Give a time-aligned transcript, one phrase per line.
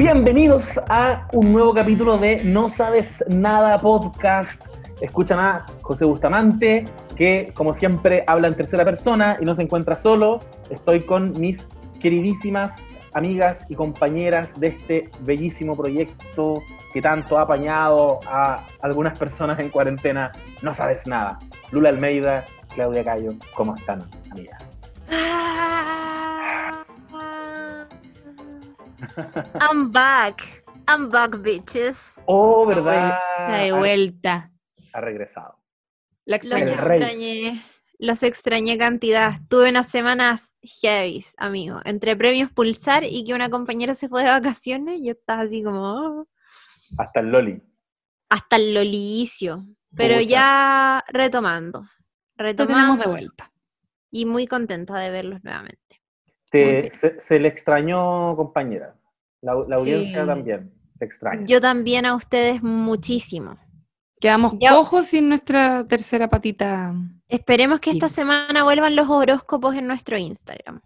[0.00, 4.64] Bienvenidos a un nuevo capítulo de No Sabes Nada Podcast.
[4.98, 9.96] Escuchan a José Bustamante, que como siempre habla en tercera persona y no se encuentra
[9.96, 10.40] solo.
[10.70, 11.68] Estoy con mis
[12.00, 16.62] queridísimas amigas y compañeras de este bellísimo proyecto
[16.94, 20.32] que tanto ha apañado a algunas personas en cuarentena.
[20.62, 21.38] No sabes nada.
[21.72, 24.80] Lula Almeida, Claudia Cayo, ¿cómo están, amigas?
[29.60, 30.64] I'm back.
[30.88, 32.20] I'm back, bitches.
[32.26, 33.18] Oh, ¿verdad?
[33.38, 34.50] Está de vuelta.
[34.92, 35.56] Ha regresado.
[36.26, 37.62] Los extrañé.
[37.98, 39.34] Los extrañé cantidad.
[39.48, 41.80] Tuve unas semanas heavy, amigo.
[41.84, 45.82] Entre premios Pulsar y que una compañera se fue de vacaciones, yo estaba así como...
[45.82, 46.28] oh,
[46.98, 47.62] Hasta el Loli.
[48.30, 49.66] hasta el lolicio.
[49.94, 51.84] Pero ya retomando.
[52.36, 53.52] Tenemos de vuelta.
[54.10, 55.89] Y muy contenta de verlos nuevamente.
[56.50, 58.94] Te- se, se le extrañó, compañera.
[59.42, 60.26] La, la audiencia Sí.
[60.26, 60.72] también.
[60.98, 61.44] Te extraña.
[61.46, 63.56] Yo también a ustedes muchísimo.
[64.20, 66.94] Quedamos Ya- cojos sin nuestra tercera patita.
[67.28, 70.80] Esperemos que esta semana vuelvan los horóscopos en nuestro Instagram.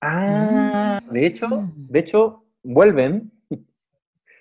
[0.00, 1.72] Ah, de hecho, Mm.
[1.88, 3.30] de hecho, vuelven.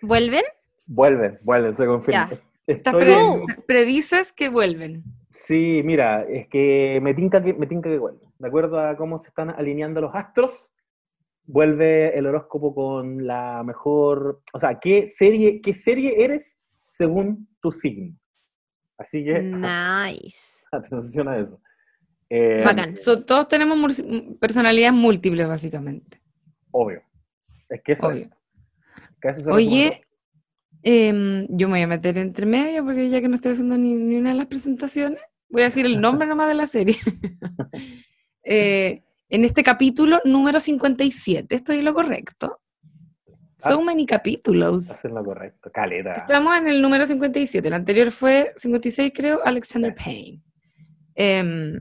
[0.01, 0.43] ¿Vuelven?
[0.85, 2.29] Vuelven, vuelven, se confirma.
[2.67, 5.03] Estoy pre- en- predices que vuelven.
[5.29, 8.19] Sí, mira, es que me tinca que, me tinca que vuelve.
[8.43, 10.73] De acuerdo a cómo se están alineando los astros,
[11.45, 17.71] vuelve el horóscopo con la mejor, o sea, ¿qué serie, qué serie eres según tu
[17.71, 18.13] signo?
[18.97, 20.61] Así que Nice.
[20.73, 21.61] atención a eso.
[22.29, 22.97] Eh, Bacán.
[22.97, 24.03] So- todos tenemos
[24.41, 26.21] personalidades múltiples, básicamente.
[26.71, 27.01] Obvio.
[27.69, 28.29] Es que eso, Obvio.
[29.21, 30.01] que a eso se resume Oye,
[30.81, 33.93] em, yo me voy a meter entre medio porque ya que no estoy haciendo ni,
[33.93, 36.97] ni una de las presentaciones, voy a decir el nombre nomás de la serie.
[38.43, 42.59] Eh, en este capítulo número 57, ¿estoy en lo correcto?
[43.55, 43.83] So Ah.
[43.83, 44.89] many capítulos.
[44.89, 45.71] Hacer lo correcto.
[45.73, 46.13] Caleta.
[46.13, 50.41] Estamos en el número 57, el anterior fue 56 creo, Alexander Payne.
[51.15, 51.79] Em,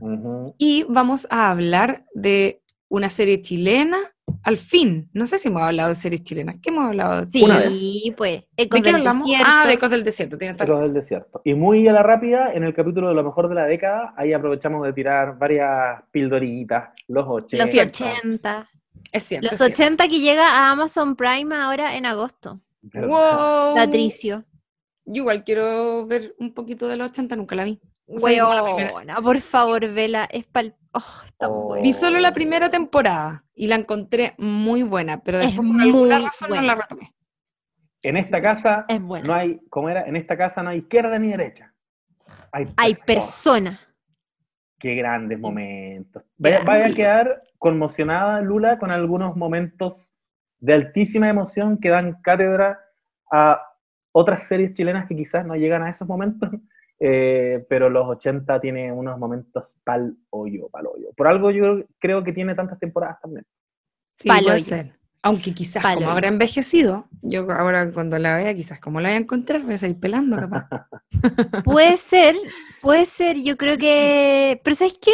[0.57, 3.97] y vamos a hablar de una serie chilena,
[4.43, 5.09] al fin.
[5.13, 6.57] No sé si hemos hablado de series chilenas.
[6.61, 7.25] ¿Qué hemos hablado?
[7.29, 7.61] Sí, Una
[8.15, 8.43] pues.
[8.57, 9.25] Ecos ¿De qué del hablamos?
[9.25, 9.47] desierto.
[9.49, 10.37] Ah, de Ecos del Desierto.
[10.37, 11.41] Tiene Pero del desierto.
[11.43, 14.33] Y muy a la rápida, en el capítulo de lo mejor de la década, ahí
[14.33, 17.63] aprovechamos de tirar varias pildoritas, los 80.
[17.63, 18.05] Los Cierto.
[18.05, 18.69] 80.
[19.11, 19.45] Es cierto.
[19.45, 19.73] Los es cierto.
[19.83, 22.59] 80 que llega a Amazon Prime ahora en agosto.
[22.93, 23.75] Wow.
[23.75, 24.43] Patricio.
[25.05, 27.79] Yo igual quiero ver un poquito de los 80, nunca la vi.
[28.07, 30.27] O sea, Weona, por favor, vela.
[30.31, 30.75] Es pal...
[30.93, 31.63] Oh, está Oh.
[31.67, 31.83] buena.
[31.83, 36.15] Vi solo la primera temporada y la encontré muy buena, pero Es después por alguna
[36.19, 36.75] muy razón no buena.
[36.75, 37.13] la retomé.
[38.03, 39.25] En esta casa Es buena.
[39.27, 40.03] no hay, ¿cómo era?
[40.05, 41.73] En esta casa no hay izquierda ni derecha.
[42.51, 43.05] Hay, Hay personas.
[43.05, 43.79] persona.
[44.77, 46.23] Qué grandes momentos.
[46.37, 50.13] Vaya, vaya a quedar conmocionada, Lula, con algunos momentos
[50.59, 52.79] de altísima emoción que dan cátedra
[53.31, 53.61] a
[54.11, 56.49] otras series chilenas que quizás no llegan a esos momentos,
[56.99, 61.09] eh, pero los 80 tiene unos momentos pal hoyo, pal hoyo.
[61.15, 63.45] Por algo yo creo que tiene tantas temporadas también.
[64.17, 64.63] Sí, puede Paloyo.
[64.63, 64.93] ser.
[65.21, 66.01] Aunque quizás Paloyo.
[66.01, 69.73] como habrá envejecido, yo ahora cuando la vea, quizás como la voy a encontrar, voy
[69.73, 70.67] a salir pelando capaz.
[71.63, 72.35] Puede ser,
[72.81, 74.59] puede ser, yo creo que...
[74.63, 75.13] Pero ¿sabes qué?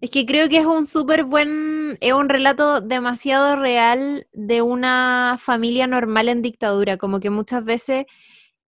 [0.00, 5.36] Es que creo que es un súper buen, es un relato demasiado real de una
[5.38, 8.04] familia normal en dictadura, como que muchas veces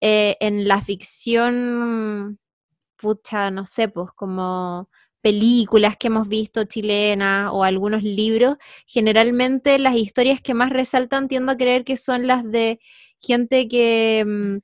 [0.00, 2.38] eh, en la ficción,
[2.96, 4.88] pucha, no sé, pues como
[5.22, 8.56] películas que hemos visto chilenas o algunos libros,
[8.86, 12.80] generalmente las historias que más resaltan tiendo a creer que son las de
[13.20, 14.24] gente que...
[14.26, 14.58] mm,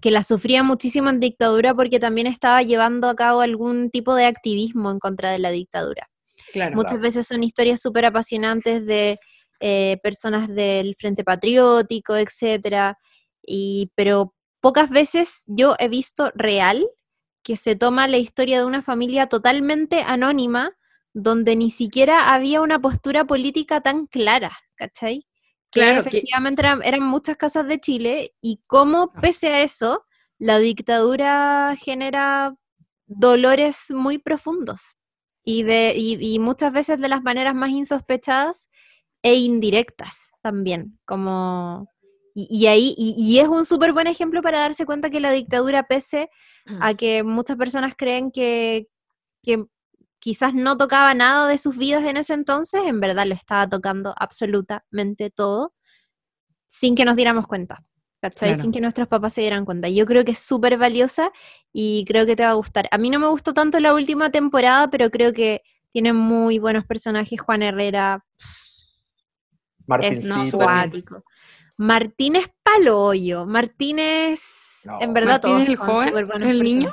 [0.00, 4.24] que la sufría muchísimo en dictadura porque también estaba llevando a cabo algún tipo de
[4.24, 6.08] activismo en contra de la dictadura.
[6.52, 6.74] Claro.
[6.74, 9.20] Muchas veces son historias súper apasionantes de
[9.60, 12.98] eh, personas del Frente Patriótico, etcétera,
[13.46, 16.88] y pero pocas veces yo he visto real
[17.44, 20.72] que se toma la historia de una familia totalmente anónima
[21.12, 25.26] donde ni siquiera había una postura política tan clara, ¿cachai?
[25.70, 30.06] Que Claro, que- efectivamente eran, eran muchas casas de Chile y cómo, pese a eso,
[30.38, 32.54] la dictadura genera
[33.06, 34.96] dolores muy profundos
[35.44, 38.70] y, de, y, y muchas veces de las maneras más insospechadas
[39.22, 41.88] e indirectas también, como...
[42.34, 45.30] Y, y ahí, y, y es un súper buen ejemplo para darse cuenta que la
[45.30, 46.30] dictadura, pese
[46.80, 48.88] a que muchas personas creen que,
[49.42, 49.64] que
[50.18, 54.14] quizás no tocaba nada de sus vidas en ese entonces, en verdad lo estaba tocando
[54.16, 55.72] absolutamente todo,
[56.66, 57.84] sin que nos diéramos cuenta.
[58.22, 58.50] ¿cachai?
[58.50, 58.62] Claro.
[58.62, 59.88] Sin que nuestros papás se dieran cuenta.
[59.88, 61.32] Yo creo que es súper valiosa
[61.72, 62.88] y creo que te va a gustar.
[62.92, 66.86] A mí no me gustó tanto la última temporada, pero creo que tiene muy buenos
[66.86, 67.40] personajes.
[67.40, 68.24] Juan Herrera,
[69.86, 70.44] Martín, no,
[71.76, 73.46] Martínez Paloyo.
[73.46, 74.98] Martínez, No.
[75.00, 76.08] en verdad ¿Martín todos es el son joven?
[76.08, 76.90] súper buenos ¿El niño?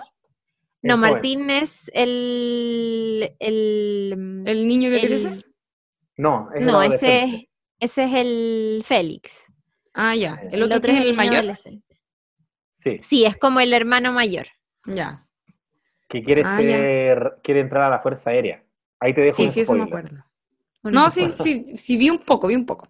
[0.81, 1.11] No, El joven.
[1.13, 3.35] Martín es el...
[3.39, 5.39] el, ¿El niño que el- crece?
[6.17, 7.49] No, es el no, ese,
[7.79, 9.51] ese es el Félix.
[9.93, 10.35] Ah, ya.
[10.43, 11.45] El El otro que es el mayor.
[12.71, 14.47] Sí, Sí, es como el hermano mayor.
[14.85, 15.25] Ya.
[16.07, 16.75] que quiere Ah, ya.
[16.77, 18.63] ser, quiere entrar a la Fuerza Aérea.
[18.99, 20.05] Ahí te dejo Sí, un sí, eso me spoiler.
[20.05, 20.25] acuerdo.
[20.81, 22.87] Bueno, No, sí, sí, sí, vi un poco, vi un poco.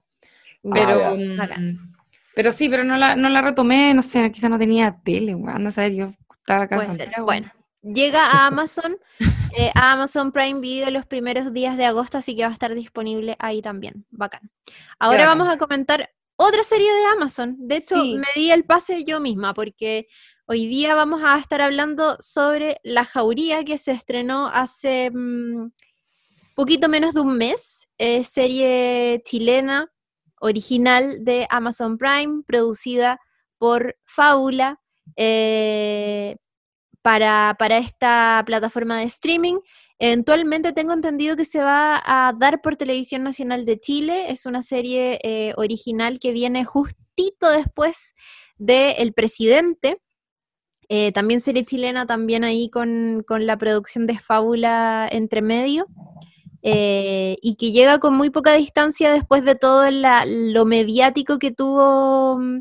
[0.64, 1.58] Pero, ya.
[1.58, 1.94] mm,
[2.36, 5.64] pero sí, pero no la, no la retomé, no sé, quizás no tenía tele, weón,
[5.64, 6.86] no sé, yo estaba acá en.
[6.86, 7.26] Santiago.
[7.26, 7.52] Bueno,
[7.82, 8.98] llega a Amazon,
[9.58, 12.74] eh, a Amazon Prime Video los primeros días de agosto, así que va a estar
[12.76, 14.06] disponible ahí también.
[14.10, 14.52] Bacán.
[15.00, 15.38] Ahora bacán.
[15.40, 17.56] vamos a comentar otra serie de Amazon.
[17.60, 18.18] De hecho, Sí.
[18.18, 20.08] me di el pase yo misma porque
[20.46, 25.72] hoy día vamos a estar hablando sobre La Jauría que se estrenó hace mm,
[26.56, 27.88] poquito menos de un mes.
[27.98, 29.92] eh, serie chilena
[30.40, 33.20] original de Amazon Prime, producida
[33.58, 34.80] por Fábula.
[35.16, 36.38] eh,
[37.02, 39.60] para, para esta plataforma de streaming.
[40.00, 44.32] Eventualmente tengo entendido que se va a dar por Televisión Nacional de Chile.
[44.32, 48.14] Es una serie eh, original que viene justito después
[48.58, 50.02] de El Presidente.
[50.88, 55.86] Eh, también serie chilena, también ahí con, con la producción de Fábula entre medio.
[56.64, 61.52] Eh, y que llega con muy poca distancia después de todo la- lo mediático que
[61.52, 62.60] tuvo mm,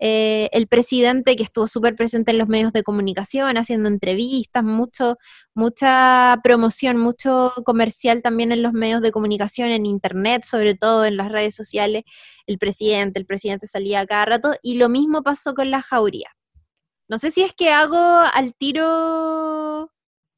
[0.00, 5.16] eh, el presidente, que estuvo súper presente en los medios de comunicación, haciendo entrevistas, mucho,
[5.54, 11.16] mucha promoción, mucho comercial también en los medios de comunicación, en internet, sobre todo en
[11.16, 12.02] las redes sociales,
[12.46, 16.30] el presidente, el presidente salía a cada rato, y lo mismo pasó con la jauría.
[17.08, 19.90] No sé si es que hago al tiro ¿El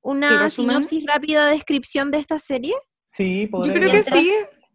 [0.02, 2.74] una sinopsis rápida descripción de esta serie.
[3.16, 4.30] Sí, Yo podría creo que sí,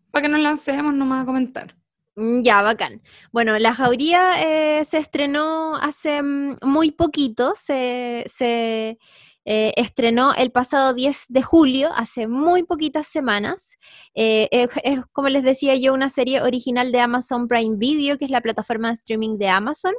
[0.09, 1.75] para que nos lancemos nomás a comentar.
[2.15, 3.01] Mm, Ya, bacán.
[3.31, 8.97] Bueno, La Jauría eh, se estrenó hace mm, muy poquito, se, se,
[9.45, 13.77] eh, estrenó el pasado 10 de julio, hace muy poquitas semanas.
[14.15, 18.25] Eh, es, es, como les decía yo, una serie original de Amazon Prime Video, que
[18.25, 19.93] es la plataforma de streaming de Amazon.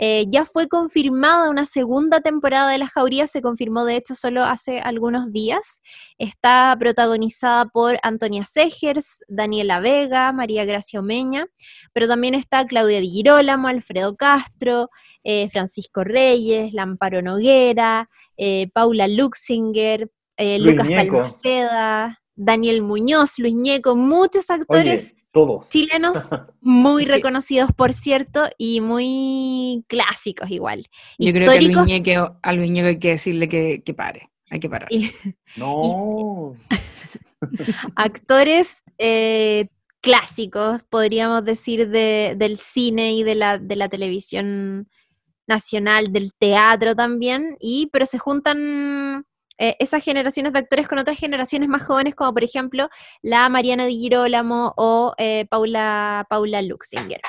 [0.00, 4.44] Eh, ya fue confirmada una segunda temporada de La Jauría, se confirmó de hecho solo
[4.44, 5.82] hace algunos días.
[6.18, 11.46] Está protagonizada por Antonia Segers, Daniela Vega, María Gracia Omeña,
[11.92, 14.88] pero también está Claudia Di Girolamo, Alfredo Castro,
[15.24, 20.08] eh, Francisco Reyes, Lamparo Noguera, eh, Paula Luxinger,
[20.38, 20.86] Lucas.
[20.88, 25.68] Palmaceda, Daniel Muñoz, Luis Ñeco, muchos actores Oye, todos.
[25.68, 26.16] chilenos
[26.60, 30.84] muy reconocidos, por cierto, y muy clásicos igual.
[31.18, 33.94] Yo creo que a Luis Históricos, Ñeque, a Luis Ñeque hay que decirle que, que
[33.94, 34.88] pare, hay que parar.
[34.92, 35.12] y
[35.56, 36.54] No.
[37.96, 39.68] actores eh,
[40.00, 44.88] clásicos, podríamos decir, de- del cine y de la, de la televisión
[45.46, 49.24] nacional, del teatro también, y pero se juntan
[49.58, 52.88] eh, esas generaciones de actores con otras generaciones más jóvenes, como por ejemplo
[53.22, 57.20] la Mariana Di Girolamo o eh, Paula, Paula Luxinger.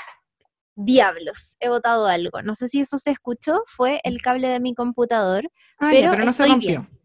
[0.76, 2.42] Diablos, he votado algo.
[2.42, 5.50] No sé si eso se escuchó, fue el cable de mi computador.
[5.78, 7.00] Ah, pero pero no se estoy rompió, bien.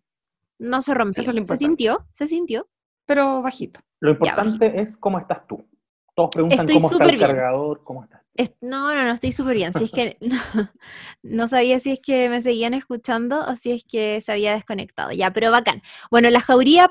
[0.59, 1.21] No se rompió.
[1.23, 2.07] Eso es lo ¿Se sintió?
[2.13, 2.69] ¿Se sintió?
[3.07, 3.81] pero bajito.
[4.01, 5.67] Lo importante es cómo estás tú.
[6.15, 7.27] Todos preguntan Estoy cómo está el bien.
[7.29, 8.23] cargador, cómo estás.
[8.61, 9.73] No, no, no, estoy súper bien.
[9.73, 10.39] Si es que no,
[11.23, 15.13] no sabía si es que me seguían escuchando o si es que se había desconectado.
[15.13, 15.83] Ya, pero bacán.
[16.11, 16.91] Bueno, la jauría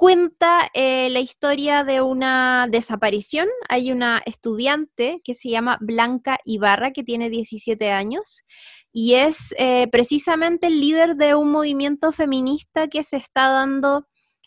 [0.00, 3.46] cuenta eh, la historia de una desaparición.
[3.68, 8.44] Hay una estudiante que se llama Blanca Ibarra, que tiene 17 años,
[8.92, 14.02] y es eh, precisamente el líder de un movimiento feminista que se está dando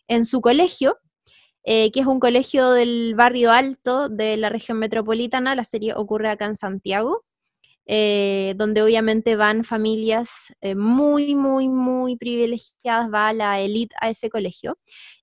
[0.08, 0.98] en su colegio.
[1.66, 5.56] Eh, que es un colegio del barrio alto de la región metropolitana.
[5.56, 7.24] La serie ocurre acá en Santiago,
[7.86, 14.30] eh, donde obviamente van familias eh, muy, muy, muy privilegiadas, va la élite a ese
[14.30, 14.78] colegio.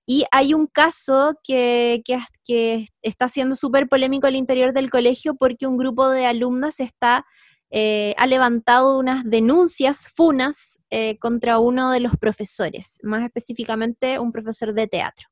[0.07, 2.03] Y hay un caso que,
[2.45, 7.27] que, está siendo súper polémico al interior del colegio porque un grupo de alumnas está,
[7.73, 10.81] ha levantado unas denuncias, funas,
[11.21, 15.30] contra uno de los profesores, más específicamente un profesor de teatro.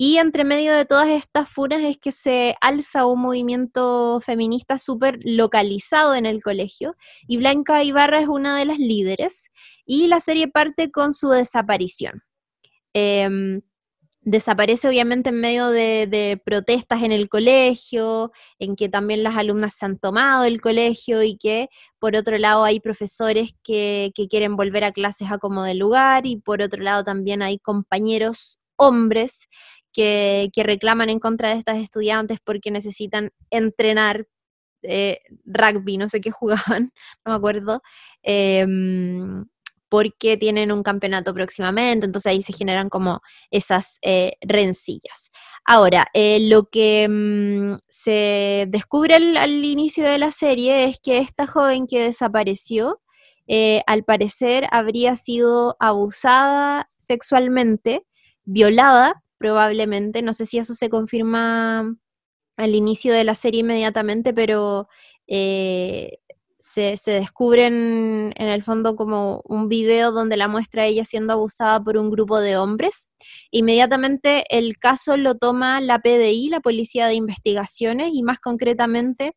[0.00, 5.18] Y entre medio de todas estas funas es que se alza un movimiento feminista súper
[5.24, 6.94] localizado en el colegio
[7.26, 9.50] y Blanca Ibarra es una de las líderes
[9.84, 12.22] y la serie parte con su desaparición.
[12.94, 13.60] Eh,
[14.30, 19.74] desaparece obviamente en medio de, de, protestas en el colegio, en que también las alumnas
[19.74, 24.54] se han tomado el colegio y que por otro lado hay profesores que, que quieren
[24.56, 29.48] volver a clases a como de lugar y por otro lado también hay compañeros hombres
[29.98, 34.26] que, reclaman en contra de estas estudiantes porque necesitan entrenar
[34.82, 36.30] eh, rugby, no sé qué
[36.78, 36.92] jugaban,
[37.24, 37.82] no me acuerdo,
[38.22, 39.46] em,
[39.88, 45.30] porque tienen un campeonato próximamente, entonces ahí se generan como esas eh, rencillas.
[45.64, 51.46] Ahora, eh, lo que mm, se descubre al, inicio de la serie es que esta
[51.46, 53.00] joven que desapareció,
[53.86, 58.04] al parecer habría sido abusada sexualmente,
[58.44, 61.94] violada probablemente, no sé si eso se confirma
[62.56, 64.88] al inicio de la serie inmediatamente, pero
[65.28, 66.18] eh,
[66.58, 71.96] se, descubren en el fondo como un video donde la muestra ella siendo abusada por
[71.96, 73.08] un grupo de hombres.
[73.50, 79.34] Inmediatamente el caso lo toma la PDI, la Policía de Investigaciones, y más concretamente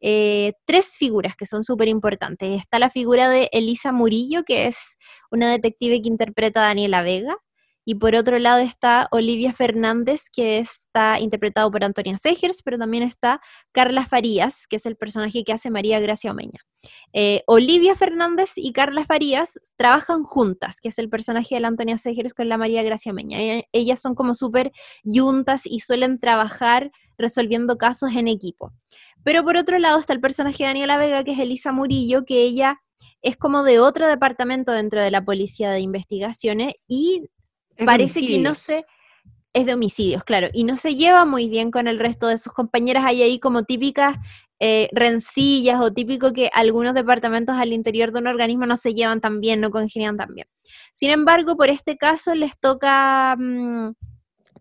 [0.00, 2.60] eh, tres figuras que son súper importantes.
[2.60, 4.98] Está la figura de Elisa Murillo, que es
[5.30, 7.36] una detective que interpreta a Daniela Vega.
[7.84, 13.02] Y por otro lado está Olivia Fernández, que está interpretado por Antonia Segers, pero también
[13.02, 13.40] está
[13.72, 16.60] Carla Farías, que es el personaje que hace María Gracia Omeña.
[17.12, 21.98] Eh, Olivia Fernández y Carla Farías trabajan juntas, que es el personaje de la Antonia
[21.98, 23.62] Segers con la María Gracia Omeña.
[23.72, 24.72] Ellas son como súper
[25.04, 28.72] juntas y suelen trabajar resolviendo casos en equipo.
[29.22, 32.42] Pero por otro lado está el personaje de Daniela Vega, que es Elisa Murillo, que
[32.42, 32.80] ella
[33.22, 37.22] es como de otro departamento dentro de la policía de investigaciones y
[37.84, 38.84] parece que no se...
[39.52, 42.52] Es de homicidios, claro, y no se lleva muy bien con el resto de sus
[42.52, 43.04] compañeras.
[43.06, 44.16] Hay ahí como típicas
[44.58, 49.20] eh, rencillas o típico que algunos departamentos al interior de un organismo no se llevan
[49.20, 50.48] tan bien, no congenian tan bien.
[50.92, 53.92] Sin embargo, por este caso les toca mm,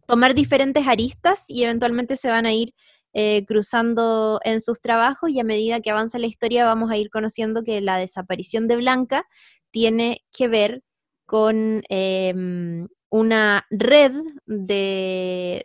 [0.08, 2.74] tomar diferentes aristas y eventualmente se van a ir
[3.14, 7.10] eh, cruzando en sus trabajos y a medida que avanza la historia vamos a ir
[7.12, 9.24] conociendo que la desaparición de Blanca
[9.72, 10.84] tiene que ver
[11.26, 14.12] con em, una red
[14.48, 15.64] de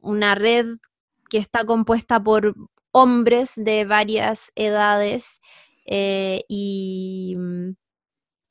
[0.00, 0.66] una red
[1.28, 2.56] que está compuesta por
[2.90, 5.40] hombres de varias edades
[5.86, 7.36] eh, y,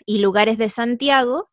[0.08, 1.50] lugares de Santiago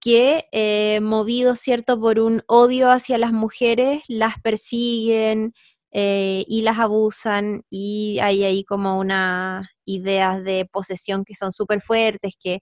[0.00, 5.54] que, eh, movidos, ¿cierto?, por un odio hacia las mujeres, las persiguen
[5.92, 11.82] eh, y las abusan y hay ahí como unas ideas de posesión que son súper
[11.82, 12.60] fuertes, que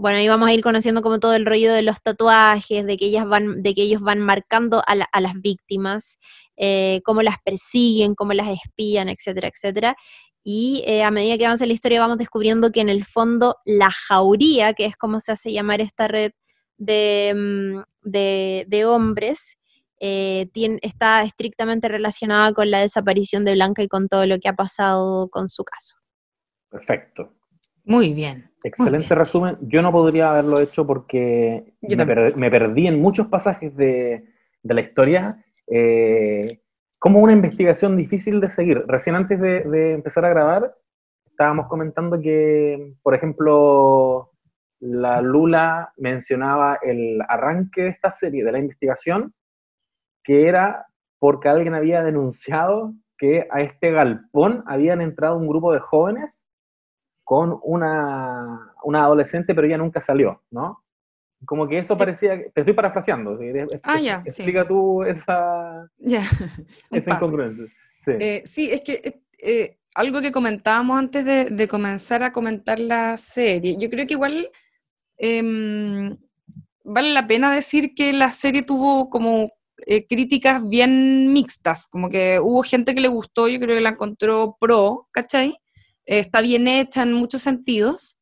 [0.00, 3.04] bueno, ahí vamos a ir conociendo como todo el rollo de los tatuajes, de que
[3.04, 6.18] ellas van, de que ellos van marcando a, las víctimas,
[6.56, 9.96] eh, cómo las persiguen, cómo las espían, etcétera, etcétera.
[10.42, 13.90] Y eh, a medida que avanza la historia vamos descubriendo que en el fondo la
[13.90, 16.32] jauría, que es como se hace llamar esta red
[16.78, 19.58] de, mm, hombres,
[20.00, 20.48] eh,
[20.80, 25.28] está estrictamente relacionada con la desaparición de Blanca y con todo lo que ha pasado
[25.28, 25.96] con su caso.
[26.70, 27.34] Perfecto.
[27.84, 28.49] Muy bien.
[28.62, 29.56] Excelente resumen.
[29.62, 34.24] Yo no podría haberlo hecho porque me, perdí en muchos pasajes de,
[34.62, 35.44] la historia.
[35.66, 36.60] Eh,
[36.98, 38.84] como una investigación difícil de seguir.
[38.86, 40.74] Recién antes de, empezar a grabar,
[41.26, 44.32] estábamos comentando que, por ejemplo,
[44.80, 49.32] la Lula mencionaba el arranque de esta serie, de la investigación,
[50.22, 50.86] que era
[51.18, 56.49] porque alguien había denunciado que a este galpón habían entrado un grupo de jóvenes
[57.30, 60.82] con una, una adolescente, pero ella nunca salió, ¿no?
[61.44, 63.38] Como que eso parecía, te estoy parafraseando,
[63.84, 65.88] ah, ya, explica tú esa,
[66.90, 67.66] esa incongruencia.
[67.98, 68.12] Sí.
[68.18, 68.72] Eh, sí.
[68.72, 73.76] es que eh, eh, algo que comentábamos antes de, de, comenzar a comentar la serie,
[73.78, 74.50] yo creo que igual
[75.16, 76.16] em,
[76.82, 79.52] vale la pena decir que la serie tuvo como
[80.08, 84.56] críticas bien mixtas, como que hubo gente que le gustó, yo creo que la encontró
[84.58, 85.60] pro, ¿cachai?
[86.06, 88.18] Está bien hecha en muchos sentidos,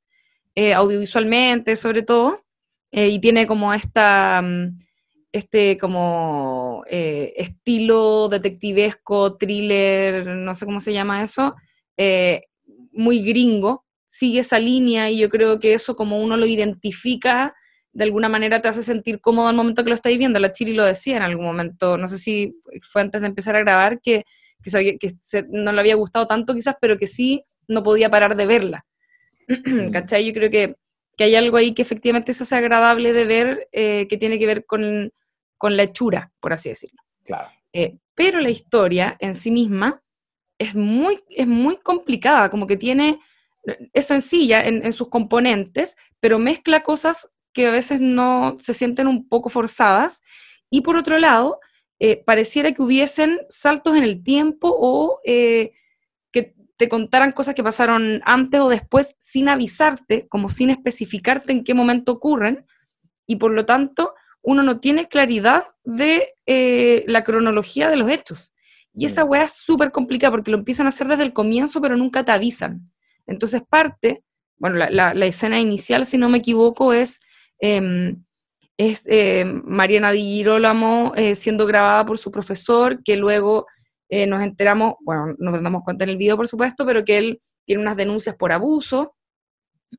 [0.55, 2.45] eh, audiovisualmente sobre todo,
[2.91, 4.77] eh, y tiene como esta, mm,
[5.33, 11.55] este como eh, estilo detectivesco, thriller, no sé cómo se llama eso,
[12.93, 17.55] muy gringo, sigue esa línea y yo creo que eso como uno lo identifica,
[17.93, 20.41] de alguna manera te hace sentir cómodo al momento que lo estáis viendo.
[20.41, 23.61] La Chiri lo decía en algún momento, no sé si fue antes de empezar a
[23.61, 24.25] grabar, que,
[24.63, 25.15] que, que
[25.51, 28.85] no le había gustado tanto quizás, pero que sí no podía parar de verla.
[29.49, 29.89] Mm.
[29.91, 30.27] ¿Cachai?
[30.27, 30.77] Yo creo que,
[31.19, 35.11] hay algo ahí que efectivamente es agradable de ver, eh, que tiene que ver con,
[35.63, 37.03] la hechura, por así decirlo.
[37.25, 37.49] Claro.
[37.73, 40.03] Eh, pero la historia en sí misma
[40.59, 43.21] es muy, es muy complicada, como que tiene,
[43.93, 49.29] es sencilla en, sus componentes, pero mezcla cosas que a veces no se sienten un
[49.29, 50.23] poco forzadas.
[50.71, 51.59] Y por otro lado,
[51.99, 55.21] eh, pareciera que hubiesen saltos en el tiempo o
[56.79, 61.75] te contaran cosas que pasaron antes o después sin avisarte, como sin especificarte en qué
[61.75, 62.65] momento ocurren,
[63.27, 68.55] y por lo tanto uno no tiene claridad de eh, la cronología de los hechos.
[68.95, 69.29] Y esa Mm.
[69.29, 72.33] weá es súper complicada porque lo empiezan a hacer desde el comienzo, pero nunca te
[72.33, 72.91] avisan.
[73.27, 74.23] Entonces parte,
[74.57, 77.21] bueno, la, la- la escena inicial, si no me equivoco, es,
[77.61, 78.25] em,
[78.79, 83.67] es eh, Mariana Di Girolamo eh, siendo grabada por su profesor, que luego
[84.09, 87.41] eh, nos enteramos, bueno, nos damos cuenta en el video, por supuesto, pero que él
[87.65, 89.15] tiene unas denuncias por abuso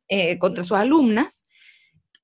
[0.07, 1.45] eh, contra sus alumnas,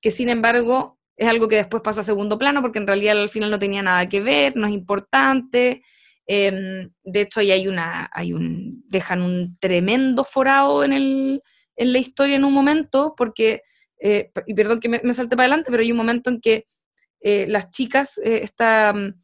[0.00, 3.30] que sin embargo es algo que después pasa a segundo plano, porque en realidad al
[3.30, 5.82] final no tenía nada que ver, no es importante.
[6.26, 11.42] em, de hecho, ahí hay una, hay un, dejan un tremendo forado en, el,
[11.76, 13.62] en la historia en un momento, porque,
[14.00, 16.66] eh, y perdón que me, me salte para adelante, pero hay un momento en que
[17.48, 19.14] las chicas, esta, mm,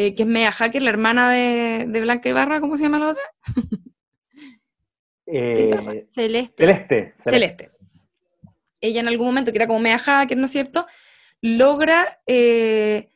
[0.00, 3.10] eh, que es Mea Hacker, la hermana de, de Blanca Ibarra, ¿cómo se llama la
[3.10, 3.22] otra?
[5.32, 6.64] Eh, Celeste.
[6.64, 7.14] Celeste.
[7.22, 7.70] Celeste.
[8.80, 10.86] Ella en algún momento, que era como Mea Hacker, ¿no es cierto?
[11.40, 13.10] Logra eh,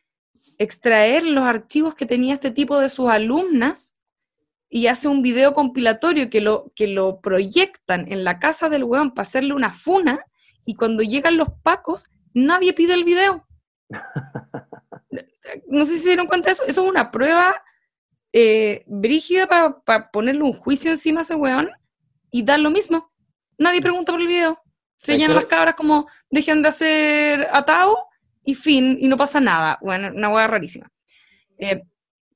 [0.58, 3.96] extraer los archivos que tenía este tipo de sus alumnas
[4.68, 9.12] y hace un video compilatorio que lo, que lo proyectan en la casa del weón
[9.12, 10.24] para hacerle una funa
[10.64, 13.44] y cuando llegan los pacos, nadie pide el video.
[15.68, 16.64] No sé si se dieron cuenta de eso.
[16.66, 17.62] Eso es una prueba
[18.32, 19.46] eh, brígida
[19.84, 21.70] para ponerle un juicio encima a ese weón
[22.30, 23.12] y dar lo mismo.
[23.58, 24.60] Nadie pregunta por el video.
[25.02, 27.96] Se Ay, llenan pero- las cabras como dejen de hacer atado
[28.44, 29.78] y fin, y no pasa nada.
[29.80, 30.90] Bueno, una hueá rarísima.
[31.58, 31.82] Eh,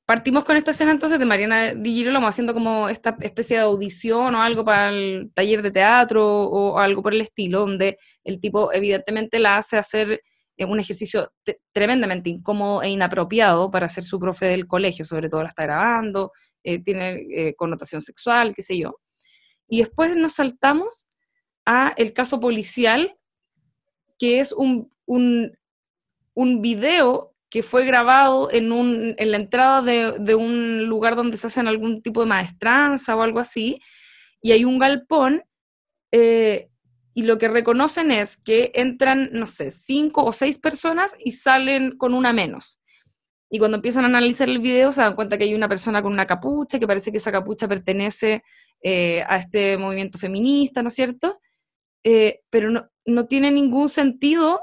[0.05, 4.33] partimos con esta escena entonces de Mariana Di Girolamo haciendo como esta especie de audición
[4.33, 8.71] o algo para el taller de teatro o algo por el estilo, donde el tipo
[8.73, 10.21] evidentemente la hace hacer
[10.65, 15.43] un ejercicio te- tremendamente incómodo e inapropiado para ser su profe del colegio, sobre todo
[15.43, 16.31] la está grabando,
[16.63, 18.99] eh, tiene eh, connotación sexual, qué sé yo.
[19.67, 21.07] Y después nos saltamos
[21.65, 23.15] a el caso policial,
[24.17, 25.57] que es un, un,
[26.33, 31.37] un video que fue grabado en, un, en la entrada de, de un lugar donde
[31.37, 33.79] se hacen algún tipo de maestranza o algo así,
[34.41, 35.43] y hay un galpón,
[36.11, 36.68] eh,
[37.13, 41.97] y lo que reconocen es que entran, no sé, cinco o seis personas y salen
[41.97, 42.79] con una menos.
[43.49, 46.13] Y cuando empiezan a analizar el video se dan cuenta que hay una persona con
[46.13, 48.43] una capucha, que parece que esa capucha pertenece
[48.81, 51.39] eh, a este movimiento feminista, ¿no es cierto?
[52.03, 54.61] Eh, pero no, no tiene ningún sentido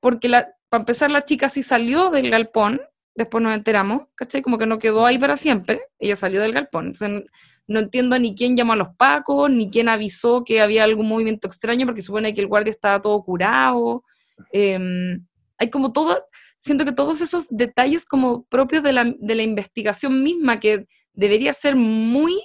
[0.00, 2.80] porque la, para empezar la chica sí salió del galpón,
[3.14, 4.42] después nos enteramos, ¿cachai?
[4.42, 6.86] Como que no quedó ahí para siempre, ella salió del galpón.
[6.88, 7.30] Entonces
[7.66, 11.46] no, entiendo ni quién llamó a los pacos, ni quién avisó que había algún movimiento
[11.46, 14.04] extraño, porque supone que el guardia estaba todo curado.
[14.52, 15.18] Eh,
[15.58, 16.24] hay como todo,
[16.58, 21.52] siento que todos esos detalles como propios de la, de la investigación misma, que debería
[21.52, 22.42] ser muy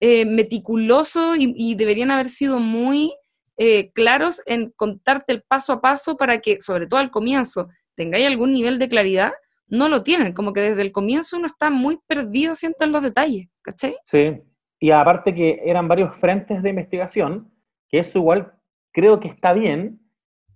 [0.00, 3.12] eh, meticuloso y, y deberían haber sido muy
[3.58, 8.26] eh, claros en contarte el paso a paso para que, sobre todo al comienzo, tengáis
[8.26, 9.32] algún nivel de claridad,
[9.68, 13.02] no lo tienen, como que desde el comienzo uno está muy perdido, siento, en los
[13.02, 13.96] detalles, ¿cachai?
[14.04, 14.42] Sí,
[14.86, 17.50] y aparte que eran varios frentes de investigación,
[17.88, 18.52] que eso igual
[18.92, 19.98] creo que está bien,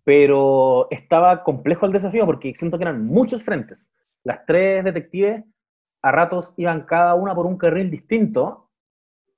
[0.05, 3.91] pero estaba complejo el desafío porque siento que eran muchos frentes.
[4.23, 5.43] Las tres detectives
[6.01, 8.71] a ratos iban cada una por un carril distinto,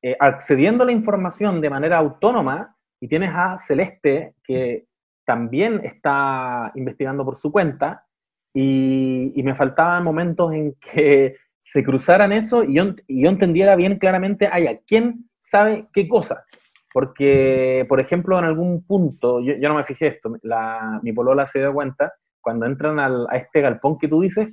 [0.03, 4.85] eh, accediendo a la información de manera autónoma, y tienes a Celeste, que
[5.25, 8.05] también está investigando por su cuenta,
[8.53, 13.77] y, y me faltaban momentos en que se cruzaran eso y yo, y yo entendiera
[13.77, 16.45] bien claramente, ay, ¿a quién sabe qué cosa?
[16.93, 21.47] Porque, por ejemplo, en algún punto, yo, yo no me fijé esto, la, mi polola
[21.47, 24.49] se dio cuenta, cuando entran al, a este galpón que tú dices,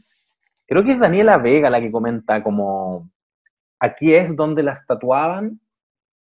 [0.67, 3.10] creo que es Daniela Vega la que comenta como,
[3.80, 5.60] aquí es donde las tatuaban.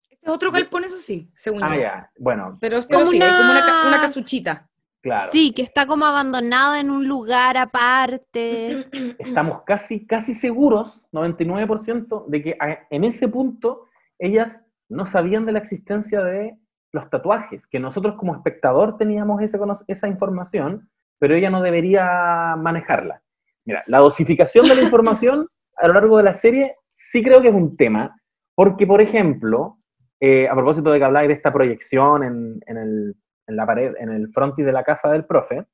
[0.10, 1.82] Este es otro galpón, eso sí, según Ah, yo.
[1.82, 4.67] ya, bueno, Pero, pero Como sí, hay como una- una casuchita.
[5.08, 5.32] Claro.
[5.32, 8.86] Sí, que está como abandonado en un lugar aparte.
[9.20, 12.58] estamos casi, casi seguros, 99%, de que
[12.90, 13.86] en ese punto
[14.20, 16.58] ellas no sabían de la existencia de
[16.92, 20.90] los tatuajes, que nosotros como espectador teníamos ese esa información,
[21.20, 23.22] pero ella no debería manejarla.
[23.66, 27.50] Mira, la dosificación de la información a lo largo de la serie sí creo que
[27.50, 28.20] es un tema,
[28.56, 29.78] porque, por ejemplo,
[30.20, 33.16] eh, a propósito de que habláis de esta proyección en, en el,
[33.48, 35.66] en la pared, en el frontis de la casa del profe,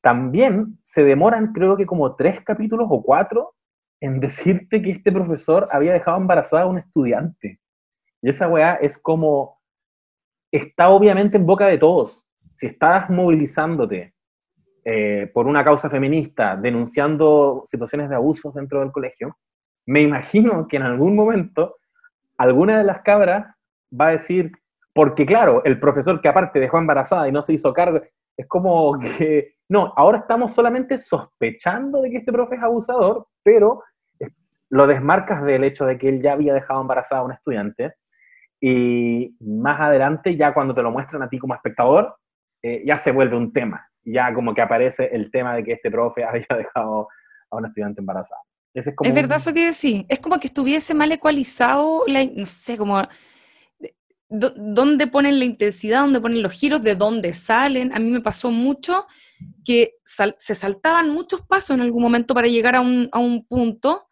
[0.00, 3.54] también se demoran creo que como tres capítulos o cuatro
[4.00, 7.60] en decirte que este profesor había dejado embarazada a un estudiante.
[8.20, 9.60] Y esa weá es como,
[10.50, 12.26] está obviamente en boca de todos.
[12.52, 14.14] Si estás movilizándote
[14.84, 19.36] eh, por una causa feminista, denunciando situaciones de abusos dentro del colegio,
[19.86, 21.76] me imagino que en algún momento
[22.36, 23.54] alguna de las cabras
[23.98, 24.50] va a decir,
[24.94, 28.00] porque claro, el profesor que aparte dejó embarazada y no se hizo cargo,
[28.36, 33.82] es como que no, ahora estamos solamente sospechando de que este profe es abusador, pero
[34.70, 37.94] lo desmarcas del hecho de que él ya había dejado embarazada a una estudiante
[38.60, 42.16] y más adelante, ya cuando te lo muestran a ti como espectador,
[42.62, 45.90] eh, ya se vuelve un tema, ya como que aparece el tema de que este
[45.90, 47.08] profe había dejado
[47.50, 48.40] a una estudiante embarazada.
[48.72, 53.02] es, verdad eso que decís, es como que estuviese mal ecualizado, no sé, como
[54.32, 57.94] dónde ponen la intensidad, dónde ponen los giros, de dónde salen.
[57.94, 59.06] A mí me pasó mucho
[59.64, 64.08] que se saltaban muchos pasos en algún momento para llegar a un, a un punto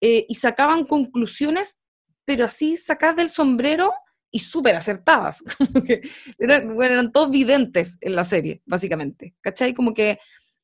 [0.00, 1.78] eh, y sacaban conclusiones,
[2.24, 3.92] pero así sacadas del sombrero
[4.32, 5.42] y súper acertadas.
[6.38, 9.34] eran, eran todos videntes en la serie, básicamente.
[9.40, 9.72] ¿Cachai?
[9.72, 10.18] Como que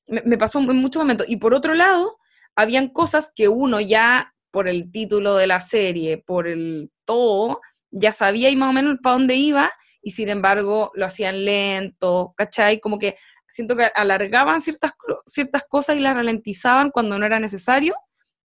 [0.07, 1.29] me, me pasó en muchos momentos.
[1.29, 2.19] Y por otro lado,
[2.57, 7.61] habían cosas que uno ya, por el título de la serie, por el todo,
[7.97, 12.33] ya sabía y más o menos para dónde iba, y sin embargo lo hacían lento,
[12.37, 12.79] ¿cachai?
[12.79, 13.17] Como que
[13.49, 14.93] siento que alargaban ciertas,
[15.25, 17.97] ciertas cosas y las ralentizaban cuando no era necesario,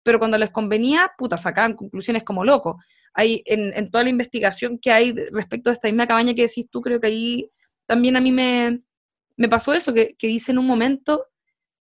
[0.04, 2.78] pero cuando les convenía, puta, sacaban conclusiones como locos.
[3.14, 6.82] Hay, en, toda la investigación que hay respecto a esta misma cabaña que decís tú,
[6.82, 7.52] creo que ahí
[7.86, 8.82] también a mí me,
[9.36, 11.28] me pasó eso, que, que dice en un momento,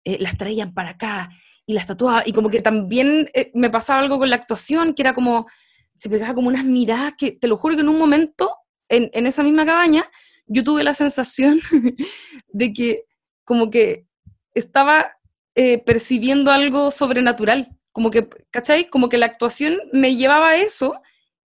[0.04, 1.30] eh, las traían para acá
[1.66, 5.04] y las tatuaban, y como que también eh, me pasaba algo con la actuación, que
[5.04, 5.48] era como,
[5.96, 8.56] se pegaba como unas miradas que, te lo juro que en un momento,
[8.90, 10.10] en, en esa misma cabaña,
[10.46, 11.60] yo tuve la sensación
[12.48, 13.06] de que
[13.44, 14.06] como que
[14.54, 15.18] estaba
[15.56, 18.90] eh, percibiendo algo sobrenatural, como que, ¿cachai?
[18.90, 21.00] Como que la actuación me llevaba a eso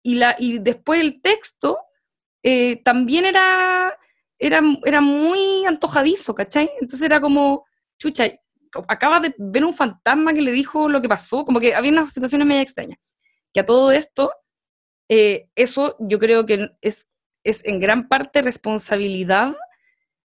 [0.02, 1.78] y, la, y después el texto
[2.42, 3.96] eh, también era,
[4.38, 6.70] era, era muy antojadizo, ¿cachai?
[6.80, 7.64] Entonces era como,
[7.98, 8.30] chucha,
[8.88, 12.12] acaba de ver un fantasma que le dijo lo que pasó, como que había unas
[12.12, 12.98] situaciones media extrañas.
[13.55, 14.33] Que a todo esto,
[15.09, 17.09] eh, eso yo creo que es,
[17.45, 19.55] es en gran parte responsabilidad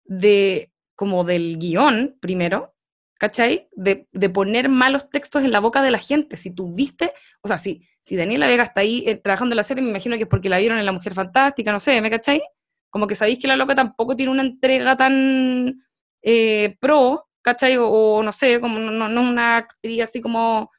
[0.04, 2.74] de, como del guion, primero,
[3.18, 3.68] ¿cachai?
[3.72, 6.36] De, de, poner malos textos en la boca de la gente.
[6.36, 9.62] Si tú viste, o sea, si, si Daniela Vega está ahí eh, trabajando en la
[9.62, 12.10] serie, me imagino que es porque la vieron en La Mujer Fantástica, no sé, ¿me
[12.10, 12.42] cachai?
[12.90, 15.84] Como que sabéis que la loca tampoco tiene una entrega tan
[16.20, 17.76] eh, pro, ¿cachai?
[17.78, 20.70] O, no sé, como no, no, una actriz así como,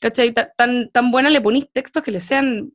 [0.00, 0.32] ¿cachai?
[0.32, 2.72] Tan, tan buena, le ponís textos que le sean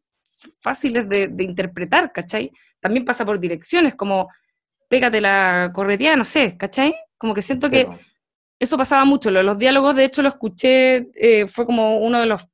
[0.62, 2.52] fáciles de, interpretar, ¿cachai?
[2.80, 4.30] También pasa por direcciones, como
[4.88, 6.96] pégate la corretía, no sé, ¿cachai?
[7.18, 7.88] Como que siento que
[8.60, 9.32] eso pasaba mucho.
[9.32, 12.48] Los, diálogos, de hecho, lo escuché, eh, fue como uno de los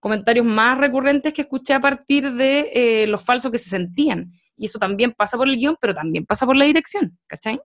[0.00, 4.32] comentarios más recurrentes que escuché a partir de eh, los falsos que se sentían.
[4.56, 7.60] Y eso también pasa por el guion, pero también pasa por la dirección, ¿cachai?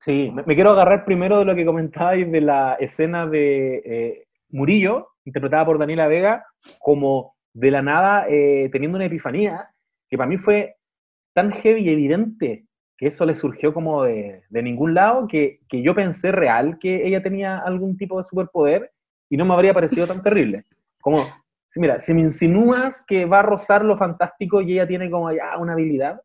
[0.00, 5.08] Sí, me, quiero agarrar primero de lo que comentabais de la escena de eh, Murillo,
[5.28, 6.46] interpretada por Daniela Vega,
[6.78, 9.68] como de la nada eh, teniendo una epifanía,
[10.08, 10.76] que para mí fue
[11.34, 12.64] tan heavy y evidente
[12.96, 17.06] que eso le surgió como de, de ningún lado, que, que, yo pensé real que
[17.06, 18.90] ella tenía algún tipo de superpoder
[19.30, 20.64] y no me habría parecido tan terrible.
[21.00, 21.24] Como,
[21.76, 25.56] mira, si me insinúas que va a rozar lo fantástico y ella tiene como ya
[25.58, 26.20] una habilidad,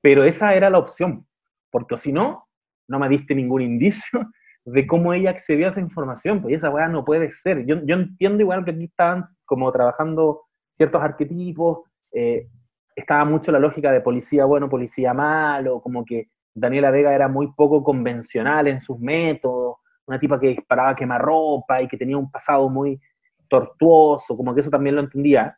[0.00, 1.24] pero esa era la opción,
[1.70, 2.48] porque si no,
[2.88, 4.28] no me diste ningún indicio
[4.66, 7.64] de cómo ella accedió a esa información, pues esa weá no puede ser.
[7.66, 12.48] Yo, entiendo igual que aquí estaban como trabajando ciertos arquetipos, eh,
[12.96, 17.52] estaba mucho la lógica de policía bueno, policía malo, como que Daniela Vega era muy
[17.52, 22.68] poco convencional en sus métodos, una tipa que disparaba quemarropa y que tenía un pasado
[22.68, 23.00] muy
[23.48, 25.56] tortuoso, como que eso también lo entendía.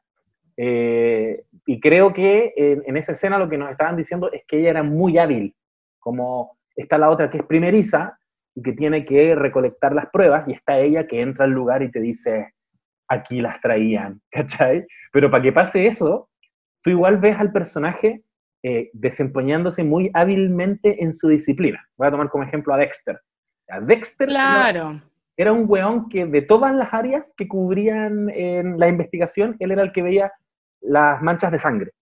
[0.55, 4.59] Eh, y creo que en, en, esa escena lo que nos estaban diciendo es que
[4.59, 5.57] ella era muy hábil,
[5.99, 8.17] como está la otra que es primeriza
[8.59, 11.92] y que tiene que recolectar las pruebas, y está ella que entra al lugar y
[11.92, 12.55] te dice,
[13.07, 14.85] aquí las traían, ¿cachai?
[15.12, 16.29] Pero para que pase eso,
[16.83, 18.25] tú igual ves al personaje
[18.64, 21.87] eh, desempeñándose muy hábilmente en su disciplina.
[21.97, 23.21] Voy a tomar como ejemplo a Dexter.
[23.68, 25.01] A Dexter claro.
[25.37, 29.83] era, un weón que de todas las áreas que cubrían en la investigación, él era
[29.83, 30.33] el que veía
[30.81, 31.92] las manchas de sangre.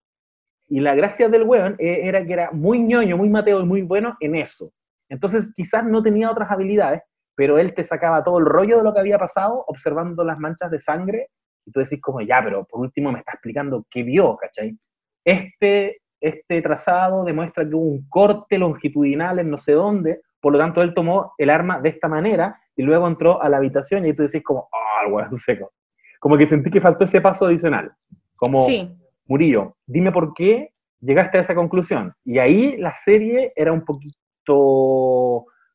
[0.69, 3.83] Y la gracia del weón eh, era que era muy ñoño, muy mateo y muy
[3.83, 4.71] bueno en eso.
[5.09, 7.01] Entonces quizás no tenía otras habilidades,
[7.35, 10.71] pero él te sacaba todo el rollo de lo que había pasado observando las manchas
[10.71, 11.27] de sangre
[11.65, 14.77] y tú decís como, ya, pero por último me está explicando qué vio, ¿cachai?
[15.23, 20.59] Este, este trazado demuestra que hubo un corte longitudinal en no sé dónde, por lo
[20.59, 24.13] tanto él tomó el arma de esta manera y luego entró a la habitación y
[24.13, 25.73] tú decís como, ah, oh, seco.
[26.19, 27.91] Como que sentí que faltó ese paso adicional.
[28.35, 28.97] Como, sí.
[29.25, 32.13] Murillo, dime por qué llegaste a esa conclusión.
[32.23, 34.17] Y ahí la serie era un poquito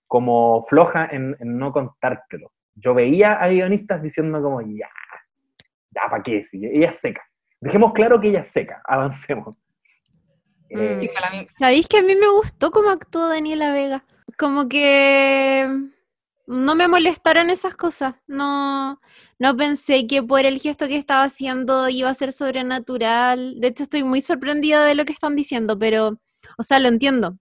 [0.07, 2.53] como floja en, no contártelo.
[2.75, 4.89] Yo veía a guionistas diciendo como, ya,
[5.91, 6.43] ya, ¿para qué?
[6.43, 7.23] Si ella es seca.
[7.61, 9.57] Dejemos claro que ella es seca, avancemos.
[10.71, 10.79] Mm.
[10.79, 11.11] Eh,
[11.59, 14.05] ¿Sabéis que a mí me gustó cómo actuó Daniela Vega?
[14.39, 15.69] Como que
[16.47, 18.15] no me molestaron esas cosas.
[18.27, 19.01] No,
[19.39, 23.61] no pensé que por el gesto que estaba haciendo iba a ser sobrenatural.
[23.61, 26.19] De hecho, estoy muy sorprendida de lo que están diciendo, pero,
[26.59, 27.39] o sea, lo entiendo.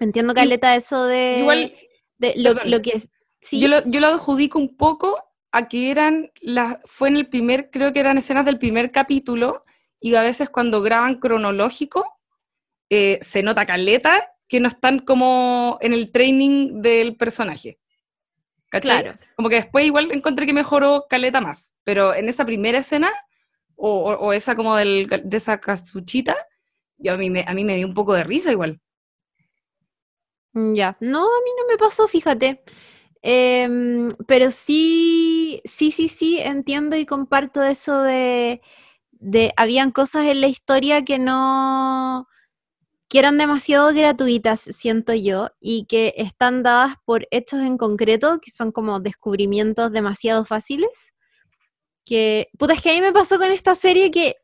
[0.00, 1.74] Entiendo, Caleta, eso de, Igual,
[2.18, 2.70] de lo, perdón.
[2.70, 3.08] lo que es.
[3.40, 5.18] Sí, Yo, lo, yo lo adjudico un poco
[5.50, 9.64] a que eran las, fue en el primer, creo que eran escenas del primer capítulo,
[10.00, 12.18] y a veces cuando graban cronológico,
[12.90, 17.78] eh, se nota caleta que no están como en el training del personaje.
[18.68, 19.02] ¿Cachai?
[19.02, 19.18] Claro.
[19.36, 23.10] Como que después igual encontré que mejoró caleta más, pero en esa primera escena,
[23.76, 26.36] o, o- o esa como del, de esa casuchita,
[26.96, 28.80] yo a mí, me, a mí me dio un poco de risa igual.
[30.54, 32.62] Mm, Ya, no, a mí no me pasó, fíjate.
[33.22, 38.60] Em, pero sí, sí, sí, sí, entiendo y comparto eso de,
[39.12, 42.26] de habían cosas en la historia que no,
[43.08, 48.50] que eran demasiado gratuitas, siento yo, y que están dadas por hechos en concreto, que
[48.52, 51.14] son como descubrimientos demasiado fáciles.
[52.04, 54.36] Que, puta, es que a mí me pasó con esta serie que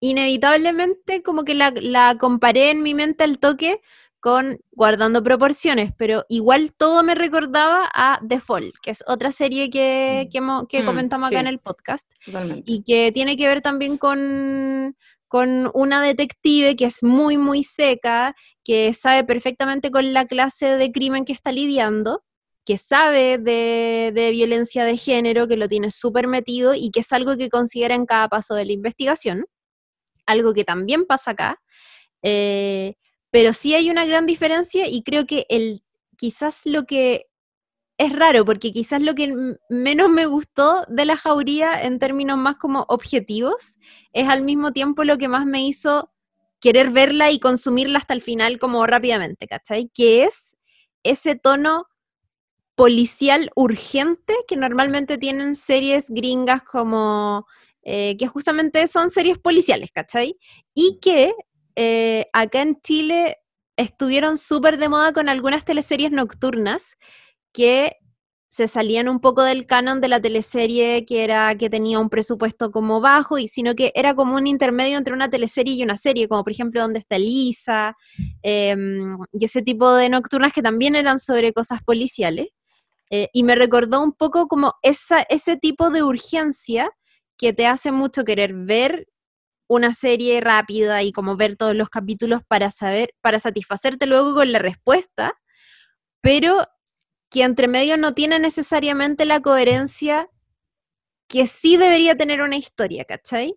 [0.00, 3.80] inevitablemente como que la, la comparé en mi mente al toque
[4.24, 9.68] con guardando proporciones, pero igual todo me recordaba a The Fall, que es otra serie
[9.68, 11.40] que, que, hemo- que Mm, comentamos acá sí.
[11.40, 12.64] en el podcast, Totalmente.
[12.72, 14.96] y que tiene que ver también con,
[15.28, 18.34] con una detective que es muy, muy seca,
[18.64, 22.24] que sabe perfectamente con la clase de crimen que está lidiando,
[22.64, 27.12] que sabe de, de violencia de género, que lo tiene súper metido y que es
[27.12, 29.44] algo que considera en cada paso de la investigación,
[30.24, 31.60] algo que también pasa acá.
[32.22, 32.94] eh,
[33.34, 35.82] pero sí hay una gran diferencia y creo que el,
[36.16, 37.26] quizás lo que
[37.98, 42.58] es raro, porque quizás lo que menos me gustó de la jauría en términos más
[42.58, 43.80] como objetivos
[44.12, 46.12] es al mismo tiempo lo que más me hizo
[46.60, 49.90] querer verla y consumirla hasta el final como rápidamente, ¿cachai?
[49.92, 50.56] Que es
[51.02, 51.86] ese tono
[52.76, 57.48] policial urgente que normalmente tienen series gringas como,
[57.82, 60.38] eh, que justamente son series policiales, ¿cachai?
[60.72, 61.34] Y que
[61.76, 63.38] eh, acá en Chile
[63.76, 66.96] estuvieron súper de moda con algunas teleseries nocturnas
[67.52, 67.96] que
[68.54, 72.70] se salían un poco del canon de la teleserie que era que tenía un presupuesto
[72.70, 76.28] como bajo y sino que era como un intermedio entre una teleserie y una serie
[76.28, 77.96] como por ejemplo donde está Elisa
[78.42, 82.46] em, y ese tipo de nocturnas que también eran sobre cosas policiales.
[83.10, 86.90] Eh, y me recordó un poco como esa, ese tipo de urgencia
[87.36, 89.08] que te hace mucho querer ver
[89.66, 94.52] una serie rápida y como ver todos los capítulos para saber, para satisfacerte luego con
[94.52, 95.34] la respuesta,
[96.20, 96.66] pero
[97.30, 100.28] que entre medio no tiene necesariamente la coherencia
[101.28, 103.56] que sí debería tener una historia, ¿cachai?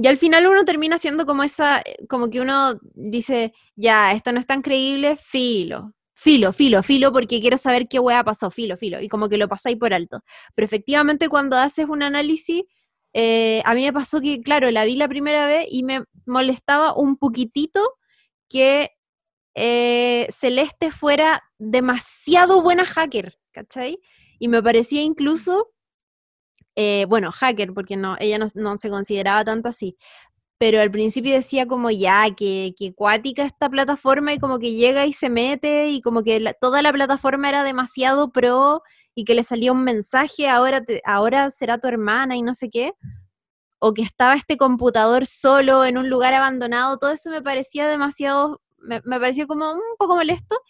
[0.00, 4.38] Y al final uno termina siendo como esa, como que uno dice, ya, esto no
[4.38, 9.00] es tan creíble, filo, filo, filo, filo, porque quiero saber qué hueá pasó, filo, filo,
[9.00, 10.20] y como que lo pasáis por alto.
[10.54, 12.62] Pero efectivamente cuando haces un análisis,
[13.20, 16.94] eh, a mí me pasó que, claro, la vi la primera vez y me molestaba
[16.94, 17.80] un poquitito
[18.48, 18.92] que
[19.56, 23.98] eh, Celeste fuera demasiado buena hacker, ¿cachai?
[24.38, 25.72] Y me parecía incluso,
[26.76, 29.96] eh, bueno, hacker, porque no, ella no, no se consideraba tanto así,
[30.56, 35.06] pero al principio decía como ya, que, que cuática esta plataforma y como que llega
[35.06, 38.82] y se mete y como que toda la plataforma era demasiado pro
[39.18, 42.92] y que le salía un mensaje, ahora, ahora será tu hermana y no sé qué,
[43.80, 48.62] o que estaba este computador solo en un lugar abandonado, todo eso me parecía demasiado,
[48.78, 50.60] me, me pareció como un poco molesto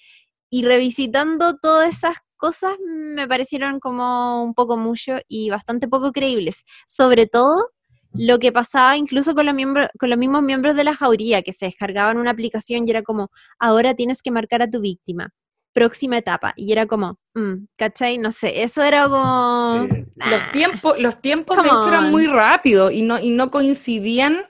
[0.49, 6.65] y revisitando todas esas cosas me parecieron como un poco mucho y bastante poco creíbles,
[6.87, 7.67] sobre todo
[8.15, 11.53] lo que pasaba incluso con los, miembros, con los mismos miembros de la jauría, que
[11.53, 15.35] se descargaban una aplicación y era como, ahora tienes que marcar a tu víctima,
[15.79, 18.19] próxima etapa, y era como, mm, ¿cachai?
[18.19, 19.87] No sé, eso era como...
[19.91, 24.43] Eh, Los tiempos, los tiempos de hecho eran muy rápidos y no, y no coincidían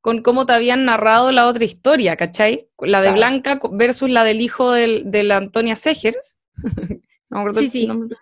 [0.00, 2.68] con cómo te habían narrado la otra historia, ¿cachai?
[2.78, 3.16] La de Claro.
[3.16, 6.38] Blanca versus la del hijo del- de la Antonia Segers.
[7.28, 7.86] no me acuerdo Sí, el sí.
[7.86, 8.16] nombre.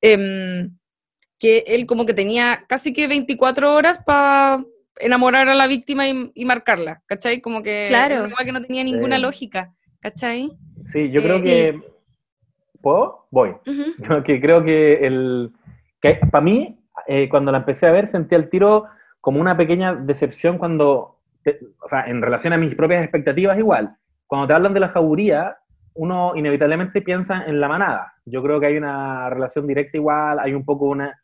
[0.00, 0.76] Em,
[1.38, 4.64] que él como que tenía casi que 24 horas para
[4.98, 7.40] enamorar a la víctima y, y marcarla, ¿cachai?
[7.40, 8.28] Como que Claro.
[8.44, 9.22] que no tenía ninguna Sí.
[9.22, 10.50] lógica, ¿cachai?
[10.82, 11.80] Sí, yo Eh, creo que...
[12.80, 13.26] ¿Puedo?
[13.30, 13.54] Voy.
[13.98, 15.52] Yo que creo que el...
[16.00, 18.86] Que para mí, eh, cuando la empecé a ver, sentí al tiro
[19.20, 21.18] como una pequeña decepción cuando...
[21.42, 23.96] te- o sea, en relación a mis propias expectativas igual.
[24.26, 25.58] Cuando te hablan de la jauría,
[25.94, 28.14] uno inevitablemente piensa en la manada.
[28.24, 31.20] Yo creo que hay una relación directa igual, hay un poco una...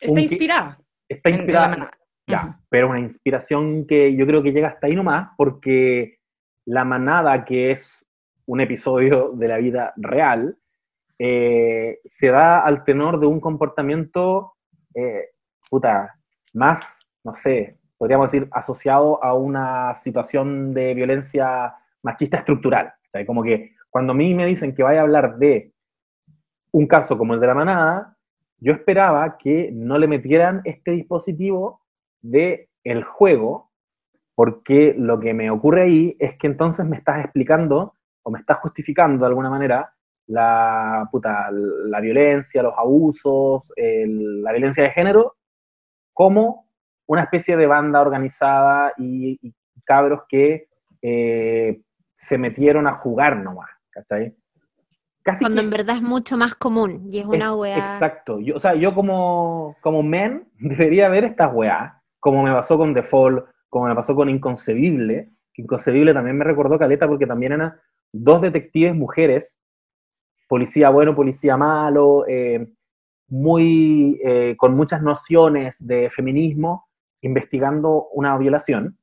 [0.00, 0.78] Está Un inspirada.
[1.08, 1.68] Está en- en la inspirada...
[1.68, 1.90] manada.
[2.26, 6.18] Ya, pero una inspiración que yo creo que llega hasta ahí nomás, porque
[6.64, 7.99] La Manada, que es
[8.50, 10.56] un episodio de la vida real,
[11.20, 14.54] eh, se da al tenor de un comportamiento,
[14.92, 15.26] eh,
[16.54, 22.88] más, no sé, podríamos decir, asociado a una situación de violencia machista estructural.
[22.88, 25.72] O sea, como que cuando a mí me dicen que vaya a hablar de
[26.72, 28.16] un caso como el de la manada,
[28.58, 31.82] yo esperaba que no le metieran este dispositivo
[32.20, 33.70] de el juego,
[34.34, 37.94] porque lo que me ocurre ahí es que entonces me estás explicando
[38.30, 39.92] o me estás justificando de alguna manera
[40.26, 45.36] la, puta, la violencia, los abusos, la violencia de género,
[46.12, 46.70] como
[47.06, 49.38] una especie de banda organizada y,
[49.84, 50.68] cabros que
[51.02, 51.80] eh,
[52.14, 54.36] se metieron a jugar nomás, ¿cachai?
[55.40, 57.78] Cuando en verdad es mucho más común y es una weá.
[57.78, 58.38] Exacto.
[58.38, 62.94] Yo, o sea, yo como, como men debería ver estas weá, como me pasó con
[63.02, 65.30] Fall, como me pasó con Inconcebible.
[65.54, 67.74] Inconcebible también me recordó Caleta porque también eran
[68.12, 69.58] dos detectives mujeres,
[70.48, 72.66] policía bueno, policía malo, eh,
[73.28, 76.88] muy, eh, con muchas nociones de feminismo,
[77.22, 78.98] investigando una violación.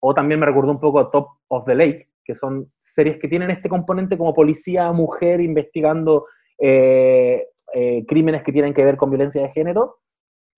[0.00, 3.28] O también me recordó un poco a Top of the Lake, que son series que
[3.28, 6.26] tienen este componente como policía mujer investigando
[6.58, 9.98] eh, eh, crímenes que tienen que ver con violencia de género,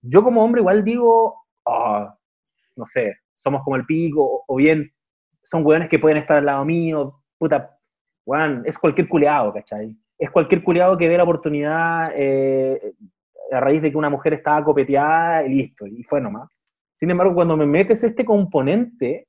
[0.03, 2.17] yo como hombre igual digo, ah,
[2.77, 4.93] no sé, somos como el pico, o, bien
[5.43, 7.79] son hueones que pueden estar al lado mío, puta,
[8.65, 9.95] es cualquier culeado, ¿cachai?
[10.19, 12.95] Es cualquier culeado que ve la oportunidad eh,
[13.53, 16.49] a raíz de que una mujer estaba copeteada y listo, y fue nomás.
[16.99, 19.27] Sin embargo, cuando me metes este componente,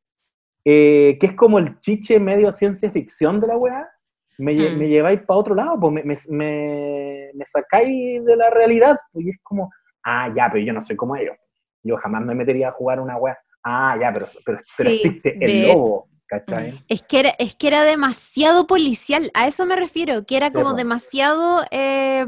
[0.64, 3.90] eh, que es como el chiche medio ciencia ficción de la weá,
[4.38, 4.78] me, mm.
[4.78, 9.30] me lleváis para otro lado, pues me, me, me, sacáis de la realidad, pues, y
[9.32, 9.72] es como,
[10.04, 11.36] ah, ya, pero yo no soy como ellos.
[11.84, 13.38] Yo jamás me metería a jugar una weá.
[13.64, 16.08] Ah, ya, pero, pero, existe el lobo.
[16.28, 16.74] ¿Cachai?
[16.74, 16.78] Mm.
[16.88, 20.74] Es que, era, es que era demasiado policial, a eso me refiero, que era como
[20.74, 22.26] demasiado eh,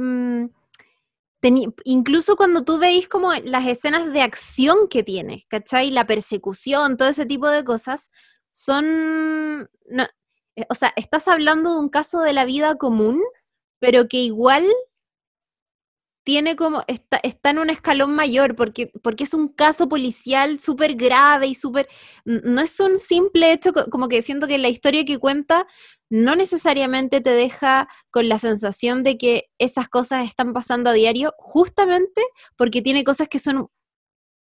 [1.84, 5.92] incluso cuando tú veis como las escenas de acción que tiene, ¿cachai?
[5.92, 8.10] La persecución, todo ese tipo de cosas,
[8.52, 9.70] son,
[10.56, 13.22] eh, o sea, estás hablando de un caso de la vida común,
[13.80, 14.66] pero que igual
[16.28, 20.96] tiene como, está, está en un escalón mayor, porque, porque es un caso policial súper
[20.96, 21.88] grave y súper,
[22.26, 25.66] no es un simple hecho, como que siento que la historia que cuenta
[26.10, 31.34] no necesariamente te deja con la sensación de que esas cosas están pasando a diario,
[31.38, 32.22] justamente
[32.58, 33.70] porque tiene cosas que son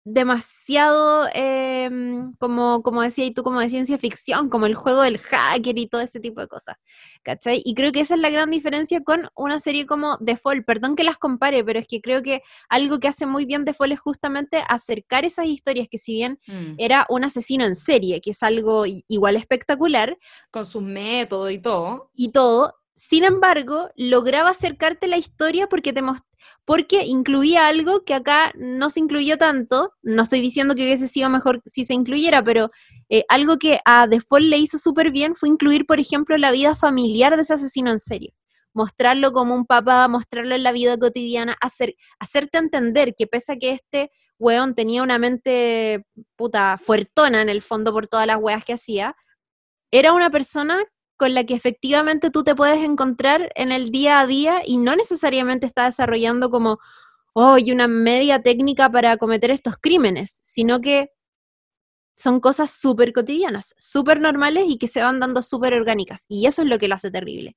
[0.05, 5.19] demasiado, em, como, como decía y tú, como de ciencia ficción, como el juego del
[5.19, 6.77] hacker y todo ese tipo de cosas,
[7.23, 7.61] ¿cachai?
[7.65, 10.97] Y creo que esa es la gran diferencia con una serie como The Fall, perdón
[10.97, 13.93] que las compare, pero es que creo que algo que hace muy bien The Fall
[13.93, 16.75] es justamente acercar esas historias que si bien mm.
[16.79, 20.17] era un asesino en serie, que es algo igual espectacular.
[20.51, 22.11] Con sus métodos y todo.
[22.15, 26.03] Y todo, sin embargo, lograba acercarte la historia porque te
[26.67, 29.95] porque incluía algo que acá no se incluyó tanto.
[30.03, 32.71] No estoy diciendo que hubiese sido mejor si se incluyera, pero
[33.09, 36.77] eh, algo que a Default le hizo súper bien fue incluir, por ejemplo, la vida
[36.77, 38.35] familiar de ese asesino en serio.
[38.75, 43.57] Mostrarlo como un papá, mostrarlo en la vida cotidiana, hacer, hacerte entender que pese a
[43.57, 46.05] que este weón tenía una mente
[46.37, 49.17] puta fuertona en el fondo por todas las weas que hacía,
[49.91, 50.85] era una persona
[51.21, 54.97] con la que efectivamente tú te puedes encontrar en el día a día y no
[54.97, 56.79] necesariamente está desarrollando como,
[57.35, 61.11] oh, una media técnica para cometer estos crímenes, sino que
[62.15, 66.25] son cosas súper cotidianas, súper normales y que se van dando súper orgánicas.
[66.27, 67.55] Y eso es lo que lo hace terrible.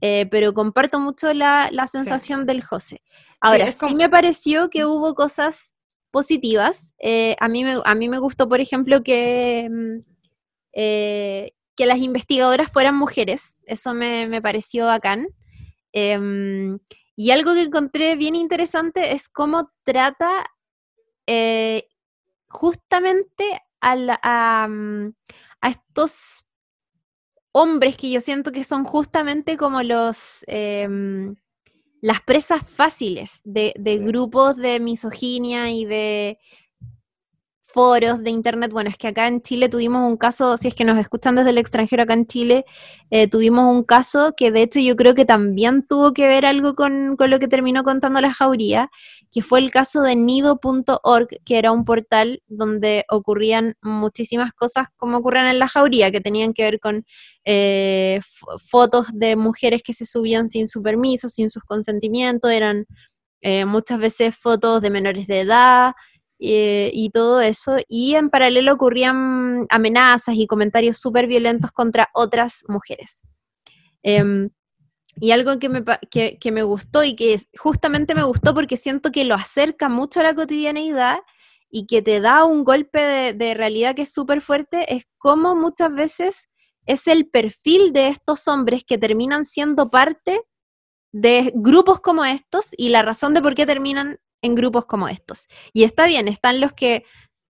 [0.00, 3.02] Eh, pero comparto mucho la, sensación del José.
[3.38, 5.74] Ahora, sí, me pareció que hubo cosas
[6.10, 6.94] positivas.
[7.00, 10.14] Eh, a, mí me, a mí me gustó, por ejemplo, que, mm,
[10.72, 15.28] eh, que las investigadoras fueran mujeres, eso me, pareció bacán.
[15.92, 16.78] Em,
[17.16, 20.46] y algo que encontré bien interesante es cómo trata
[21.26, 21.88] eh,
[22.48, 25.14] justamente a, mm,
[25.60, 26.44] a, estos
[27.52, 31.36] hombres que yo siento que son justamente como los em,
[32.00, 36.38] las presas fáciles de, de, grupos de misoginia y de,
[37.74, 38.70] foros de internet.
[38.70, 41.50] Bueno, es que acá en Chile tuvimos un caso, si es que nos escuchan desde
[41.50, 42.64] el extranjero acá en Chile,
[43.10, 46.76] eh, tuvimos un caso que de hecho yo creo que también tuvo que ver algo
[46.76, 48.90] con, lo que terminó contando la jauría,
[49.32, 55.16] que fue el caso de nido.org, que era un portal donde ocurrían muchísimas cosas como
[55.16, 57.04] ocurren en la jauría, que tenían que ver con
[57.44, 58.20] eh,
[58.70, 62.86] fotos de mujeres que se subían sin su permiso, sin sus consentimientos, eran
[63.46, 65.92] eh, muchas veces fotos de menores de edad,
[66.44, 72.64] eh, y todo eso, y en paralelo ocurrían amenazas y comentarios súper violentos contra otras
[72.68, 73.22] mujeres.
[74.02, 74.50] Em,
[75.16, 79.24] y algo que me, que, me gustó y que justamente me gustó porque siento que
[79.24, 81.18] lo acerca mucho a la cotidianeidad
[81.70, 85.54] y que te da un golpe de, de realidad que es súper fuerte, es como
[85.54, 86.48] muchas veces
[86.86, 90.42] es el perfil de estos hombres que terminan siendo parte
[91.12, 95.48] de grupos como estos y la razón de por qué terminan en grupos como estos.
[95.72, 97.04] Y está bien, están los que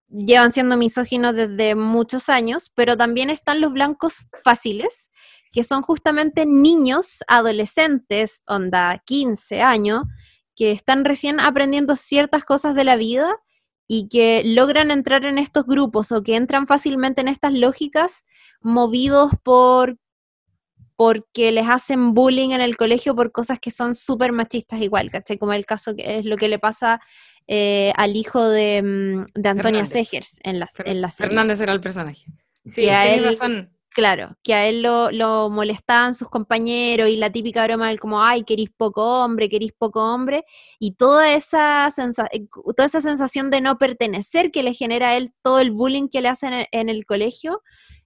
[0.08, 5.10] llevan siendo misóginos desde muchos años, pero también están los blancos fáciles,
[5.52, 10.02] que son justamente niños, adolescentes, onda 15 años,
[10.54, 13.34] que están recién aprendiendo ciertas cosas de la vida
[13.88, 18.24] y que logran entrar en estos grupos o que entran fácilmente en estas lógicas
[18.60, 19.96] movidos por
[21.02, 25.36] porque les hacen bullying en el colegio por cosas que son súper machistas igual, ¿cachai?
[25.36, 27.00] Como el caso que es lo que le pasa
[27.48, 29.84] eh, al hijo de, mm, de Antonia.
[29.84, 31.28] Segers en la, en la serie.
[31.30, 32.24] Fernández era el personaje.
[32.70, 33.70] Sí, a él- razón.
[33.94, 38.22] Claro, que a él lo, lo molestaban sus compañeros y la típica broma del como,
[38.22, 40.44] ay, querís poco hombre, querís poco hombre,
[40.78, 42.46] y toda esa, sensa- eh,
[42.76, 46.22] toda esa sensación de no pertenecer que le genera a él todo el bullying que
[46.22, 47.60] le hacen en, en el colegio,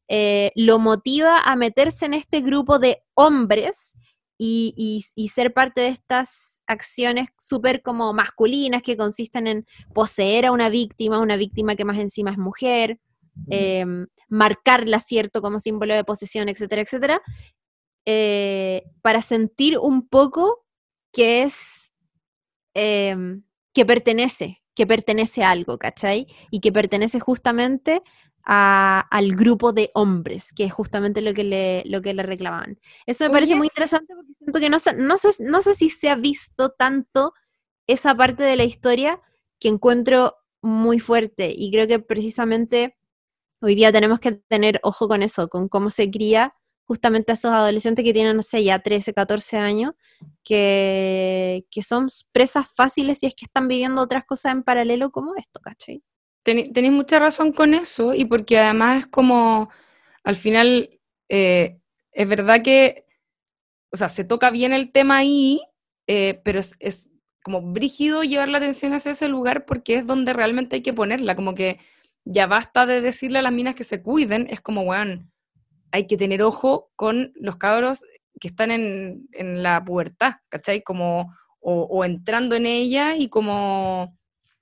[0.09, 3.95] eh, lo motiva a meterse en este grupo de hombres
[4.39, 10.47] y, y- y ser parte de estas acciones súper como masculinas que consisten en poseer
[10.47, 12.99] a una víctima, una víctima que más encima es mujer,
[13.51, 13.85] eh,
[14.29, 15.43] marcarla, ¿cierto?
[15.43, 17.23] Como símbolo de posesión, etcétera, etcétera,
[18.07, 20.65] eh, para sentir un poco
[21.13, 21.57] que es,
[22.75, 23.17] eh,
[23.73, 26.27] que pertenece, que pertenece a algo, ¿cachai?
[26.51, 28.01] Y que pertenece justamente
[28.47, 32.79] a- al grupo de hombres, que es justamente lo que le, lo que le reclamaban.
[33.07, 35.89] Eso me parece muy interesante porque siento que no sé, no, sé, no sé si
[35.91, 37.35] se ha visto tanto
[37.87, 39.21] esa parte de la historia
[39.61, 42.97] que encuentro muy fuerte y creo que precisamente
[43.61, 47.53] hoy día tenemos que tener ojo con eso, con cómo se cría justamente a esos
[47.53, 49.95] adolescentes que tienen, no sé, ya 13, 14 años,
[50.45, 55.35] que, que son presas fáciles si es que están viviendo otras cosas en paralelo como
[55.37, 56.03] esto, ¿cachai?
[56.47, 59.69] Tenéis mucha razón con eso y porque además es como,
[60.23, 61.81] al final, eh,
[62.13, 63.05] es verdad que,
[63.91, 65.61] o sea, se toca bien el tema ahí,
[66.07, 67.09] eh, pero es, es
[67.43, 71.35] como brígido llevar la atención hacia ese lugar porque es donde realmente hay que ponerla,
[71.35, 71.81] como que
[72.25, 75.33] ya basta de decirle a las minas que se cuiden, es como, weón,
[75.91, 78.05] hay que tener ojo con los cabros
[78.41, 80.83] que están en, en la pubertad, ¿cachai?
[80.83, 84.17] Como, o, o entrando en ella y como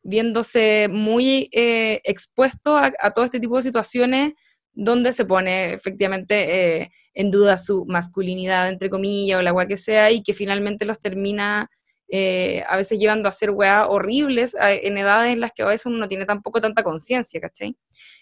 [0.04, 4.34] viéndose muy eh, expuesto a, a todo este tipo de situaciones
[4.72, 9.76] donde se pone efectivamente eh, en duda su masculinidad, entre comillas, o la weá que
[9.76, 11.70] sea, y que finalmente los termina
[12.08, 15.66] eh, a veces llevando a hacer weá horribles a- en edades en las que a
[15.66, 17.76] veces uno no tiene tampoco tanta conciencia, ¿cachai?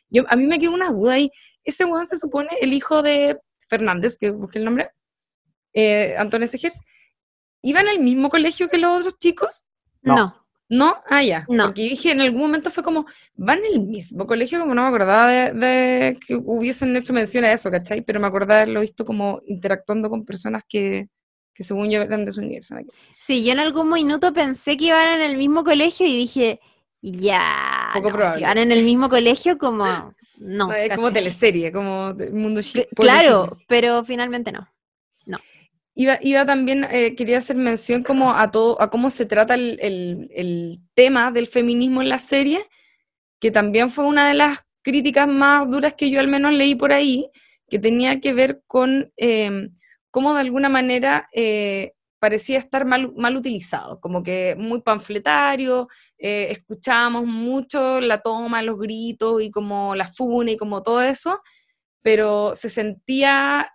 [0.09, 1.31] Yo, a mí me quedó una duda ahí.
[1.65, 4.91] Ese weón se supone el hijo de Fernández, que busqué el nombre,
[5.75, 6.81] eh, Antonio Segers,
[7.63, 9.65] ¿iba en el mismo colegio que los otros chicos?
[10.03, 10.17] No.
[10.17, 10.42] No,
[10.73, 10.97] ¿No?
[11.07, 11.45] Ah, ya.
[11.51, 11.67] No.
[11.67, 13.05] Porque dije, en algún momento fue como,
[13.35, 17.45] van en el mismo colegio, como no me acordaba de, de que hubiesen hecho mención
[17.45, 18.01] a eso, ¿cachai?
[18.01, 21.09] Pero me acordaba de haberlo visto como interactuando con personas que,
[21.53, 22.81] que según yo eran de su universidad.
[23.19, 26.59] Sí, yo en algún minuto pensé que iban en el mismo colegio y dije,
[27.03, 28.39] ya, Poco no, probable.
[28.39, 29.85] si van en el mismo colegio como,
[30.39, 30.69] no.
[30.69, 32.63] No, es como teleserie, como mundo
[32.97, 34.72] Claro, pero finalmente no.
[35.95, 40.81] Iba, también, eh, quería hacer mención como a todo, a cómo se trata el, el-
[40.95, 42.61] tema del feminismo en la serie,
[43.41, 46.93] que también fue una de las críticas más duras que yo al menos leí por
[46.93, 47.31] ahí,
[47.71, 49.71] que tenía que ver con eh,
[50.11, 55.89] cómo de alguna manera eh, parecía estar mal, mal utilizado, como que muy panfletario,
[56.19, 61.41] eh, escuchábamos mucho la toma, los gritos y como la funa y como todo eso,
[62.03, 63.73] pero se sentía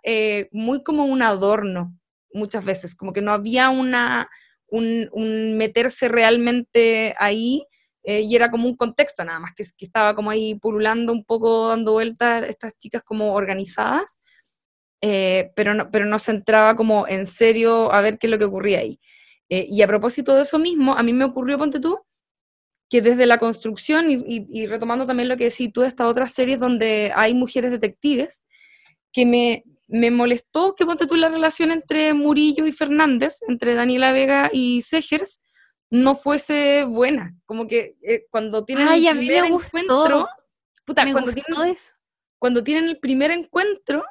[0.52, 1.97] muy como un adorno
[2.32, 4.28] muchas veces, como que no había una,
[4.68, 7.66] un, un meterse realmente ahí
[8.04, 11.24] eh, y era como un contexto nada más, que, que estaba como ahí pululando un
[11.24, 14.18] poco, dando vueltas estas chicas como organizadas,
[15.02, 18.38] eh, pero, no, pero no se entraba como en serio a ver qué es lo
[18.38, 19.00] que ocurría ahí.
[19.48, 22.00] Eh, y a propósito de eso mismo, a mí me ocurrió, ponte tú,
[22.90, 26.32] que desde la construcción, y, y- y retomando también lo que decís tú, estas otras
[26.32, 28.46] series donde hay mujeres detectives,
[29.12, 34.12] que me, me molestó que ponte tú la relación entre Murillo y Fernández, entre Daniela
[34.12, 35.40] Vega y Segers,
[35.90, 37.34] no fuese buena.
[37.46, 40.28] Como que eh, cuando tienen Ay, el primer encuentro,
[40.84, 41.94] puta, cuando, tienen, eso.
[42.38, 44.04] cuando tienen el primer encuentro,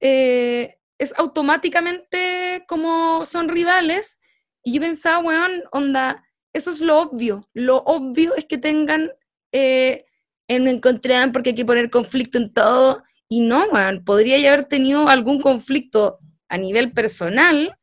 [0.00, 4.18] eh, es automáticamente como son rivales.
[4.62, 6.22] Y yo pensaba, weón, onda,
[6.52, 7.48] eso es lo obvio.
[7.54, 9.10] Lo obvio es que tengan
[9.52, 10.04] eh,
[10.46, 13.02] en encontrán porque hay que poner conflicto en todo.
[13.32, 16.18] Y no, weón, podría ya haber tenido algún conflicto
[16.48, 17.76] a nivel personal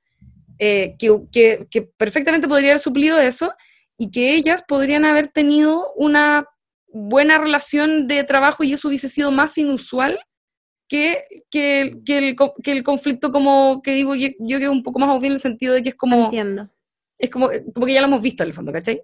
[0.59, 3.53] eh, que, que, que perfectamente podría haber suplido eso
[3.97, 6.45] y que ellas podrían haber tenido una
[6.89, 10.19] buena relación de trabajo y eso hubiese sido más inusual
[10.89, 14.99] que, que, que, el, que el conflicto como que digo yo, yo que un poco
[14.99, 16.25] más obvio en el sentido de que es como...
[16.25, 16.69] Entiendo.
[17.17, 19.01] Es como, como que ya lo hemos visto en el fondo, ¿cachai?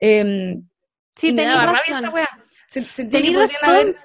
[0.00, 0.56] Eh,
[1.14, 1.96] Sí, rabia razón.
[1.98, 2.28] esa weá.
[2.66, 3.74] Se- Sentí Tenés que podrían razón.
[3.76, 3.96] haber,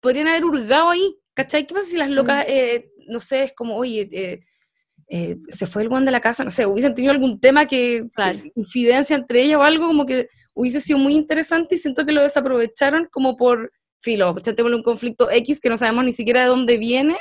[0.00, 1.66] podrían haber hurgado ahí, ¿cachai?
[1.66, 2.50] ¿Qué pasa si las locas, Mm.
[2.50, 4.40] eh, no sé, es como, oye, eh,
[5.08, 8.06] eh, se fue el guan de la casa, no sé, hubiesen tenido algún tema que,
[8.14, 8.40] Claro.
[8.42, 12.10] que infidencia entre ellas o algo como que hubiese sido muy interesante y siento que
[12.12, 13.70] lo desaprovecharon como por
[14.00, 17.16] filo, echándole un conflicto X que no sabemos ni siquiera de dónde viene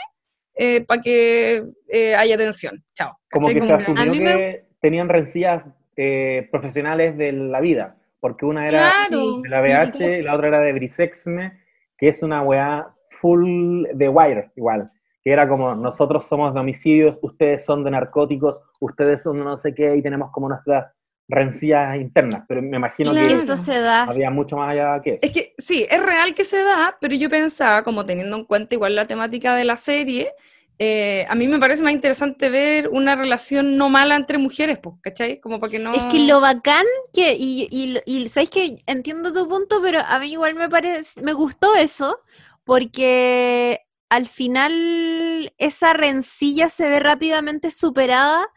[0.87, 2.81] para que eh, haya tensión.
[2.95, 3.17] Chao.
[3.29, 5.63] Como que se asumió A mí me- que tenían rencillas
[5.97, 9.41] eh, profesionales de la vida, porque una era Claro.
[9.41, 11.61] de la y BH como- y la otra era de Brisexme,
[11.97, 14.91] que es una weá full de Wire, igual.
[15.23, 19.57] Que era como, nosotros somos de homicidios, ustedes son de narcóticos, ustedes son de no
[19.57, 20.91] sé qué, y tenemos como nuestras
[21.27, 22.43] rencillas internas.
[22.47, 23.27] Pero me imagino Claro.
[23.27, 24.03] que Eso se da.
[24.03, 25.19] había mucho más allá que eso.
[25.23, 28.75] Es que sí, es real que se da, pero yo pensaba, como teniendo en cuenta
[28.75, 30.31] igual la temática de la serie,
[30.77, 34.95] eh, a mí me parece más interesante ver una relación no mala entre mujeres, pues,
[35.01, 35.39] ¿cachai?
[35.39, 35.93] Como para que no...
[35.93, 36.83] Es que lo bacán
[37.13, 41.21] que, y, y, y sabéis que entiendo tu punto, pero a mí igual me parece,
[41.21, 42.19] me gustó eso,
[42.65, 48.47] porque al final esa rencilla se ve rápidamente superada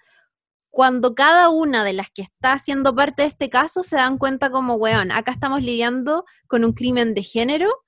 [0.70, 4.50] cuando cada una de las que está haciendo parte de este caso se dan cuenta
[4.50, 7.84] como, weón, acá estamos lidiando con un crimen de género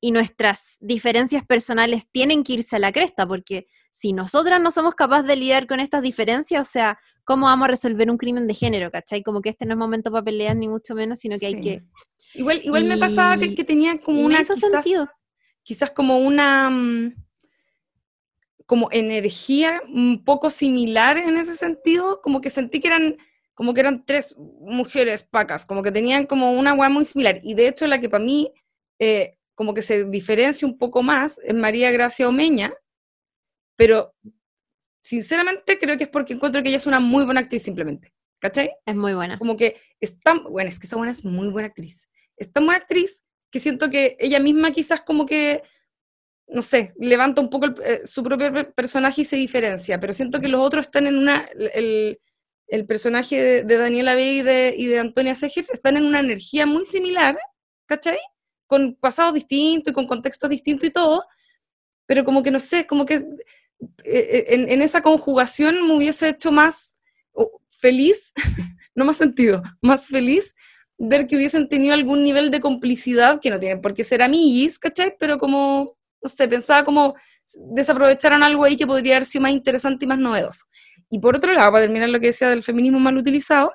[0.00, 4.94] y nuestras diferencias personales tienen que irse a la cresta, porque si nosotras no somos
[4.94, 8.54] capaces de lidiar con estas diferencias, o sea, ¿cómo vamos a resolver un crimen de
[8.54, 9.22] género, cachai?
[9.22, 11.80] Como que este no es momento para pelear, ni mucho menos, sino que hay que...
[12.34, 14.36] Igual, igual me pasaba que, tenía como una...
[14.36, 15.08] me hizo quizás, sentido.
[15.64, 16.70] Quizás como una...
[16.70, 17.14] mm,
[18.66, 23.16] como energía un poco similar en ese sentido, como que sentí que eran
[23.54, 27.38] como que eran tres mujeres pacas, como que tenían como una weá muy similar.
[27.42, 28.52] Y de hecho la que para mí
[28.98, 32.74] eh, como que se diferencia un poco más es María Gracia Omeña,
[33.76, 34.14] pero
[35.02, 38.72] sinceramente creo que es porque encuentro que ella es una muy buena actriz simplemente, ¿cachai?
[38.86, 39.38] Es muy buena.
[39.38, 42.08] Como que es tan, bueno, es que esa buena es muy buena actriz.
[42.36, 43.22] Es tan buena actriz
[43.54, 45.62] que siento que ella misma quizás como que,
[46.48, 50.40] no sé, levanta un poco eh, su propio pe- personaje y se diferencia, pero siento
[50.40, 52.18] que los otros están en una, el,
[52.66, 56.66] el personaje de, Daniela B y de, y de Antonia Segers están en una energía
[56.66, 57.38] muy similar,
[57.86, 58.18] ¿cachai?
[58.66, 61.24] Con pasados distintos y con contextos distintos y todo,
[62.06, 63.22] pero como que no sé, como que
[64.02, 66.96] eh, en, en esa conjugación me hubiese hecho más
[67.70, 68.32] feliz,
[68.96, 70.56] no más sentido, más feliz
[71.08, 74.78] ver que hubiesen tenido algún nivel de complicidad, que no tienen por qué ser amiguis,
[74.78, 75.14] ¿cachai?
[75.18, 77.14] Pero como, no sé, pensaba como
[77.54, 80.66] desaprovecharon algo ahí que podría haber sido más interesante y más novedoso.
[81.10, 83.72] Y por otro lado, para terminar lo que decía del feminismo mal utilizado,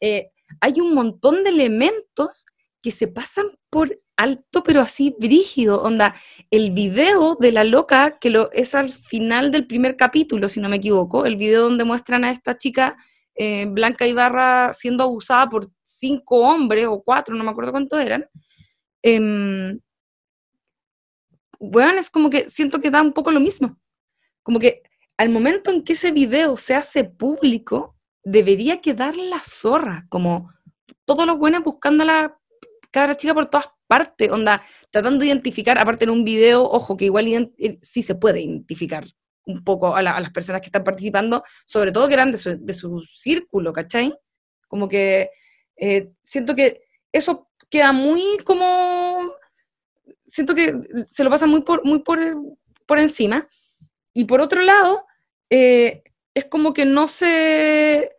[0.00, 0.30] eh,
[0.60, 2.46] hay un montón de elementos
[2.82, 5.82] que se pasan por alto, pero así brígido.
[5.82, 6.14] Onda,
[6.50, 10.68] el video de la loca, que lo, es al final del primer capítulo, si no
[10.68, 12.96] me equivoco, el video donde muestran a esta chica
[13.34, 18.26] eh, Blanca Ibarra siendo abusada por cinco hombres o cuatro, no me acuerdo cuántos eran.
[19.02, 19.80] Em,
[21.58, 23.78] bueno, es como que siento que da un poco lo mismo.
[24.42, 24.82] Como que
[25.16, 30.50] al momento en que ese video se hace público, debería quedar la zorra, como
[31.04, 32.38] todos los buenos buscando a la
[32.90, 37.06] cabra chica por todas partes, onda, tratando de identificar, aparte en un video, ojo, que
[37.06, 39.06] igual eh, sí se puede identificar
[39.46, 42.38] un poco a, la- las personas que están participando, sobre todo que eran de
[42.74, 44.14] su, círculo, ¿cachai?
[44.68, 45.30] Como que
[45.76, 46.82] eh, siento que
[47.12, 49.32] eso queda muy como,
[50.26, 50.74] siento que
[51.06, 52.18] se lo pasa muy por, muy por,
[52.86, 53.48] por encima,
[54.14, 55.06] y por otro lado,
[55.50, 56.02] eh,
[56.34, 58.14] es como que no se...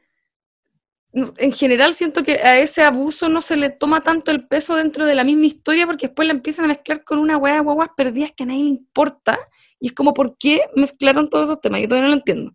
[1.13, 5.05] En general siento que a ese abuso no se le toma tanto el peso dentro
[5.05, 7.89] de la misma historia porque después la empiezan a mezclar con una hueá de guaguas
[7.95, 9.37] perdidas que a nadie le importa.
[9.83, 11.81] Y es como, ¿por qué mezclaron todos esos temas?
[11.81, 12.51] Yo todavía no lo entiendo.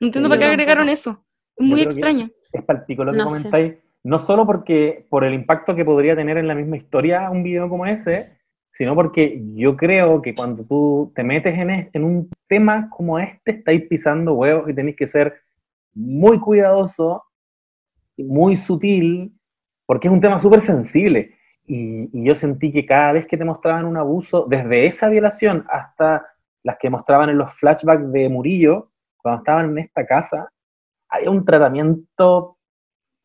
[0.00, 0.62] No entiendo yo para qué tampoco.
[0.62, 1.22] agregaron eso.
[1.56, 2.30] Es muy extraño.
[2.54, 3.36] es palpico lo que No sé.
[3.36, 7.42] comentáis, no solo porque por el impacto que podría tener en la misma historia un
[7.42, 8.30] video como ese,
[8.70, 13.18] sino porque yo creo que cuando tú te metes en, es- en un tema como
[13.18, 15.34] este, estáis pisando huevos y tenéis que ser
[15.92, 17.24] muy cuidadoso,
[18.16, 19.32] muy sutil,
[19.84, 21.34] porque es un tema súper sensible.
[21.66, 25.66] Y, y yo sentí que cada vez que te mostraban un abuso, desde esa violación
[25.68, 26.26] hasta
[26.62, 30.50] las que mostraban en los flashbacks de Murillo, cuando estaban en esta casa,
[31.08, 32.56] había un tratamiento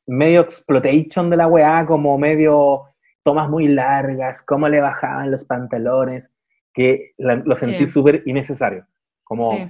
[0.07, 2.83] medio exploitation de la weá, como medio
[3.23, 6.31] tomas muy largas, cómo le bajaban los pantalones,
[6.73, 7.87] que la- lo sentí Sí.
[7.87, 8.85] súper innecesario.
[9.23, 9.69] Como Sí.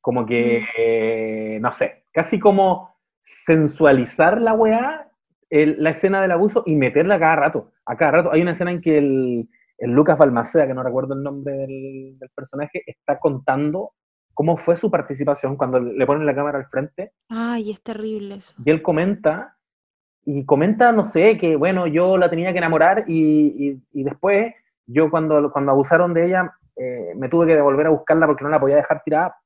[0.00, 5.08] Como que, eh, no sé, casi como sensualizar la weá,
[5.50, 7.72] el- la escena del abuso y meterla a cada rato.
[7.84, 8.32] A cada rato.
[8.32, 9.48] Hay una escena en que el,
[9.80, 13.92] el Lucas Balmaceda, que no recuerdo el nombre del, del personaje, está contando
[14.34, 18.54] cómo fue su participación cuando le ponen la cámara al frente Ay, es terrible eso.
[18.64, 19.56] y él comenta,
[20.24, 24.54] y comenta, no sé, que bueno, yo la tenía que enamorar y, y- y después
[24.86, 28.50] yo cuando, cuando abusaron de ella eh, me tuve que devolver a buscarla porque no
[28.50, 29.36] la podía dejar tirada.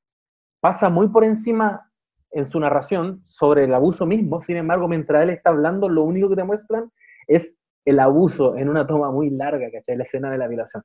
[0.61, 1.91] Pasa muy por encima
[2.31, 6.29] en su narración sobre el abuso mismo, sin embargo, mientras él está hablando, lo único
[6.29, 6.91] que te muestran
[7.29, 9.97] es el abuso en una toma muy larga, ¿cachai?
[9.97, 10.83] La escena de la violación.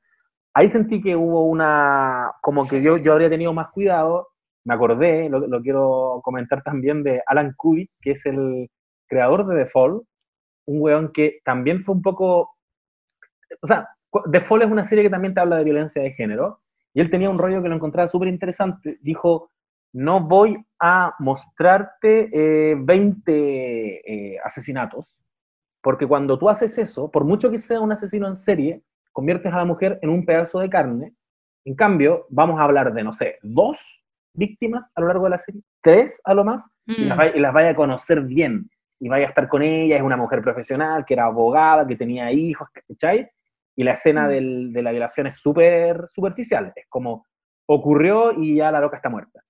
[0.53, 4.29] Ahí sentí que hubo una, como que yo, yo habría tenido más cuidado,
[4.65, 8.69] me acordé, lo, lo quiero comentar también de Alan Kubik, que es el
[9.07, 10.01] creador de The Fall,
[10.65, 12.55] un weón que también fue un poco,
[13.61, 13.89] o sea,
[14.31, 16.61] The Fall es una serie que también te habla de violencia de género,
[16.93, 19.51] y él tenía un rollo que lo encontraba súper interesante, dijo,
[19.93, 25.23] no voy a mostrarte eh, 20 eh, asesinatos,
[25.81, 29.57] porque cuando tú haces eso, por mucho que sea un asesino en serie, conviertes a
[29.57, 31.13] la mujer en un pedazo de carne.
[31.65, 34.03] En cambio, vamos a hablar de, no sé, dos
[34.33, 37.19] víctimas a lo largo de la serie, tres a lo más, y, las Mm.
[37.19, 38.69] vaya, y las vaya a conocer bien.
[38.99, 42.31] Y vaya a estar con ella, es una mujer profesional, que era abogada, que tenía
[42.31, 43.29] hijos, ¿cachai?
[43.75, 44.29] Y la escena Mm.
[44.29, 46.73] del- de la violación es súper superficial.
[46.75, 47.25] Es como,
[47.65, 49.41] ocurrió y ya la loca está muerta.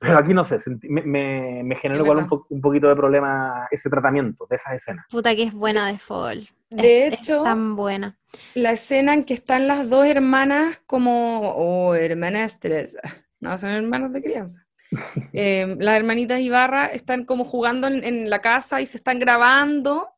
[0.00, 3.66] Pero aquí no sé, me, me- me generó igual un, po- un poquito de problema
[3.70, 5.04] ese tratamiento de esas escenas.
[5.10, 6.48] Puta que es buena de Fall.
[6.70, 8.16] De Es- es hecho, tan buena.
[8.54, 13.00] la escena en que están las dos hermanas como, oh, hermanas Teresa,
[13.40, 14.64] no, son hermanas de crianza.
[15.34, 20.08] Eh, las hermanitas Ibarra están como jugando en, en la casa y se están grabando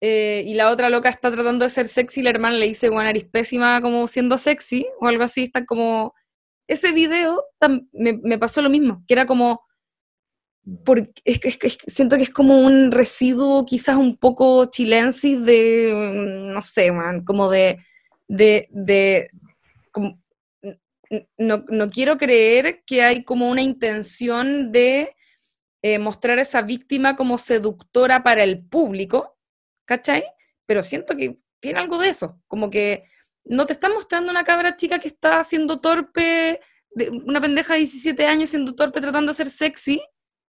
[0.00, 2.88] eh, y la otra loca está tratando de ser sexy y la hermana le dice,
[2.88, 6.14] bueno, eres pésima como siendo sexy o algo así, están como...
[6.72, 7.44] Ese video
[7.92, 9.60] me, pasó lo mismo, que era como...
[10.86, 16.62] Porque es, siento que es como un residuo quizás un poco chilensis de, mm, no
[16.62, 17.78] sé, man, como de,
[18.26, 19.30] de,
[21.36, 25.14] no quiero creer que hay como una intención de
[25.82, 29.36] eh, mostrar a esa víctima como seductora para el público,
[29.84, 30.24] ¿cachai?
[30.64, 33.04] Pero siento que tiene algo de eso, como que
[33.44, 37.80] no te están mostrando una cabra chica que está siendo torpe, de- una pendeja de
[37.80, 40.02] 17 años siendo torpe tratando de ser sexy,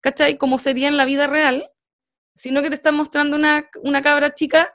[0.02, 0.38] ¿cachai?
[0.38, 1.70] Como sería en la vida real,
[2.36, 4.74] sino que te están mostrando una, una cabra chica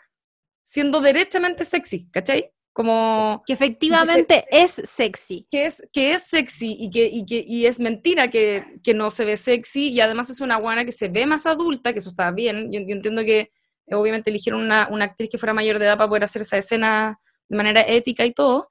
[0.64, 2.53] siendo derechamente sexy, ¿cachai?
[2.73, 5.47] Como Que efectivamente es sexy.
[5.51, 9.11] que es, que es sexy y que, y que y es mentira que, que no
[9.11, 12.11] se ve sexy y además es una guana que se ve más adulta, que eso
[12.11, 12.71] está bien.
[12.71, 13.51] Yo, yo entiendo que
[13.91, 17.19] obviamente eligieron una, una actriz que fuera mayor de edad para poder hacer esa escena
[17.49, 18.71] de manera ética y todo,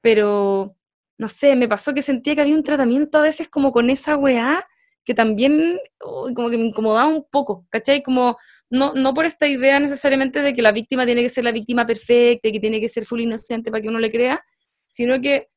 [0.00, 0.76] pero
[1.18, 4.16] no sé, me pasó que sentía que había un tratamiento a veces como con esa
[4.16, 4.66] weá
[5.06, 8.02] que también como que me incomodaba un poco, ¿cachai?
[8.02, 8.36] Como
[8.68, 11.86] no, no por esta idea necesariamente de que la víctima tiene que ser la víctima
[11.86, 14.44] perfecta y que tiene que ser full inocente para que uno le crea,
[14.90, 15.48] sino que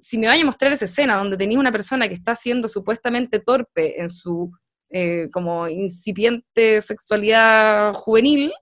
[0.00, 3.38] si me vaya a mostrar esa escena donde tenéis una persona que está siendo supuestamente
[3.38, 4.50] torpe en su
[4.88, 8.52] eh, como incipiente sexualidad juvenil,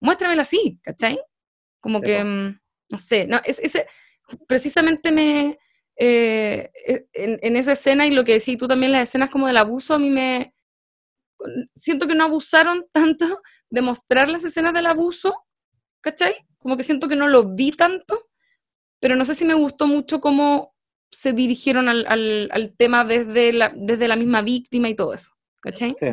[0.00, 1.20] muéstramela así, ¿cachai?
[1.80, 2.54] Como Sí, que,
[2.90, 3.86] no sé, no, es, ese,
[4.46, 5.58] precisamente me,
[5.96, 9.46] eh, e- en, en esa escena y lo que decís tú también, las escenas como
[9.46, 10.54] del abuso, a mí me,
[11.74, 15.34] siento que no abusaron tanto de mostrar las escenas del abuso,
[16.00, 16.34] ¿cachai?
[16.58, 18.28] Como que siento que no lo vi tanto,
[19.00, 20.74] pero no sé si me gustó mucho cómo
[21.10, 25.32] se dirigieron al, al- al tema desde la, desde la misma víctima y todo eso,
[25.60, 25.94] ¿cachai?
[25.98, 26.06] Sí.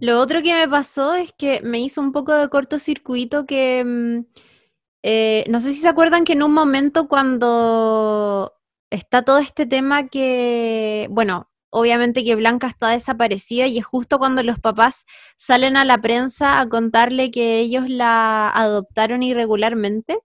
[0.00, 4.24] Lo otro que me pasó es que me hizo un poco de cortocircuito que mm,
[5.08, 8.52] eh, no sé si se acuerdan que en un momento cuando
[8.90, 14.42] está todo este tema que, bueno, obviamente que Blanca está desaparecida y es justo cuando
[14.42, 15.04] los papás
[15.36, 20.18] salen a la prensa a contarle que ellos la adoptaron irregularmente.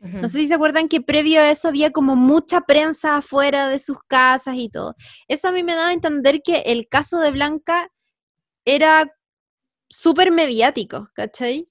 [0.00, 3.78] No sé si se acuerdan que previo a eso había como mucha prensa afuera de
[3.78, 4.96] sus casas y todo.
[5.28, 7.88] Eso a mí me daba a entender que el caso de Blanca
[8.64, 9.12] era
[9.90, 11.66] súper mediático, ¿cachai?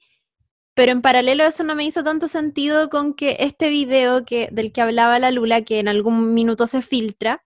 [0.81, 4.71] Pero en paralelo eso no me hizo tanto sentido con que este video que, del
[4.71, 7.45] que hablaba la Lula, que en algún minuto se filtra,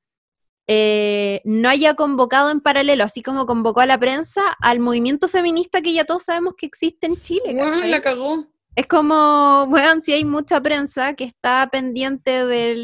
[0.67, 5.81] eh, no haya convocado en paralelo, así como convocó a la prensa, al movimiento feminista
[5.81, 7.57] que ya todos sabemos que existe en Chile.
[7.59, 7.89] ¿cachai?
[7.89, 8.47] la cagó.
[8.73, 12.75] Es como, bueno, si hay mucha prensa que está pendiente de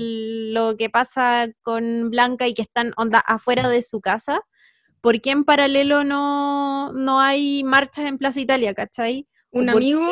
[0.51, 4.41] lo que pasa con Blanca y que están onda afuera de su casa,
[4.99, 9.29] ¿por qué en paralelo no, no hay marchas en Plaza Italia, cachai?
[9.51, 10.09] Un ¿O por amigo,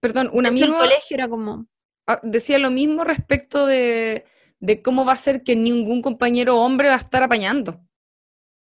[0.00, 1.66] perdón, un amigo el colegio era como,
[2.06, 4.24] ah, decía lo mismo respecto de,
[4.58, 7.80] de cómo va a ser que ningún compañero hombre va a estar apañando.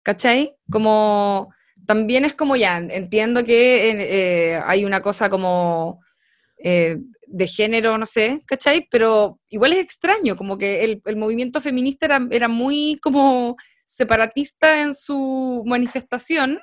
[0.05, 0.55] ¿cachai?
[0.71, 1.51] Como
[1.87, 5.99] también es como ya, entiendo que eh, hay una cosa como
[6.59, 8.87] eh, de género, no sé, ¿cachai?
[8.91, 14.93] Pero igual es extraño, como que el, movimiento feminista era, era, muy como separatista en
[14.93, 16.59] su manifestación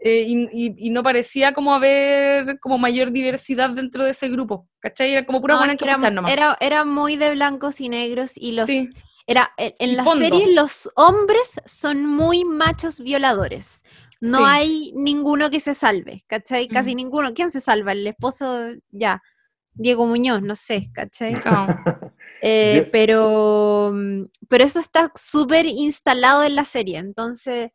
[0.00, 5.12] eh, y, no parecía como haber como mayor diversidad dentro de ese grupo, ¿cachai?
[5.12, 6.32] Era como pura no, buena que era, nomás.
[6.32, 8.68] Era, era, muy de blancos y negros y los...
[9.26, 13.82] Era, en la serie los hombres son muy machos violadores.
[14.20, 16.66] No hay ninguno que se salve, ¿cachai?
[16.66, 17.34] Casi ninguno.
[17.34, 17.92] ¿Quién se salva?
[17.92, 19.22] El esposo, ya.
[19.74, 21.34] Diego Muñoz, no sé, ¿cachai?
[22.40, 27.72] Eh, pero, mm, pero eso está súper instalado en la serie, entonces...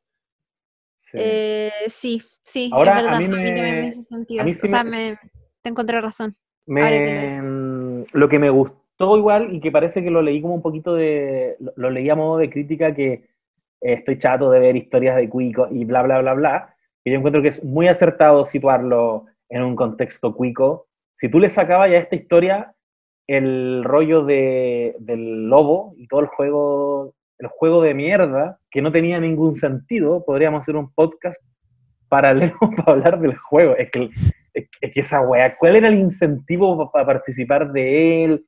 [1.14, 3.14] Sí, eh, sí, sí es verdad.
[3.16, 4.44] A mí, me hace sentido.
[4.46, 5.18] o sea, me,
[5.62, 6.36] te encontré razón.
[6.66, 10.96] Mm, lo que me gustó igual y que parece que lo leí como un poquito
[10.96, 11.56] de...
[11.76, 13.24] Lo, leí a modo de crítica que eh,
[13.82, 16.76] estoy chato de ver historias de cuico y bla, bla, bla, bla.
[17.04, 21.50] Y yo encuentro que es muy acertado situarlo en un contexto cuico si tú le
[21.50, 22.76] sacabas ya a esta historia
[23.28, 28.92] el rollo de, del lobo y todo el juego, el juego de mierda, que no
[28.92, 31.42] tenía ningún sentido, podríamos hacer un podcast
[32.08, 33.76] paralelo para hablar del juego.
[33.76, 34.10] Es que,
[34.54, 38.46] es que esa wea, ¿cuál era el incentivo para participar de él?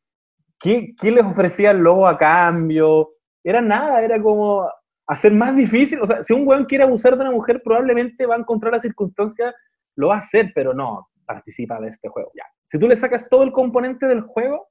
[0.59, 3.09] ¿Qué, ¿Qué les ofrecía el lobo a cambio?
[3.43, 4.69] Era nada, era como
[5.07, 5.99] hacer más difícil.
[6.01, 8.79] O sea, si un weón quiere abusar de una mujer, probablemente va a encontrar la
[8.79, 9.53] circunstancia,
[9.95, 12.31] lo va a hacer, pero no, participa de este juego.
[12.35, 12.45] Ya.
[12.67, 14.67] Si tú le sacas todo el componente del juego,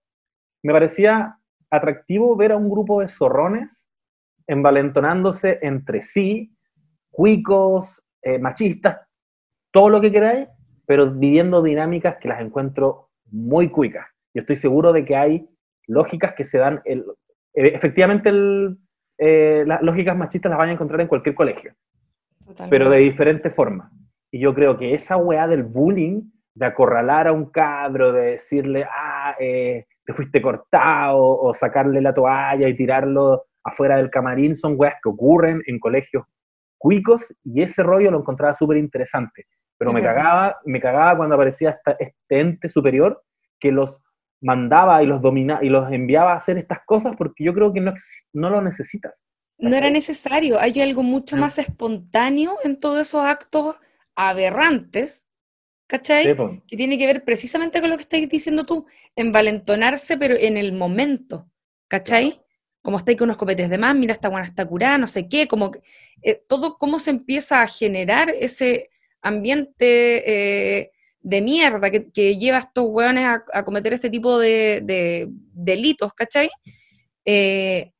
[0.62, 1.38] me parecía
[1.70, 3.88] atractivo ver a un grupo de zorrones
[4.46, 6.54] envalentonándose entre sí,
[7.10, 9.00] cuicos, eh, machistas,
[9.70, 10.48] todo lo que queráis,
[10.86, 14.06] pero viviendo dinámicas que las encuentro muy cuicas.
[14.34, 15.48] Yo estoy seguro de que hay
[15.86, 17.04] lógicas que se dan, el,
[17.54, 18.30] e, efectivamente
[19.18, 21.72] eh, las lógicas machistas las van a encontrar en cualquier colegio,
[22.68, 23.90] pero de diferente forma.
[24.30, 26.22] Y yo creo que esa weá del bullying
[26.54, 32.14] de acorralar a un cabro, de decirle, ah, eh, te fuiste cortado, o sacarle la
[32.14, 36.24] toalla y tirarlo afuera del camarín, son weas que ocurren en colegios
[36.78, 39.46] cuicos y ese rollo lo encontraba súper interesante.
[39.78, 43.22] Pero me cagaba, me cagaba cuando aparecía este ente superior
[43.58, 44.00] que los
[44.40, 47.80] mandaba y los dominaba y los enviaba a hacer estas cosas porque yo creo que
[47.80, 47.94] no,
[48.34, 49.24] no lo necesitas.
[49.58, 53.76] No era necesario, hay algo mucho más espontáneo en todos esos actos
[54.14, 55.28] aberrantes
[55.86, 56.36] ¿cachai?
[56.66, 58.86] que tiene que ver precisamente con lo que estáis diciendo tú,
[59.16, 61.50] envalentonarse, pero en el momento,
[61.88, 62.43] ¿cachai?
[62.84, 65.48] Como estáis con unos copetes de más, mira, esta buena está curada, no sé qué,
[65.48, 65.70] como
[66.20, 68.90] eh, todo cómo se empieza a generar ese
[69.22, 73.24] ambiente eh, de mierda que, lleva a estos hueones
[73.54, 76.50] a, cometer este tipo de, delitos, ¿cachai?
[77.24, 77.92] Eh,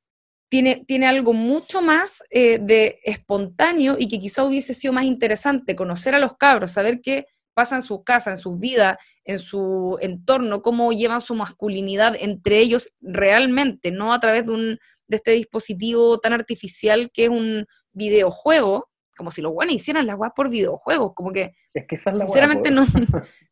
[0.51, 6.14] tiene, tiene, algo mucho más de espontáneo y que quizá hubiese sido más interesante conocer
[6.14, 7.24] a los cabros, saber que
[7.55, 12.59] pasa en sus casas, en sus vidas, en su entorno, cómo llevan su masculinidad entre
[12.59, 17.67] ellos realmente, no a través de, un, de este dispositivo tan artificial que es un
[17.93, 22.71] videojuego, como si los guanes hicieran las guas por videojuegos, como que, es que sinceramente
[22.71, 22.87] no,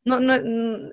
[0.05, 0.91] no, no,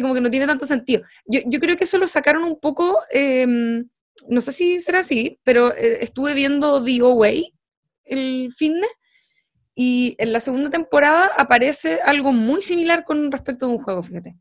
[0.00, 1.02] Como que no tiene tanto sentido.
[1.26, 3.88] Yo, yo creo que eso lo sacaron un poco, em,
[4.28, 7.52] no sé si será así, pero eh, estuve viendo The Away
[8.04, 8.90] el fitness
[9.74, 14.36] y en la segunda temporada aparece algo muy similar con respecto a un juego, fíjate.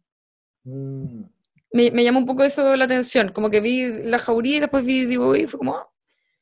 [0.64, 1.24] Mm.
[1.74, 4.86] Me, me, llamó un poco eso la atención, como que vi la jauría y después
[4.86, 5.88] vi Divo y fue como, ah",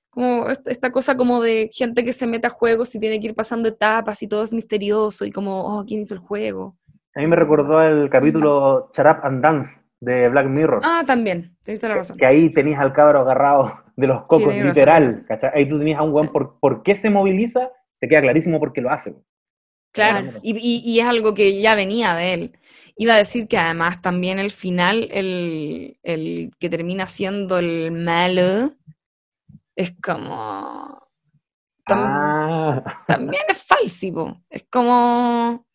[0.10, 3.36] como esta cosa como de gente que se mete a juegos y tiene que ir
[3.36, 6.76] pasando etapas y todo es misterioso y como, oh, ¿quién hizo el juego?
[7.16, 10.82] A mí me recordó el capítulo Charap and Dance de Black Mirror.
[10.84, 12.18] Ah, también, tenés la razón.
[12.18, 16.12] Que ahí tenías al cabro agarrado de los cocos, literal, Ahí tú tenías a un
[16.12, 17.70] guan, por, ¿por qué se moviliza?
[18.00, 19.16] Te queda clarísimo porque lo hace.
[19.92, 22.60] Claro, y, es algo que ya venía de él.
[22.96, 28.76] Iba a decir que además también el final, el, que termina siendo el malo,
[29.76, 31.08] es como...
[31.88, 33.04] Ah.
[33.08, 34.44] También es falsivo.
[34.50, 35.66] Es como...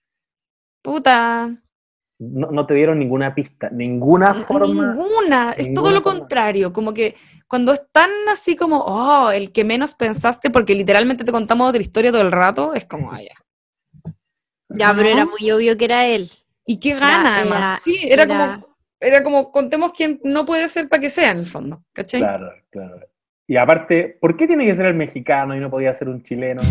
[0.81, 1.64] Puta.
[2.19, 4.95] No, te dieron ninguna pista, ninguna forma.
[4.95, 7.17] Ninguna, es todo lo contrario, como que
[7.49, 12.13] cuando están así como, oh, el que menos pensaste, porque literalmente te contamos otra historia
[12.13, 14.13] todo el rato, es como, ah, ya.
[14.69, 16.31] Ya, pero era muy obvio que era él.
[16.67, 17.83] ¿Y qué gana, además?
[17.83, 21.47] sí, era, como, era como, contemos quién no puede ser para que sea, en el
[21.47, 22.21] fondo, ¿cachai?
[22.21, 23.07] Claro, claro.
[23.47, 26.63] Y aparte, ¿por qué tiene que ser el mexicano y no podía ser un chileno?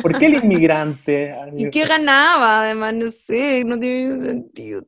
[0.00, 1.34] ¿Por qué el inmigrante?
[1.56, 2.62] ¿Y qué ganaba?
[2.62, 4.82] Además, no sé, no tiene sentido.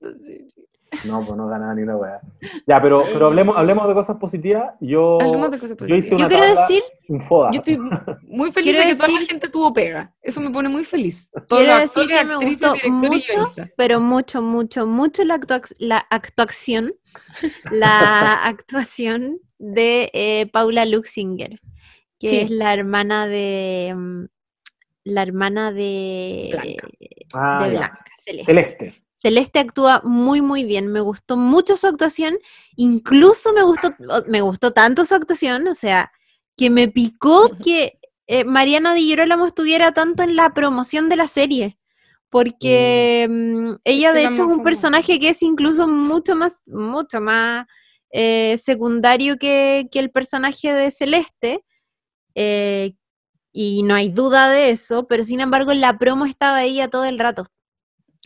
[1.05, 2.21] No, pues no ganaba ni una weá.
[2.67, 4.73] Ya, pero, pero hablemos, hablemos de cosas positivas.
[4.81, 6.21] Yo, Hablemos de cosas yo hice positivas.
[6.21, 7.51] una Yo quiero decir, infoda.
[7.53, 7.79] Yo estoy
[8.29, 10.15] muy feliz Quiero de que toda la gente tuvo pega.
[10.23, 11.31] Eso me pone muy feliz.
[11.49, 16.95] Todos Quiero decir que me gustó mucho, pero mucho, mucho, mucho la, actua- la actuación,
[17.71, 21.59] la actuación de eh, Paula Luxinger,
[22.19, 22.37] que Sí.
[22.39, 24.25] es la hermana de mm,
[25.05, 26.89] la hermana de Blanca.
[27.35, 27.71] Ah, de.
[27.77, 28.45] Blanca, Celeste.
[28.53, 29.03] Celeste.
[29.15, 32.39] Celeste actúa muy muy bien, me gustó mucho su actuación,
[32.77, 33.95] incluso me gustó
[34.27, 36.13] me gustó tanto su actuación, o sea,
[36.57, 41.29] que me picó que eh, Mariana Di Girolamo estuviera tanto en la promoción de la
[41.29, 41.79] serie,
[42.29, 44.63] porque mm, ella que de hecho es un famosa.
[44.65, 47.67] personaje que es incluso mucho más mucho más
[48.11, 51.65] eh, secundario que, que el personaje de Celeste.
[52.35, 52.95] eh,
[53.59, 57.07] y no hay duda de eso, pero sin embargo en la promo estaba ella todo
[57.07, 57.47] el rato.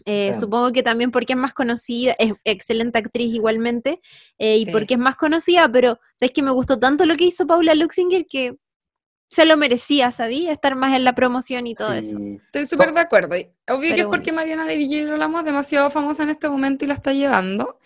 [0.07, 0.41] Eh, Sí.
[0.41, 4.01] Supongo que también porque es más conocida, es excelente actriz igualmente,
[4.39, 4.70] eh, y Sí.
[4.72, 8.26] porque es más conocida, pero sabes que me gustó tanto lo que hizo Paula Luxinger
[8.26, 8.57] que
[9.28, 10.51] se lo merecía, ¿sabía?
[10.51, 12.18] Estar más en la promoción y todo eso.
[12.47, 13.37] Estoy súper de acuerdo.
[13.37, 14.33] Y Obvio que es porque.
[14.33, 17.78] Mariana de Girolamo es demasiado famosa en este momento y la está llevando.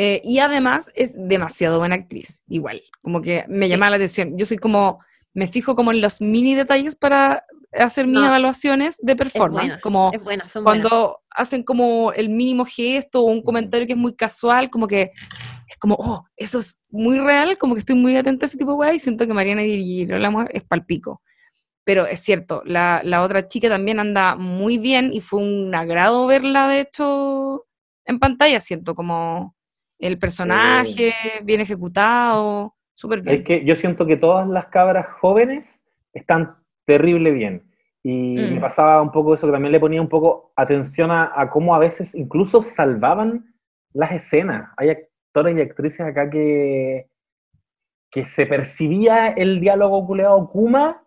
[0.00, 2.80] Eh, y además es demasiado buena actriz, igual.
[3.02, 3.70] Como que me Sí.
[3.72, 4.38] llama la atención.
[4.38, 5.00] Yo soy como,
[5.34, 9.66] me fijo como en los mini detalles para hacer mis No, evaluaciones de performance.
[9.66, 10.86] buena, como es buena, son buenas.
[10.88, 15.10] cuando hacen como el mínimo gesto o un comentario que es muy casual, como que
[15.68, 18.70] es como, oh, eso es muy real, como que estoy muy atenta a ese tipo
[18.70, 21.22] de weá y siento que Mariana Girolamo es palpico.
[21.82, 26.24] Pero es cierto, la, la otra chica también anda muy bien y fue un agrado
[26.28, 27.66] verla, de hecho,
[28.04, 29.56] en pantalla, siento como
[29.98, 31.12] el personaje
[31.44, 33.36] bien ejecutado, súper bien.
[33.36, 35.82] Es que yo siento que todas las cabras jóvenes
[36.12, 37.64] están terrible bien.
[38.02, 38.60] Y me Mm.
[38.60, 41.78] pasaba un poco eso, que también le ponía un poco atención a, a cómo a
[41.78, 43.52] veces incluso salvaban
[43.92, 44.70] las escenas.
[44.76, 47.08] Hay actores y actrices acá que,
[48.10, 51.02] que se percibía el diálogo culeado Kuma,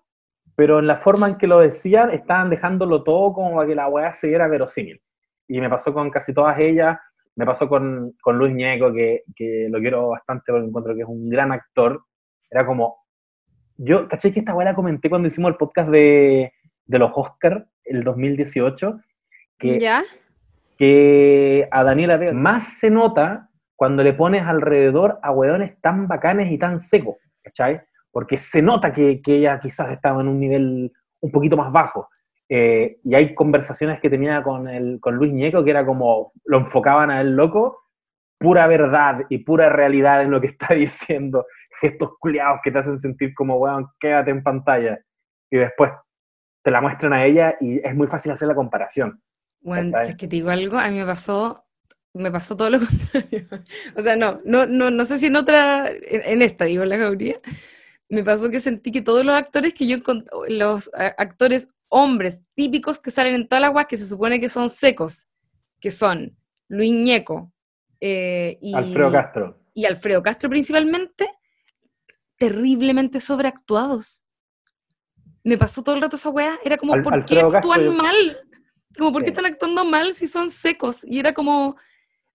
[0.55, 3.87] pero en la forma en que lo decían estaban dejándolo todo como para que la
[3.87, 5.01] weá se viera verosímil.
[5.47, 6.99] Y me pasó con casi todas ellas,
[7.35, 11.07] me pasó con, con Luis Ñeco, que, que lo quiero bastante porque encuentro que es
[11.07, 12.03] un gran actor.
[12.49, 12.97] Era como,
[13.77, 16.53] yo, caché que esta weá la comenté cuando hicimos el podcast de,
[16.85, 18.95] de los Oscar, el 2018,
[19.57, 20.03] que, ¿Ya?
[20.77, 26.51] que a Daniela Vega más se nota cuando le pones alrededor a weones tan bacanes
[26.51, 27.81] y tan secos, ¿cachai?
[28.11, 32.09] Porque se nota que, que ella quizás estaba en un nivel un poquito más bajo.
[32.53, 36.57] Eh, y hay conversaciones que tenía con, el, con Luis Ñeco que era como, lo
[36.57, 37.83] enfocaban a él loco,
[38.37, 41.45] pura verdad y pura realidad en lo que está diciendo,
[41.79, 44.99] gestos culiados que te hacen sentir como, weón, quédate en pantalla.
[45.49, 45.91] Y después
[46.61, 49.21] te la muestran a ella y es muy fácil hacer la comparación.
[49.61, 51.63] Bueno, es que te digo algo, a mí me pasó,
[52.13, 53.47] me pasó todo lo contrario.
[53.95, 56.89] O sea, no, no, no, no sé si en otra, en, en esta, digo, en
[56.89, 57.39] la jauría,
[58.09, 62.41] me pasó que sentí que todos los actores que yo encont- los a- actores hombres
[62.55, 65.27] típicos que salen en todas las guas que se supone que son secos,
[65.81, 66.37] que son
[66.69, 67.51] Luis Ñeco
[67.99, 69.59] eh, y, Alfredo Castro.
[69.73, 71.27] y Alfredo Castro principalmente,
[72.37, 74.23] terriblemente sobreactuados.
[75.43, 77.81] Me pasó todo el rato esa weá, era como, Al- ¿por qué Alfredo Castro, actúan
[77.85, 78.39] yo- mal?
[78.97, 79.33] Como, ¿por qué Sí.
[79.33, 81.03] están actuando mal si son secos?
[81.05, 81.75] Y era como,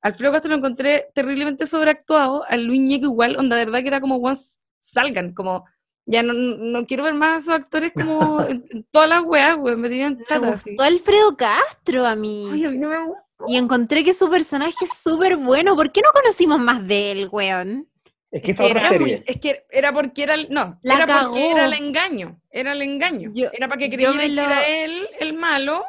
[0.03, 4.01] Alfredo Castro lo encontré terriblemente sobreactuado, a Luis Ñeco igual, onda, de verdad que era
[4.01, 4.37] como, weón,
[4.79, 5.65] salgan, como,
[6.07, 9.81] ya no, no quiero ver más a esos actores como en, todas las weas, weón,
[9.81, 10.71] me Me chata así.
[10.71, 12.49] gustó Alfredo Castro a mí.
[12.53, 13.23] Ay, a mí no me gusta.
[13.49, 15.77] Y encontré que su personaje es súper bueno.
[15.77, 17.87] ¿Por qué no conocimos más de él, weón?
[18.31, 19.17] Es que Es esa que, otra era, serie.
[19.19, 21.31] muy- es que era porque era el, no, La era cagó.
[21.33, 23.31] porque era el engaño, era el engaño.
[23.35, 25.85] Yo- era para que creyeran me lo- que era él el malo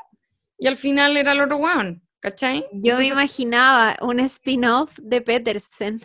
[0.58, 2.66] y al final era el otro weón, ¿cachai?
[2.74, 6.02] Yo me imaginaba un spin-off de Petersen.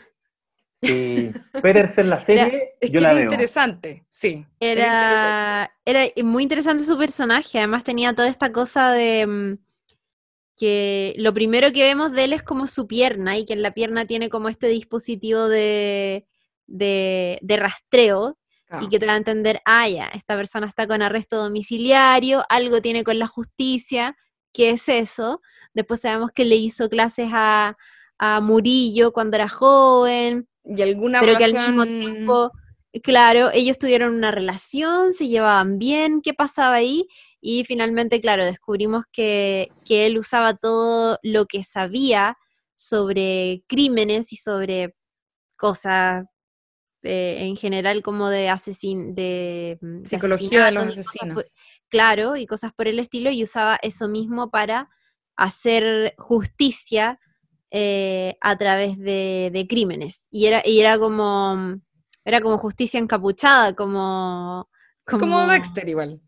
[0.83, 1.33] Sí.
[1.63, 3.23] Petersen, la serie, es yo que la era veo.
[3.25, 4.45] interesante, sí.
[4.59, 6.13] era interesante.
[6.21, 7.59] Era, muy interesante su personaje.
[7.59, 9.59] Además tenía toda esta cosa de mm,
[10.57, 13.73] que lo primero que vemos de él es como su pierna y que en la
[13.73, 16.27] pierna tiene como este dispositivo de,
[16.67, 18.87] de, de rastreo Claro.
[18.87, 22.81] y que te da a entender, ah, ya, esta persona está con arresto domiciliario, algo
[22.81, 24.17] tiene con la justicia,
[24.51, 25.43] ¿qué es eso?
[25.75, 27.75] Después sabemos que le hizo clases a,
[28.19, 32.51] a Murillo cuando era joven, Y alguna pero que al mismo tiempo,
[33.03, 37.09] claro, ellos tuvieron una relación, se llevaban bien, ¿qué pasaba ahí?
[37.41, 42.37] Y finalmente, claro, descubrimos que, que él usaba todo lo que sabía
[42.75, 44.95] sobre crímenes y sobre
[45.57, 46.25] cosas
[47.03, 51.55] eh, en general como de asesin de, mm, de Psicología de los por- asesinos.
[51.89, 54.89] claro, y cosas por el estilo, y usaba eso mismo para
[55.37, 57.19] hacer justicia
[57.73, 60.29] eh, a través de, de crímenes.
[60.31, 61.79] Y era, y era como
[62.25, 64.69] era como justicia encapuchada, como...
[65.05, 66.21] Como, Dexter igual.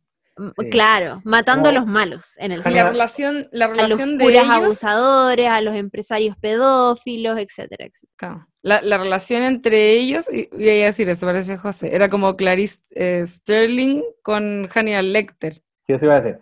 [0.68, 2.76] Claro, matando a los malos en el fondo.
[2.76, 8.48] la relación, la A los relación de ellos, abusadores, a los empresarios pedófilos, etcétera, etcétera.
[8.62, 12.34] La, la relación entre ellos, y y iba a decir eso, parece José, era como
[12.34, 15.62] Clarice eh, Sterling con Hannibal Lecter.
[15.86, 16.40] Sí, eso iba a decir.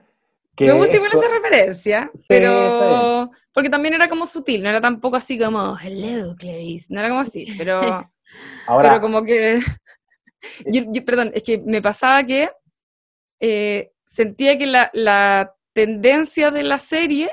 [0.57, 4.62] Que Me gusta igual esto- esa referencia, Sí, está pero porque también era como sutil,
[4.62, 7.55] no era tampoco así como, hello Clarice, no era como así, Sí.
[7.57, 7.80] pero,
[8.66, 9.61] Ahora, pero como que,
[10.66, 12.50] yo, yo- perdón, es que me pasaba que
[13.40, 17.30] eh, sentía que la, la tendencia de la serie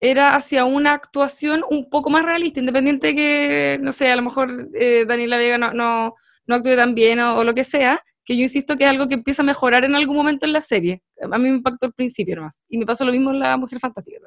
[0.00, 4.22] era hacia una actuación un poco más realista, independiente de que, no sé, a lo
[4.22, 6.14] mejor eh, Daniela Vega no, no,
[6.46, 9.08] no actúe tan bien o, o lo que sea, que yo insisto que es algo
[9.08, 11.02] que empieza a mejorar en algún momento en la serie.
[11.20, 12.62] A mí me impactó al principio nomás.
[12.68, 14.18] Y me pasó lo mismo en La Mujer Fantástica.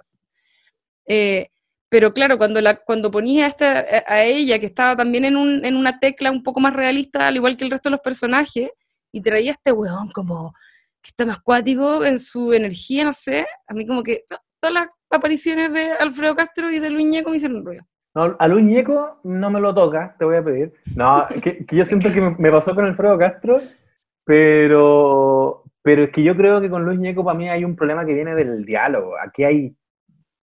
[1.05, 1.49] Eh,
[1.89, 5.65] pero claro, cuando, la, cuando ponía a, esta, a- ella, que estaba también en, un,
[5.65, 8.69] en una tecla un poco más realista, al igual que el resto de los personajes,
[9.11, 10.53] y traía a este weón como
[11.01, 14.73] que está más cuático en su energía, no sé, a mí como que to- todas
[14.73, 17.83] las apariciones de Alfredo Castro y de Luis Ñeco me hicieron ruido.
[18.15, 20.71] no, a Luis Ñeco no me lo toca, te voy a pedir.
[20.95, 23.59] No, que, que yo siento que me pasó con Alfredo Castro,
[24.23, 28.05] pero, pero es que yo creo que con Luis Ñeco para mí hay un problema
[28.05, 29.15] que viene del diálogo.
[29.21, 29.75] Aquí hay,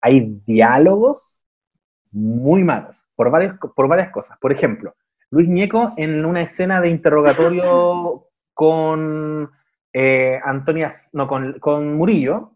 [0.07, 1.41] hay diálogos
[2.11, 4.37] muy malos, por varias, por varias cosas.
[4.39, 4.95] Por ejemplo,
[5.29, 9.51] Luis Ñeco en una escena de interrogatorio con
[9.91, 12.53] eh, Antonia, no, con, con Murillo,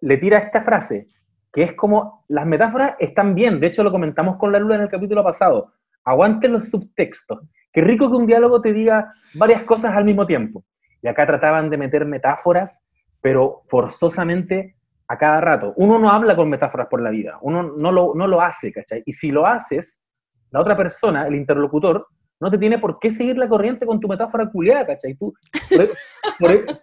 [0.00, 1.08] le tira esta frase,
[1.52, 4.82] que es como, las metáforas están bien, de hecho lo comentamos con la Lula en
[4.82, 5.72] el capítulo pasado,
[6.04, 7.40] aguanten los subtextos,
[7.72, 10.64] qué rico que un diálogo te diga varias cosas al mismo tiempo.
[11.02, 12.84] Y acá trataban de meter metáforas,
[13.20, 14.76] pero forzosamente
[15.12, 15.74] a cada rato.
[15.76, 19.02] Uno no habla con metáforas por la vida, uno no lo, no lo hace, ¿cachai?
[19.04, 20.02] Y si lo haces,
[20.50, 22.06] la otra persona, el interlocutor,
[22.40, 25.14] no te tiene por qué seguir la corriente con tu metáfora culiada, ¿cachai?
[25.14, 25.34] Tú,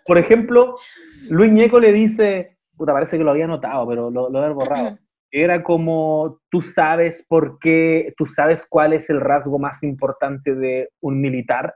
[0.05, 0.77] por, ejemplo,
[1.27, 4.99] Luis Ñeco le dice, puta, parece que lo había notado, pero lo, lo había borrado.
[5.31, 10.89] Era como, tú sabes por qué, tú sabes cuál es el rasgo más importante de
[11.01, 11.75] un militar.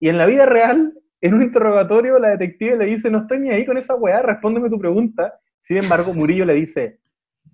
[0.00, 3.50] Y en la vida real, en un interrogatorio, la detective le dice, no estoy ni
[3.50, 5.38] ahí con esa weá, respóndeme tu pregunta.
[5.62, 7.00] Sin embargo, Murillo le dice,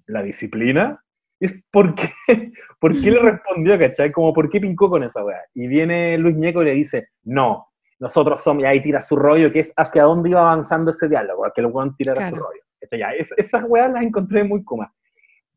[0.07, 1.03] ¿la disciplina?
[1.41, 2.13] Es ¿por qué?
[2.79, 4.13] ¿Por qué le respondió, cachai?
[4.13, 5.41] Como, ¿por qué pincó con esa weá?
[5.55, 9.51] Y viene Luis Ñeco y le dice, no, nosotros somos, y ahí tira su rollo,
[9.53, 12.47] que es hacia dónde iba avanzando ese diálogo, a que el weón tirara su Claro.
[12.49, 12.61] rollo.
[12.81, 12.99] ¿cachai?
[12.99, 14.91] Ya, es- esas weas las encontré muy comas.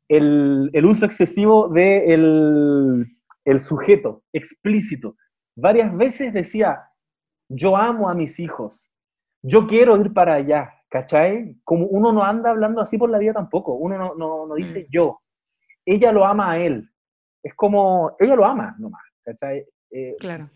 [0.08, 3.06] El, el uso excesivo de el,
[3.44, 5.18] el sujeto explícito.
[5.56, 6.80] Varias veces decía,
[7.50, 8.90] yo amo a mis hijos,
[9.42, 11.56] yo quiero ir para allá, ¿cachai?
[11.64, 14.82] Como uno no anda hablando así por la vida tampoco, uno no, no, no dice
[14.82, 14.92] Mm.
[14.92, 15.22] yo,
[15.86, 16.90] ella lo ama a él,
[17.44, 19.66] es como, ella lo ama nomás, ¿cachai?
[19.92, 20.50] Eh, Claro.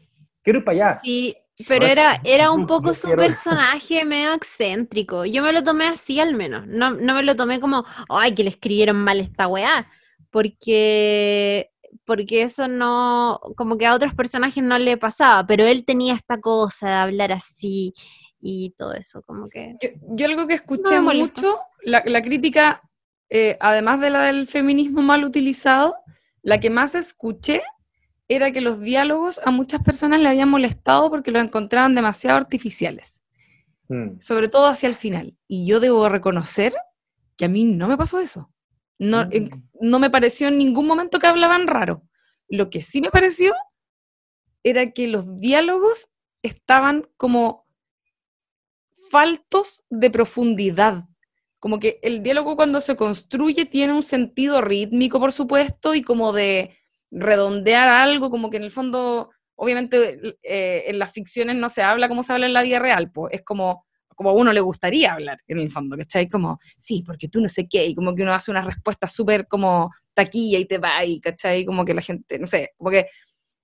[0.44, 1.00] quiero ir para allá.
[1.02, 1.38] Sí,
[1.68, 5.26] pero era, era un poco su personaje medio excéntrico.
[5.26, 6.66] Yo me lo tomé así al menos.
[6.68, 9.88] No, no me lo tomé como, ay, que le escribieron mal esta weá.
[10.32, 11.71] Porque,
[12.06, 16.40] porque eso no, como que a otros personajes no le pasaba, pero él tenía esta
[16.40, 17.94] cosa de hablar así
[18.42, 19.78] y todo eso, como que...
[19.82, 22.82] Yo, yo algo que escuché mucho, la, la crítica,
[23.30, 25.96] eh, además de la del feminismo mal utilizado,
[26.42, 27.62] la que más escuché
[28.28, 33.22] era que los diálogos a muchas personas le habían molestado porque los encontraban demasiado artificiales,
[33.92, 34.22] Mm.
[34.22, 35.36] sobre todo hacia el final.
[35.48, 36.74] Y yo debo reconocer
[37.36, 38.50] que a mí no me pasó eso.
[39.02, 39.50] No, Mm.
[39.82, 42.04] no me pareció en ningún momento que hablaban raro.
[42.48, 43.52] Lo que sí me pareció
[44.64, 46.08] era que los diálogos
[46.44, 47.66] estaban como
[49.10, 51.06] faltos de profundidad.
[51.60, 56.32] Como que el diálogo cuando se construye tiene un sentido rítmico, por supuesto, y como
[56.32, 56.78] de
[57.10, 62.08] redondear algo, como que en el fondo, obviamente eh, en las ficciones no se habla
[62.08, 63.86] como se habla en la vida real, pues es como,
[64.22, 66.30] como a uno le gustaría hablar en el fondo, ¿cachai?
[66.30, 69.48] Como, sí, porque tú no sé qué, y como que uno hace una respuesta súper
[69.48, 71.66] como taquilla y te va, y, ¿cachai?
[71.66, 73.08] Como que la gente, no sé, como que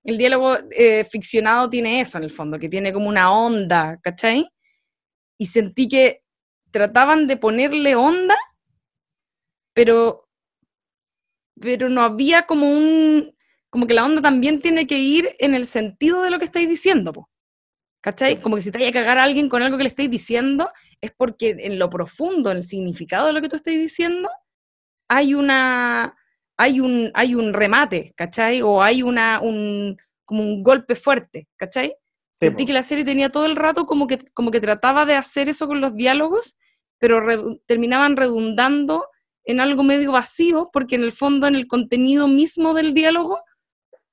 [0.02, 4.48] el diálogo eh, ficcionado tiene eso en el fondo, que tiene como una onda, ¿cachai?
[5.38, 6.22] Y sentí que
[6.72, 8.36] trataban de ponerle onda,
[9.72, 10.28] pero,
[11.60, 13.32] pero no había como un,
[13.70, 16.68] como que la onda también tiene que ir en el sentido de lo que estáis
[16.68, 17.27] diciendo, po.
[18.08, 18.40] ¿Cachai?
[18.40, 20.70] Como que si te vaya a cagar a alguien con algo que le estáis diciendo,
[21.02, 24.30] es porque en lo profundo, en el significado de lo que tú estáis diciendo,
[25.08, 26.16] hay una,
[26.56, 28.62] hay un, hay un remate, ¿cachai?
[28.62, 31.88] O hay una, un, como un golpe fuerte, ¿cachai?
[32.32, 35.14] Sí, Sentí que la serie tenía todo el rato como que, como que trataba de
[35.14, 36.56] hacer eso con los diálogos,
[36.98, 39.06] pero redu- terminaban redundando
[39.44, 43.40] en algo medio vacío, porque en el fondo, en el contenido mismo del diálogo,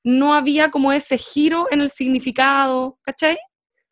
[0.04, 3.38] no había como ese giro en el significado, ¿cachai?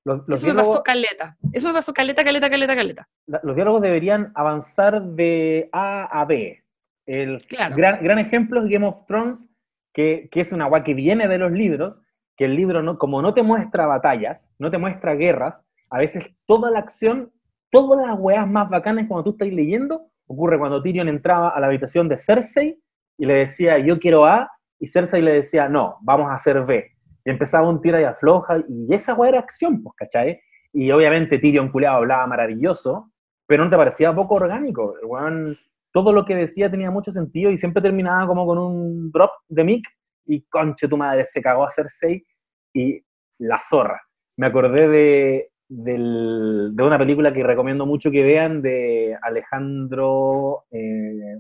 [0.06, 1.38] Los, los Eso me diálogos, pasó caleta.
[1.54, 3.08] Eso me pasó caleta, caleta, caleta, caleta.
[3.28, 6.62] la- los diálogos deberían avanzar de A a B.
[7.06, 7.76] El Claro.
[7.76, 9.50] gran, gran ejemplo es Game of Thrones,
[9.94, 12.02] que, que es una agua que viene de los libros,
[12.36, 16.34] que el libro, no, como no te muestra batallas, no te muestra guerras, a veces
[16.46, 17.32] toda la acción,
[17.70, 21.68] todas las weas más bacanas cuando tú estás leyendo, ocurre cuando Tyrion entraba a la
[21.68, 22.80] habitación de Cersei
[23.18, 24.50] y le decía, yo quiero A,
[24.80, 26.92] y Cersei le decía, no, vamos a hacer B.
[27.26, 30.40] Y empezaba un tira y afloja, y esa wea era acción, pues, ¿cachai?
[30.74, 33.12] Y obviamente Tyrion culeado hablaba maravilloso,
[33.48, 34.96] pero no te parecía poco orgánico.
[35.04, 35.56] Weón,
[35.94, 39.64] todo lo que decía tenía mucho sentido y siempre terminaba como con un drop de
[39.64, 39.86] mic
[40.26, 42.26] y conche tu madre, se cagó a Cersei
[42.74, 43.00] y
[43.40, 44.02] la zorra.
[44.38, 51.38] Me acordé de, del- de una película que recomiendo mucho que vean de Alejandro eh,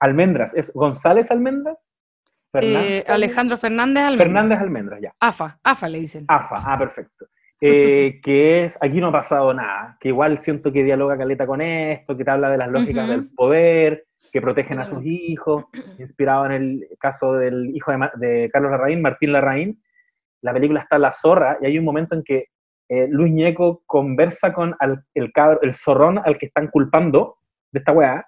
[0.00, 0.54] Almendras.
[0.54, 1.88] ¿Es González Almendras?
[2.54, 4.24] Eh, Alejandro Fernández Almendra.
[4.26, 5.12] Fernández Almendras, ya.
[5.20, 6.24] AFA, AFA le dicen.
[6.28, 7.26] AFA, ah, perfecto.
[7.60, 11.60] Eh, que es Aquí no ha pasado nada, que igual siento que dialoga caleta con
[11.60, 15.64] esto, que te habla de las lógicas del poder, que protegen a sus hijos,
[15.98, 19.82] inspirado en el caso del hijo de, Carlos Larraín, Martín Larraín.
[20.42, 22.46] La película está La Zorra y hay un momento en que
[22.88, 27.36] eh, Luis Ñeco conversa con al- el, cabro, el zorrón al que están culpando
[27.72, 28.26] de esta weá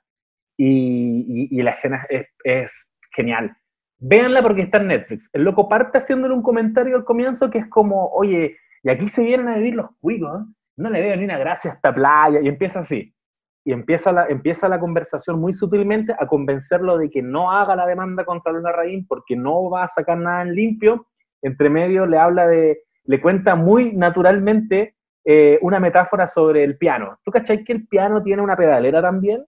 [0.58, 3.56] y, y- y la escena es, es genial.
[4.00, 5.28] Véanla porque está en Netflix.
[5.32, 9.22] El loco parte haciéndole un comentario al comienzo que es como, oye, y aquí se
[9.22, 10.42] vienen a vivir los cuicos,
[10.76, 13.14] no le veo ni una gracia a esta playa, y empieza así.
[13.62, 17.86] Y empieza la, empieza la conversación muy sutilmente a convencerlo de que no haga la
[17.86, 21.06] demanda contra Luna Raín porque no va a sacar nada en limpio.
[21.42, 24.96] Entre medio le habla de, le cuenta muy naturalmente
[25.26, 27.18] eh, una metáfora sobre el piano.
[27.22, 29.44] ¿Tú cachai que el piano tiene una pedalera también?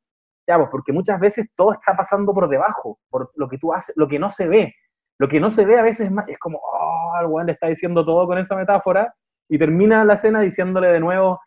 [0.46, 3.94] Ya, pues porque muchas veces todo está pasando por debajo, por lo que tú haces,
[3.96, 4.74] lo que no se ve.
[5.18, 8.04] Lo que no se ve a veces es, como, oh, el weón le está diciendo
[8.04, 9.14] todo con esa metáfora,
[9.48, 11.40] y termina la escena diciéndole de nuevo,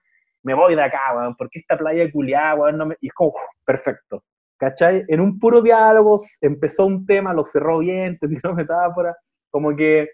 [0.43, 2.95] me voy de acá, weón, porque esta playa culiada, weón, no me...
[3.01, 3.33] Y es como,
[3.65, 4.23] perfecto.
[4.57, 5.03] ¿Cachai?
[5.09, 9.15] En un puro diálogo empezó un tema, lo cerró bien, te tiró metáfora,
[9.49, 10.09] como que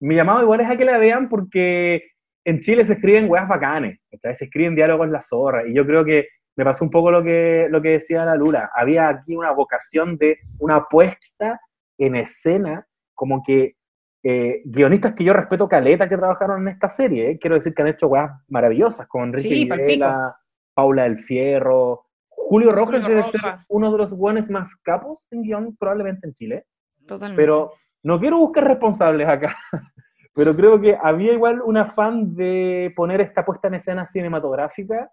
[0.00, 2.02] mi llamado igual es a que la vean porque
[2.44, 4.34] en Chile se escriben weas bacanes, ¿cachai?
[4.34, 6.26] Se escriben diálogos la zorra, y yo creo que
[6.56, 10.16] me pasó un poco lo que, lo que decía la Lula, había aquí una vocación
[10.16, 11.60] de una puesta
[11.98, 13.76] en escena, como que
[14.22, 17.38] eh, guionistas que yo respeto caleta que trabajaron en esta serie, ¿eh?
[17.38, 20.36] quiero decir que han hecho weas maravillosas, con Enrique Sí, Videla,
[20.74, 25.42] Paula del Fierro, Julio Rojas Julio debe ser uno de los buenos más capos en
[25.42, 26.66] guion probablemente en Chile,
[27.06, 27.40] Totalmente.
[27.40, 29.54] pero no quiero buscar responsables acá,
[30.34, 35.10] pero creo que había igual un afán de poner esta puesta en escena cinematográfica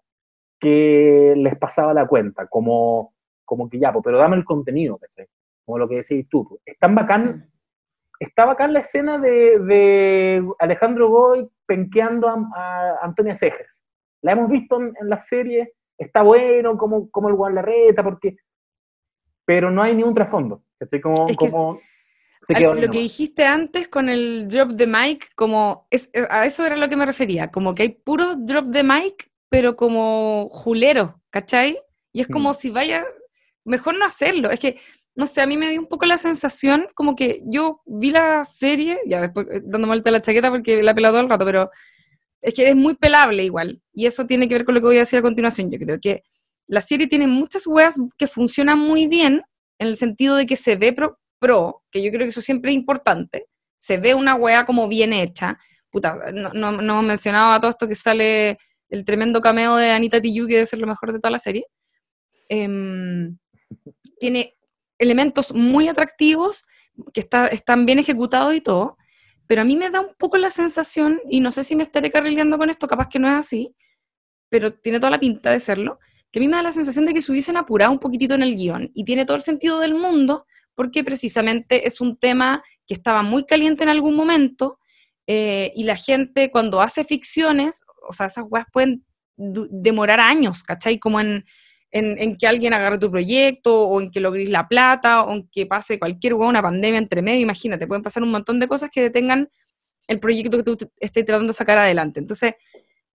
[0.64, 3.12] que les pasaba la cuenta, como,
[3.44, 5.26] como que ya, pero dame el contenido, ¿cachai?
[5.64, 6.58] Como lo que decís tú.
[6.64, 8.24] Es tan bacán, Sí.
[8.26, 13.84] está bacán la escena de, de Alejandro Goy penqueando a, a Antonia Cejas.
[14.22, 18.02] La hemos visto en, en la serie, está bueno como, como el guan la reta,
[18.02, 18.36] porque...
[19.44, 21.00] Pero no hay ni un trasfondo, ¿cachai?
[21.02, 21.78] Como, Es que como
[22.48, 26.88] lo que dijiste antes con el drop de mic, como es, a eso era lo
[26.88, 31.78] que me refería, como que hay puro drop de mic, pero como julero, ¿cachai?
[32.12, 32.54] Y es como Mm.
[32.54, 33.04] si vaya,
[33.64, 34.50] mejor no hacerlo.
[34.50, 34.78] Es que,
[35.14, 38.44] no sé, a mí me dio un poco la sensación, como que yo vi la
[38.44, 41.70] serie, ya después eh, dando vuelta la chaqueta porque la he pelado el rato, pero
[42.42, 43.80] es que es muy pelable igual.
[43.92, 45.70] Y eso tiene que ver con lo que voy a decir a continuación.
[45.70, 46.22] Yo creo que
[46.66, 49.42] la serie tiene muchas weas que funcionan muy bien,
[49.78, 52.70] en el sentido de que se ve pro, pro, que yo creo que eso siempre
[52.70, 53.46] es importante,
[53.76, 55.58] se ve una wea como bien hecha.
[55.90, 58.58] Puta, no, no, no hemos mencionado a todo esto que sale
[58.94, 61.66] el tremendo cameo de Anita Tijoux, que debe ser lo mejor de toda la serie.
[62.48, 63.36] Em,
[64.20, 64.56] tiene
[64.98, 66.62] elementos muy atractivos,
[67.12, 68.96] que está, están bien ejecutados y todo,
[69.46, 72.10] pero a mí me da un poco la sensación, y no sé si me estaré
[72.10, 73.74] carrileando con esto, capaz que no es así,
[74.48, 75.98] pero tiene toda la pinta de serlo,
[76.30, 78.42] que a mí me da la sensación de que se hubiesen apurado un poquitito en
[78.42, 80.46] el guion, y tiene todo el sentido del mundo,
[80.76, 84.78] porque precisamente es un tema que estaba muy caliente en algún momento,
[85.26, 89.04] eh, y la gente cuando hace ficciones, o sea, esas weas pueden
[89.36, 90.98] demorar años, ¿cachai?
[90.98, 91.44] Como en,
[91.90, 95.48] en, en que alguien agarre tu proyecto, o en que logres la plata, o en
[95.48, 98.90] que pase cualquier wea, una pandemia entre medio, imagínate, pueden pasar un montón de cosas
[98.90, 99.48] que detengan
[100.06, 102.20] el proyecto que tú estés tratando de sacar adelante.
[102.20, 102.54] Entonces,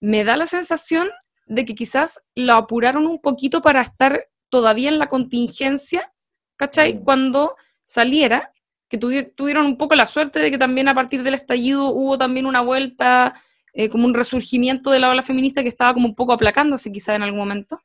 [0.02, 1.10] me da la sensación
[1.46, 6.12] de que quizás lo apuraron un poquito para estar todavía en la contingencia,
[6.56, 6.96] ¿cachai?
[6.96, 7.04] Mm.
[7.04, 8.52] Cuando saliera,
[8.88, 12.18] que tuvi- tuvieron un poco la suerte de que también a partir del estallido hubo
[12.18, 13.36] también una vuelta,
[13.74, 17.16] eh, como un resurgimiento de la ola feminista que estaba como un poco aplacándose quizás
[17.16, 17.80] en algún momento.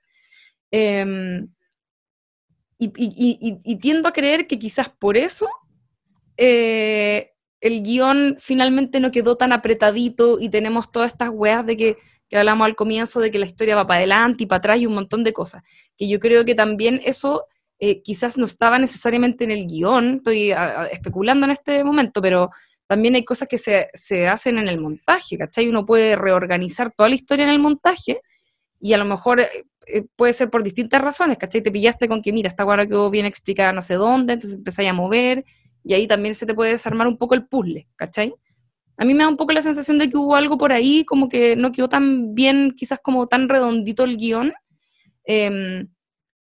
[0.71, 1.49] Em,
[2.79, 5.49] y, y- y- y tiendo a creer que quizás por eso
[6.37, 7.31] eh,
[7.61, 11.97] el guion finalmente no quedó tan apretadito y tenemos todas estas weas de que,
[12.29, 14.87] que hablamos al comienzo de que la historia va para adelante y para atrás y
[14.87, 15.63] un montón de cosas.
[15.97, 17.45] Que yo creo que también eso
[17.79, 22.21] eh, quizás no estaba necesariamente en el guion, estoy a- a- especulando en este momento,
[22.21, 22.51] pero
[22.87, 25.69] también hay cosas que se, se hacen en el montaje, ¿cachai?
[25.69, 28.21] Uno puede reorganizar toda la historia en el montaje
[28.79, 29.49] y a lo mejor eh,
[29.87, 31.63] eh, puede ser por distintas razones, ¿cachai?
[31.63, 34.91] Te pillaste con que, mira, esta guarda quedó bien explicada no sé dónde, entonces empezáis
[34.91, 35.45] a mover
[35.83, 38.35] y ahí también se te puede desarmar un poco el puzzle, ¿cachai?
[38.97, 41.29] A mí me da un poco la sensación de que hubo algo por ahí, como
[41.29, 44.53] que no quedó tan bien, quizás como tan redondito el guion,
[45.25, 45.89] em,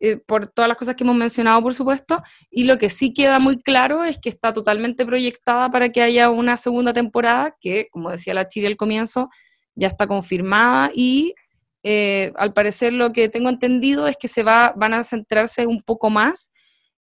[0.04, 3.38] eh, por todas las cosas que hemos mencionado, por supuesto, y lo que sí queda
[3.38, 8.10] muy claro es que está totalmente proyectada para que haya una segunda temporada, que, como
[8.10, 9.30] decía la Chiri al comienzo,
[9.76, 11.36] ya está confirmada y
[11.84, 15.82] eh, al parecer lo que tengo entendido es que se va, van a centrarse un
[15.82, 16.52] poco más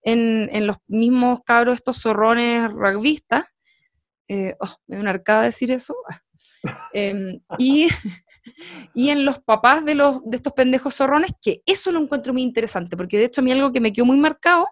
[0.03, 3.45] en, en los mismos cabros, estos zorrones rugbyistas.
[4.28, 5.95] Eh, oh, me da una arcada decir eso.
[6.94, 7.88] Em, y,
[8.93, 12.41] y en los papás de, los, de estos pendejos zorrones, que eso lo encuentro muy
[12.41, 14.68] interesante, porque de hecho a mí algo que me quedó muy marcado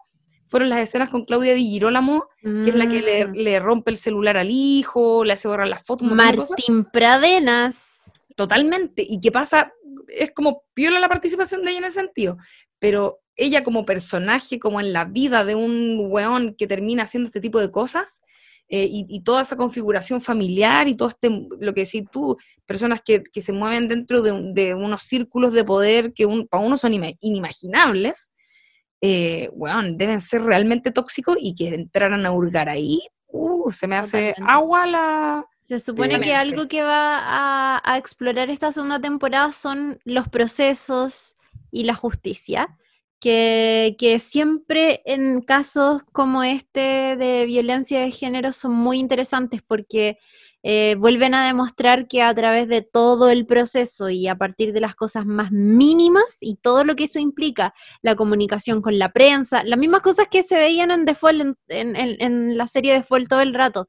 [0.47, 3.33] fueron las escenas con Claudia Di Girolamo, que es la que le, Mm.
[3.33, 6.07] le rompe el celular al hijo, le hace borrar las fotos.
[6.11, 8.11] Martín Pradenas.
[8.35, 9.05] Totalmente.
[9.07, 9.71] ¿Y qué pasa?
[10.07, 12.37] Es como piola la participación de ella en ese sentido,
[12.79, 17.41] pero ella como personaje, como en la vida de un weón que termina haciendo este
[17.41, 18.21] tipo de cosas,
[18.69, 21.29] eh, y, y toda esa configuración familiar y todo este,
[21.59, 25.53] lo que decís tú, personas que, que se mueven dentro de, un- de unos círculos
[25.53, 28.31] de poder que un- para uno son ima- inimaginables,
[29.01, 33.95] eh, weón, deben ser realmente tóxicos y que entraran a hurgar ahí, uh, se me
[33.95, 34.53] hace Totalmente.
[34.53, 35.45] agua la...
[35.63, 41.35] Se supone que algo que va a, a explorar esta segunda temporada son los procesos
[41.71, 42.75] y la justicia,
[43.19, 50.17] que, que siempre en casos como este de violencia de género son muy interesantes porque
[50.61, 54.81] eh, vuelven a demostrar que a través de todo el proceso y a partir de
[54.81, 59.63] las cosas más mínimas y todo lo que eso implica, la comunicación con la prensa,
[59.63, 63.53] las mismas cosas que se veían en Fall, en, en- la serie Fall todo el
[63.53, 63.87] rato,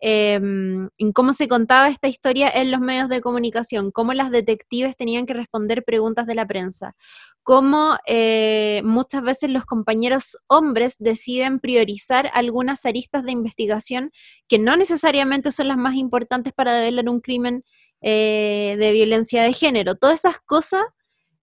[0.00, 4.96] eh, en cómo se contaba esta historia en los medios de comunicación, cómo las detectives
[4.96, 6.94] tenían que responder preguntas de la prensa,
[7.42, 14.10] cómo eh, muchas veces los compañeros hombres deciden priorizar algunas aristas de investigación
[14.48, 17.64] que no necesariamente son las más importantes para develar un crimen
[18.00, 19.94] eh, de violencia de género.
[19.96, 20.82] Todas esas cosas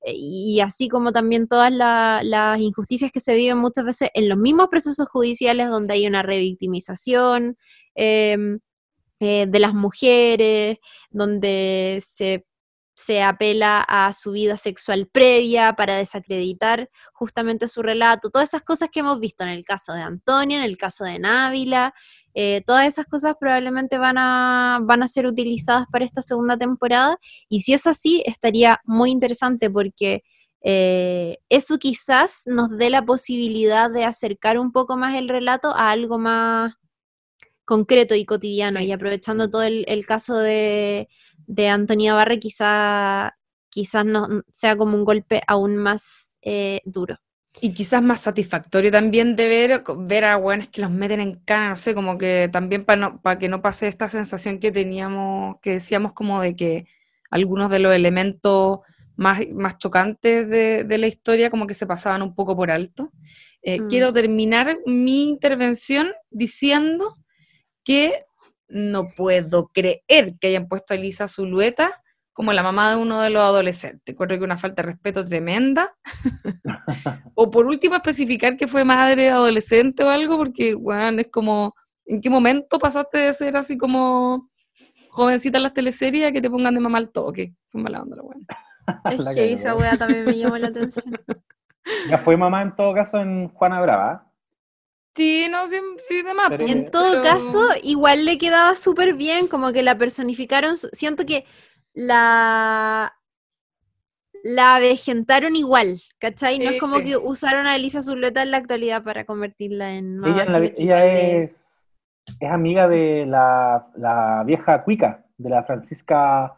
[0.05, 4.29] eh, y así como también todas la- las injusticias que se viven muchas veces en
[4.29, 7.57] los mismos procesos judiciales donde hay una revictimización
[7.95, 8.59] em,
[9.19, 10.77] eh, de las mujeres,
[11.09, 12.45] donde se,
[12.95, 18.89] se apela a su vida sexual previa para desacreditar justamente su relato, todas esas cosas
[18.91, 21.93] que hemos visto en el caso de Antonia, en el caso de Návila,
[22.35, 27.17] eh, todas esas cosas probablemente van a, van a ser utilizadas para esta segunda temporada.
[27.49, 30.23] Y si es así, estaría muy interesante porque
[30.61, 35.91] eh, eso quizás nos dé la posibilidad de acercar un poco más el relato a
[35.91, 36.73] algo más
[37.65, 38.79] concreto y cotidiano.
[38.79, 38.85] Sí.
[38.85, 41.09] Y aprovechando todo el, el caso de,
[41.47, 43.35] de Antonia Barre, quizá,
[43.69, 47.17] quizás no, sea como un golpe aún más eh, duro.
[47.61, 51.69] Y quizás más satisfactorio también de ver, ver a weones que los meten en cana,
[51.69, 55.57] no sé, como que también para no, para que no pase esta sensación que teníamos,
[55.61, 56.85] que decíamos como de que
[57.31, 58.79] algunos de los elementos
[59.15, 63.11] más, más chocantes de, de la historia como que se pasaban un poco por alto.
[63.61, 63.87] Eh, Mm.
[63.87, 67.15] Quiero terminar mi intervención diciendo
[67.85, 68.25] que
[68.67, 72.01] no puedo creer que hayan puesto a Elisa Zulueta
[72.35, 74.13] como la mamá de uno de los adolescentes.
[74.13, 75.95] Creo que una falta de respeto tremenda.
[77.33, 81.73] o por último, especificar que fue madre de adolescente o algo, porque, bueno, es como,
[82.05, 84.49] ¿en qué momento pasaste de ser así como
[85.11, 87.53] jovencita en las teleseries a que te pongan de mamá al toque?
[87.67, 88.45] Son mala onda, la.
[89.09, 91.05] Es que esa wea también me llamó la atención.
[92.09, 94.31] Ya fue mamá en todo caso en Juana Brava.
[95.15, 95.77] Sí, no, sí,
[96.07, 96.51] sí, de más.
[96.59, 100.77] En todo pero- caso, igual le quedaba súper bien, como que la personificaron.
[100.77, 101.45] Siento que
[101.93, 103.13] la
[104.43, 106.59] la avejentaron igual, ¿cachai?
[106.59, 107.03] No Sí, es como sí.
[107.05, 111.87] que usaron a Elisa Zuleta en la actualidad para convertirla en mamá, Ella, la- es,
[112.39, 116.53] es amiga de la, la vieja cuica, de la Francisca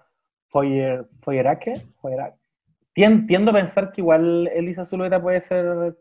[0.49, 1.87] Foyer, Foyeraque.
[2.93, 5.95] Tien- tiendo a pensar que igual Elisa Zulueta puede ser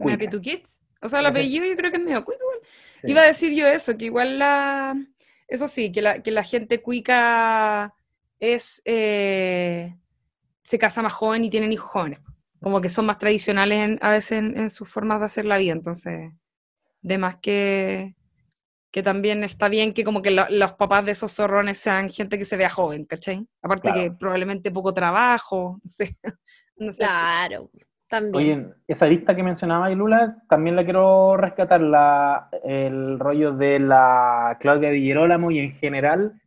[0.00, 0.80] Happy cuica.
[1.04, 2.58] O sea, el apellido yo creo que es medio cuico igual.
[3.00, 3.10] Sí.
[3.10, 4.96] Iba a decir yo eso, que igual la...
[5.46, 7.94] Eso sí, que la, que la gente cuica
[8.40, 8.80] es...
[8.84, 9.94] eh,
[10.64, 12.20] se casa más joven y tienen hijos jóvenes.
[12.62, 15.58] como que son más tradicionales en- a veces en, en sus formas de hacer la
[15.58, 16.32] vida, entonces,
[17.02, 18.14] de más que,
[18.90, 22.38] que también está bien que como que lo- los papás de esos zorrones sean gente
[22.38, 23.46] que se vea joven, ¿cachai?
[23.60, 24.00] Aparte Claro.
[24.00, 26.16] que probablemente poco trabajo, no sé.
[26.78, 26.98] no sé.
[27.04, 27.70] Claro,
[28.14, 28.66] también.
[28.66, 34.56] Oye, esa lista que mencionaba Lula, también la quiero rescatar, la, el rollo de la
[34.60, 36.40] Claudia Di Girolamo y en general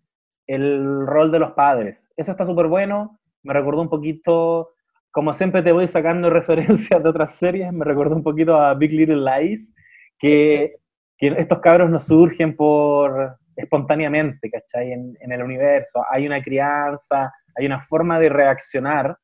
[0.45, 2.09] el rol de los padres.
[2.15, 4.69] Eso está súper bueno, me recordó un poquito,
[5.11, 8.91] como siempre te voy sacando referencias de otras series, me recordó un poquito a Big
[8.91, 9.73] Little Lies,
[10.17, 10.77] que,
[11.17, 14.93] que estos cabros no surgen por espontáneamente, ¿cachai?
[14.93, 16.03] En, en el universo.
[16.09, 19.17] Hay una crianza, hay una forma de reaccionar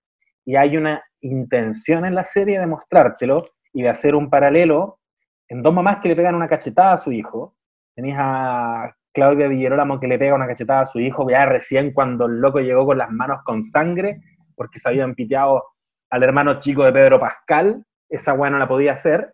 [0.45, 4.99] y hay una intención en la serie de mostrártelo y de hacer un paralelo
[5.48, 7.56] en dos mamás que le pegan una cachetada a su hijo.
[7.95, 11.94] Tenías a Claudia Di Girolamo que le pega una cachetada a su hijo ya recién
[11.94, 14.22] cuando el loco llegó con las manos con sangre
[14.56, 15.64] porque se habían piteado
[16.10, 17.84] al hermano chico de Pedro Pascal.
[18.10, 19.32] Esa weá no la podía hacer.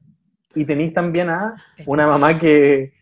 [0.56, 1.56] Y tenéis también a
[1.86, 2.94] una mamá que,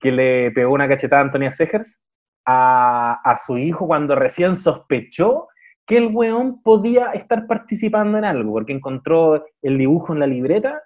[0.00, 1.98] que le pegó una cachetada a Antonia Segers
[2.44, 5.48] a, a su hijo cuando recién sospechó
[5.86, 10.82] que el weón podía estar participando en algo, porque encontró el dibujo en la libreta,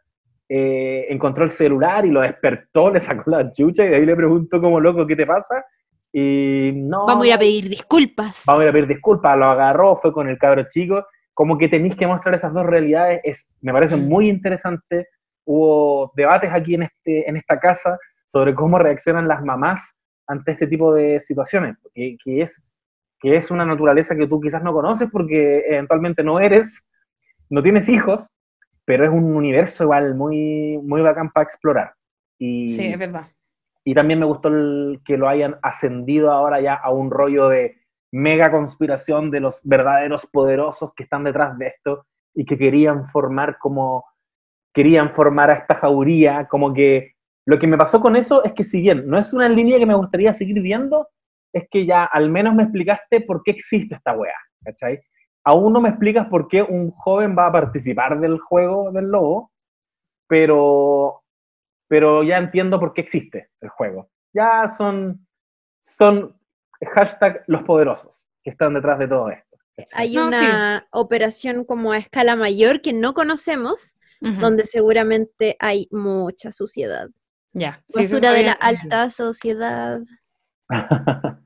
[0.48, 4.16] eh, encontró el celular y lo despertó, le sacó la chucha y de ahí le
[4.16, 5.64] preguntó como loco, ¿qué te pasa?
[6.12, 8.42] Y no, Vamos a ir a pedir disculpas.
[8.46, 11.68] vamos a ir a pedir disculpas, lo agarró, fue con el cabro chico, como que
[11.68, 14.08] tenéis que mostrar esas dos realidades, es, me parece Mm.
[14.08, 15.06] muy interesante,
[15.46, 17.96] hubo debates aquí en, este, en esta casa
[18.26, 19.94] sobre cómo reaccionan las mamás
[20.26, 22.64] ante este tipo de situaciones, que, que es,
[23.20, 26.86] que es una naturaleza que tú quizás no conoces porque eventualmente no eres,
[27.50, 28.28] no tienes hijos,
[28.84, 31.94] pero es un universo igual muy, muy bacán para explorar.
[32.38, 33.26] Y, Sí, es verdad.
[33.84, 37.76] y también me gustó el- que lo hayan ascendido ahora ya a un rollo de
[38.12, 43.58] mega conspiración de los verdaderos poderosos que están detrás de esto y que querían formar
[43.58, 44.04] como
[44.72, 47.14] querían formar a esta jauría, como que
[47.44, 49.86] lo que me pasó con eso es que si bien no es una línea que
[49.86, 51.08] me gustaría seguir viendo,
[51.52, 55.00] es que ya al menos me explicaste por qué existe esta wea, ¿cachai?
[55.44, 59.52] Aún no me explicas por qué un joven va a participar del juego del lobo,
[60.28, 61.22] pero,
[61.88, 64.10] pero ya entiendo por qué existe el juego.
[64.32, 65.26] Ya son,
[65.82, 66.36] son
[66.94, 69.56] hashtag los poderosos que están detrás de todo esto.
[69.76, 69.98] ¿cachai?
[69.98, 76.52] Hay No, una operación como a escala mayor que no conocemos, donde seguramente hay mucha
[76.52, 77.08] suciedad.
[77.54, 77.82] Ya.
[77.86, 80.00] sí, Basura de la alta sociedad.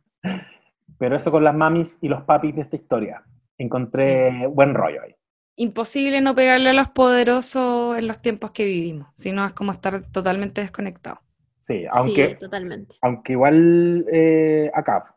[0.98, 3.24] Pero eso con las mamis y los papis de esta historia.
[3.58, 5.14] Encontré buen rollo ahí.
[5.56, 9.70] Imposible no pegarle a los poderosos en los tiempos que vivimos, si no es como
[9.72, 11.20] estar totalmente desconectado.
[11.60, 12.96] Sí, aunque, Sí, totalmente.
[13.00, 15.10] aunque igual eh, ACAF.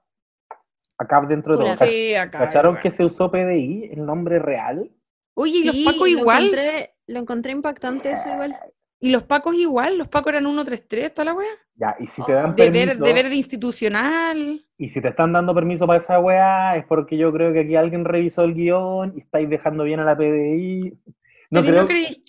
[0.99, 1.75] ACAF dentro de todo.
[1.87, 2.39] Sí, acá.
[2.39, 4.91] ¿Cacharon que se usó PDI, el nombre real?
[5.35, 6.43] Oye, y Sí, los pacos lo igual.
[6.45, 8.57] encontré- lo encontré impactante eso igual.
[8.99, 9.97] Y los pacos igual.
[9.97, 11.47] Los pacos eran 133, toda la wea.
[11.75, 14.65] Ya, y si te dan Deber, permiso, deber de institucional.
[14.79, 17.75] y si te están dando permiso para esa weá, es porque yo creo que aquí
[17.75, 20.93] alguien revisó el guion y estáis dejando bien a la PDI.
[21.51, 22.23] No Pero creo, no creí-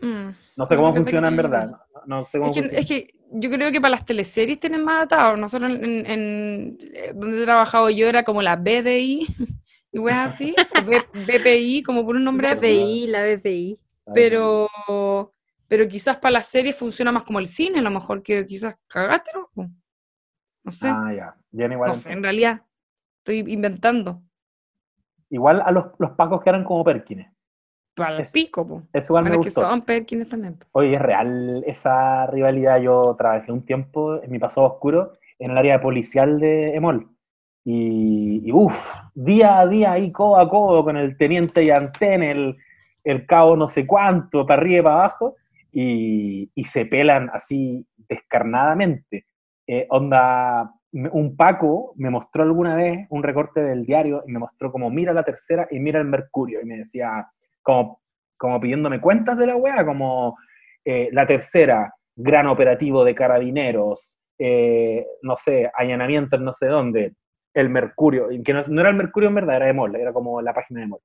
[0.00, 0.30] Mm.
[0.56, 1.70] no sé no cómo funciona en verdad.
[2.06, 2.78] No, no sé cómo Es que, funciona.
[2.80, 5.38] es que yo creo que para las teleseries tienen más atados.
[5.38, 9.26] Nosotros en, en- en, eh, donde he trabajado yo era como la BDI
[9.92, 10.54] y weas así.
[10.86, 12.66] B- BPI, como por un nombre así.
[12.66, 13.78] BPI, la BPI.
[14.14, 14.68] Pero,
[15.72, 18.76] pero quizás para las series funciona más como el cine, a lo mejor que quizás
[18.86, 19.48] cagaste, ¿no?
[20.64, 21.34] No sé, Ah, ya.
[21.50, 21.92] Bien igual.
[21.92, 22.60] no sé, en realidad
[23.24, 24.20] estoy inventando.
[25.30, 27.32] Igual a los, los pacos que eran como Perkines.
[27.96, 28.82] Para el Es- pico, po.
[28.92, 29.62] Eso igual me es que gustó.
[29.62, 30.58] son Perkins también.
[30.58, 30.66] po.
[30.72, 32.78] Oye, es real esa rivalidad.
[32.78, 37.08] Yo trabajé un tiempo en mi pasado oscuro en el área policial de Emol.
[37.64, 42.58] Y, y uff, día a día ahí codo a codo con el teniente Yantén, el,
[43.04, 45.36] el cabo no sé cuánto, para arriba y para abajo,
[45.72, 49.26] y, se pelan así descarnadamente.
[49.66, 54.70] Eh, onda, un Paco me mostró alguna vez un recorte del diario y me mostró
[54.70, 57.26] como mira la tercera y mira el Mercurio, y me decía,
[57.62, 58.00] como,
[58.36, 60.36] como pidiéndome cuentas de la weá, como
[60.84, 67.14] eh, la tercera, gran operativo de carabineros, eh, no sé, allanamiento en no sé dónde,
[67.54, 70.42] el Mercurio, que no, no era el Mercurio en verdad, era de MOL, era como
[70.42, 71.00] la página de MOL.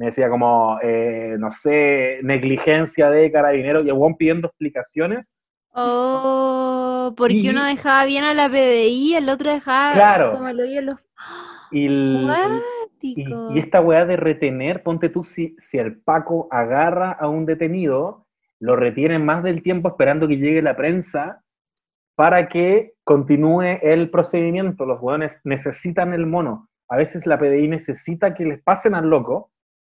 [0.00, 5.36] Me decía como, eh, no sé, negligencia de carabineros, y weón pidiendo explicaciones.
[5.74, 10.30] Oh, porque Y- uno dejaba bien a la PDI, el otro dejaba Claro.
[10.30, 10.96] como los Y, el-
[11.70, 13.52] y, Cuático.
[13.54, 18.26] y esta weá de retener, ponte tú, si, si el Paco agarra a un detenido,
[18.58, 21.42] lo retienen más del tiempo esperando que llegue la prensa
[22.14, 24.86] para que continúe el procedimiento.
[24.86, 26.70] Los weones necesitan el mono.
[26.88, 29.50] A veces la PDI necesita que les pasen al loco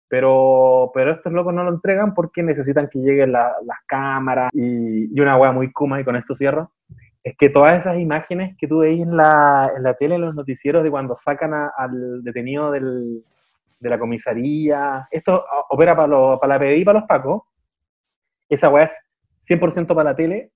[0.08, 3.52] Pero, pero estos locos no lo entregan porque necesitan que lleguen las
[3.86, 6.70] cámaras y, y una hueá muy kuma, y con esto cierro,
[7.24, 10.34] es que todas esas imágenes que tú veis en la, en la tele, en los
[10.36, 13.24] noticieros de cuando sacan al detenido del,
[13.80, 17.42] de la comisaría, esto opera para, para la PDI y para los pacos,
[18.48, 18.96] esa weá es
[19.40, 20.52] 100% para la tele,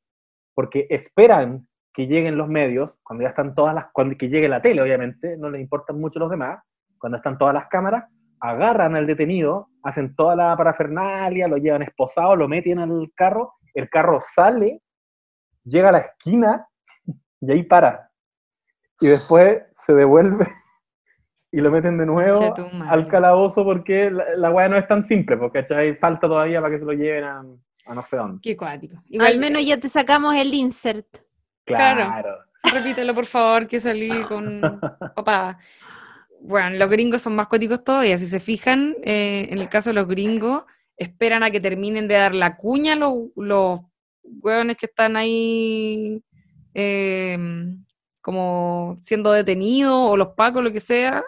[0.55, 4.63] porque esperan que lleguen los medios, cuando ya están todas las, cuando que llegue la
[4.63, 6.63] tele, obviamente, no les importan mucho los demás,
[6.99, 8.05] cuando están todas las cámaras,
[8.41, 13.89] agarran al detenido, hacen toda la parafernalia, lo llevan esposado, lo meten al carro, el
[13.89, 14.81] carro sale,
[15.65, 16.67] llega a la esquina
[17.41, 18.11] y ahí para.
[19.01, 20.47] Y después se devuelve
[21.53, 22.55] y lo meten de nuevo
[22.89, 26.81] al calabozo porque la, la no es tan simple, porque hay falta todavía para que
[26.81, 28.41] se lo lleven a, no sé dónde.
[28.43, 29.03] Qué cuático.
[29.19, 31.07] Al menos ya te sacamos el insert.
[31.65, 32.39] Claro.
[32.63, 34.81] Repítelo, por favor, que salí con
[35.15, 35.59] papá.
[36.41, 38.19] Bueno, los gringos son más cuáticos todavía.
[38.19, 40.65] Si se fijan, eh, en el caso de los gringos,
[40.97, 43.81] esperan a que terminen de dar la cuña los, los
[44.23, 46.23] hueones que están ahí
[46.75, 47.85] em,
[48.21, 51.23] como siendo detenidos o los pacos, lo que sea.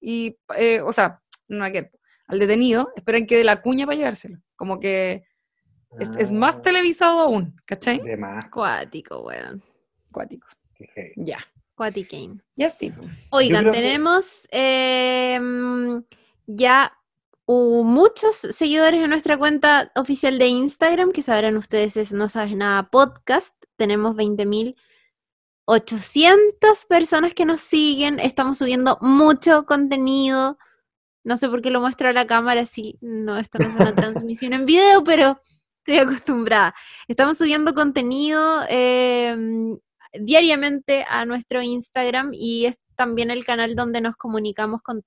[0.00, 1.90] Y, eh, o sea, no aquel,
[2.26, 4.38] al detenido, esperan que dé la cuña para llevárselo.
[4.56, 5.24] Como que
[5.98, 6.62] es, más ah.
[6.62, 8.00] televisado aún, ¿cachai?
[8.50, 9.62] Cuático, weón.
[10.10, 10.48] Cuático.
[11.16, 11.38] Ya.
[11.74, 12.40] Cuaticaine.
[12.56, 12.92] Ya sí.
[13.30, 16.02] Oigan, tenemos em,
[16.46, 16.92] ya
[17.46, 22.88] muchos seguidores en nuestra cuenta oficial de Instagram, que sabrán ustedes es No Sabes Nada
[22.90, 23.54] Podcast.
[23.76, 28.18] Tenemos 20.800 personas que nos siguen.
[28.18, 30.58] Estamos subiendo mucho contenido.
[31.22, 33.94] No sé por qué lo muestro a la cámara, si no, esto no es una
[33.94, 35.40] transmisión en video, pero
[35.78, 36.74] estoy acostumbrada.
[37.08, 39.78] Estamos subiendo contenido em,
[40.20, 45.02] diariamente a nuestro Instagram y es también el canal donde nos comunicamos con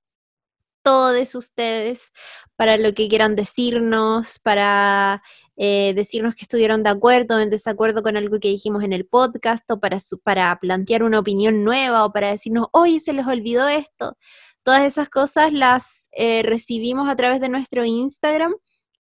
[0.88, 2.14] todos ustedes
[2.56, 5.22] para lo que quieran decirnos, para
[5.58, 9.06] eh, decirnos que estuvieron de acuerdo o en desacuerdo con algo que dijimos en el
[9.06, 13.68] podcast, o para, para plantear una opinión nueva, o para decirnos, oye, se les olvidó
[13.68, 14.18] esto.
[14.64, 18.56] Todas esas cosas las eh, recibimos a través de nuestro Instagram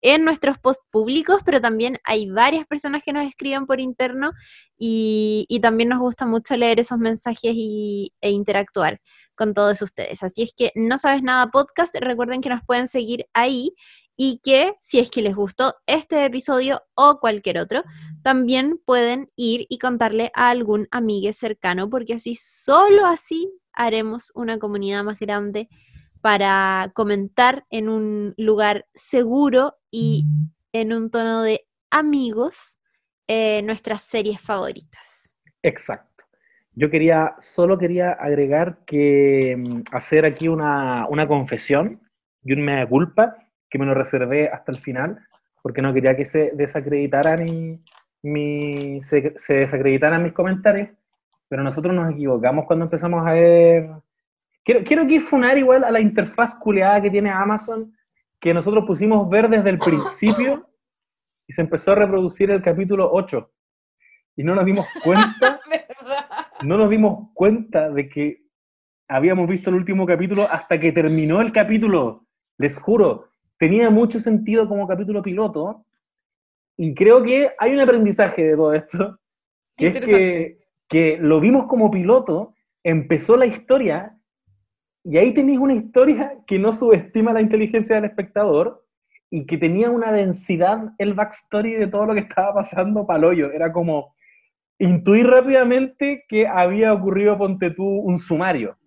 [0.07, 4.31] en nuestros posts públicos, pero también hay varias personas que nos escriben por interno
[4.79, 9.01] y, también nos gusta mucho leer esos mensajes y, e interactuar
[9.35, 10.23] con todos ustedes.
[10.23, 13.73] Así es que no sabes nada podcast, recuerden que nos pueden seguir ahí
[14.17, 17.83] y que si es que les gustó este episodio o cualquier otro,
[18.23, 24.61] también pueden ir y contarle a algún amigo cercano, porque así, solo así haremos una
[24.61, 25.69] comunidad más grande
[26.27, 30.27] para comentar en un lugar seguro y
[30.73, 32.81] en un tono de amigos
[33.29, 35.37] eh, nuestras series favoritas.
[35.63, 36.25] Exacto.
[36.73, 42.01] Yo quería, solo quería agregar que mm, hacer aquí una, confesión
[42.43, 43.37] y un mea culpa,
[43.71, 45.25] que me lo reservé hasta el final,
[45.63, 47.85] porque no quería que se desacreditaran
[49.01, 50.89] se, se desacreditaran mis comentarios,
[51.49, 53.91] pero nosotros nos equivocamos cuando empezamos a ver
[54.67, 57.97] Quiero, quiero aquí funar igual a la interfaz culeada que tiene Amazon,
[58.41, 60.69] que nosotros pusimos ver desde el principio
[61.47, 63.49] y se empezó a reproducir el capítulo 8.
[64.35, 65.61] Y no nos dimos cuenta,
[66.63, 68.43] no nos dimos cuenta de que
[69.07, 72.27] habíamos visto el último capítulo hasta que terminó el capítulo.
[72.59, 73.29] Les juro,
[73.59, 75.87] tenía mucho sentido como capítulo piloto.
[76.77, 79.21] Y creo que hay un aprendizaje de todo esto,
[79.77, 84.16] que es que, que lo vimos como piloto, empezó la historia
[85.09, 88.85] y ahí tenéis una historia que no subestima la inteligencia del espectador
[89.31, 93.53] y que tenía una densidad el backstory de todo lo que estaba pasando para hoyo.
[93.53, 94.17] Era como
[94.81, 98.79] intuir rápidamente que había ocurrido, ponte tú, un sumario,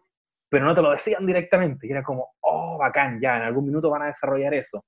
[0.49, 1.89] pero no te lo decían directamente.
[1.89, 4.83] Era como, oh, bacán, ya, en algún minuto van a desarrollar eso.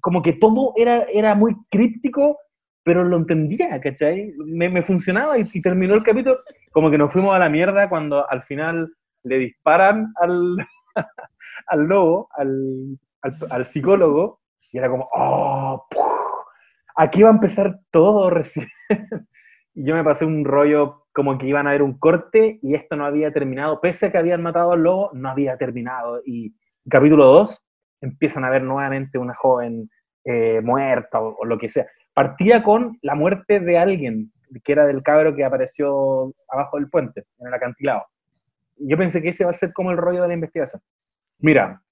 [0.00, 2.38] Como que todo era, era muy críptico,
[2.84, 4.34] pero lo entendía, ¿cachai?
[4.36, 6.38] Me, me funcionaba y terminó el capítulo.
[6.70, 8.92] Como que nos fuimos a la mierda cuando al final
[9.22, 10.56] le disparan al,
[11.66, 12.98] al lobo, al,
[13.50, 14.40] al, psicólogo,
[14.72, 15.86] y era como, oh,
[16.96, 18.68] aquí va a empezar todo recién.
[19.74, 22.96] y yo me pasé un rollo como que iban a ver un corte y esto
[22.96, 26.20] no había terminado, pese a que habían matado al lobo, no había terminado.
[26.24, 26.54] Y
[26.88, 27.64] capítulo 2
[28.02, 29.90] empiezan a ver nuevamente una joven
[30.24, 31.86] eh, muerta o, lo que sea.
[32.14, 34.32] Partía con la muerte de alguien,
[34.64, 38.04] que era del cabro que apareció abajo del puente, en el acantilado
[38.80, 40.82] yo pensé que ese va a ser como el rollo de la investigación.
[41.38, 41.82] Mira,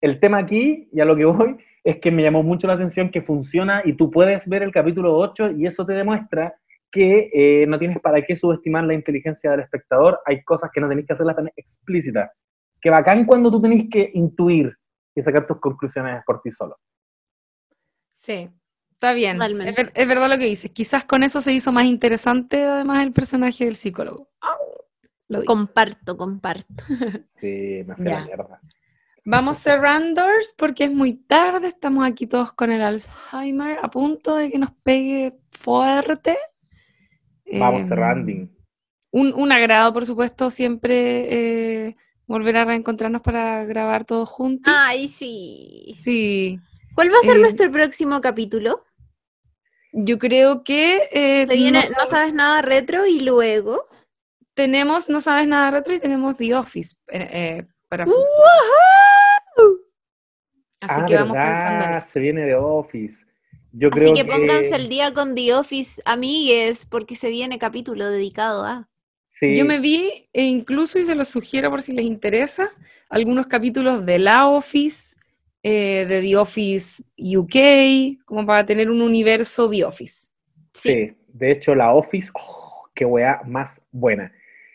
[0.00, 3.10] el tema aquí, y a lo que voy, es que me llamó mucho la atención
[3.10, 6.54] que funciona y tú puedes ver el capítulo 8 y eso te demuestra
[6.90, 10.88] que eh, no tienes para qué subestimar la inteligencia del espectador, hay cosas que no
[10.88, 12.30] tenés que hacerlas tan explícitas.
[12.80, 14.72] Que bacán cuando tú tenés que intuir,
[15.16, 16.76] y sacar tus conclusiones por ti solo.
[18.12, 18.48] Sí,
[18.92, 19.40] está bien.
[19.42, 20.70] Es, ver- es verdad lo que dices.
[20.70, 24.28] Quizás con eso se hizo más interesante además el personaje del psicólogo.
[25.28, 25.46] Lo dije.
[25.46, 26.84] Comparto, comparto.
[27.34, 28.20] Sí, me Ya.
[28.20, 28.60] la mierda.
[29.26, 30.22] Vamos cerrando
[30.58, 34.70] porque es muy tarde, estamos aquí todos con el Alzheimer a punto de que nos
[34.82, 36.36] pegue fuerte.
[37.58, 38.32] Vamos Em, cerrando.
[39.12, 41.96] Un, un agrado, por supuesto, siempre eh,
[42.26, 44.72] volver a reencontrarnos para grabar todos juntos.
[44.76, 45.94] Ay, sí.
[45.96, 46.60] Sí,
[46.94, 48.84] ¿Cuál va a ser Eh, nuestro próximo capítulo?
[49.92, 53.86] yo creo que eh, Se viene no- No sabes nada retro y luego.
[54.54, 58.04] Tenemos No Sabes Nada Retro y tenemos The Office eh, eh, para
[60.80, 62.08] Así ah, que vamos verdad, pensando en eso.
[62.08, 63.24] se viene de Office.
[63.72, 68.08] Yo Así creo que pónganse al día con The Office, amigues, porque se viene capítulo
[68.10, 68.88] dedicado a.
[69.28, 72.70] Sí, Yo me vi, e incluso, y se los sugiero por si les interesa,
[73.08, 75.16] algunos capítulos de La Office,
[75.62, 80.30] eh, de The Office UK, como para tener un universo The Office.
[80.72, 84.30] Sí, de hecho la Office, oh, qué weá más buena.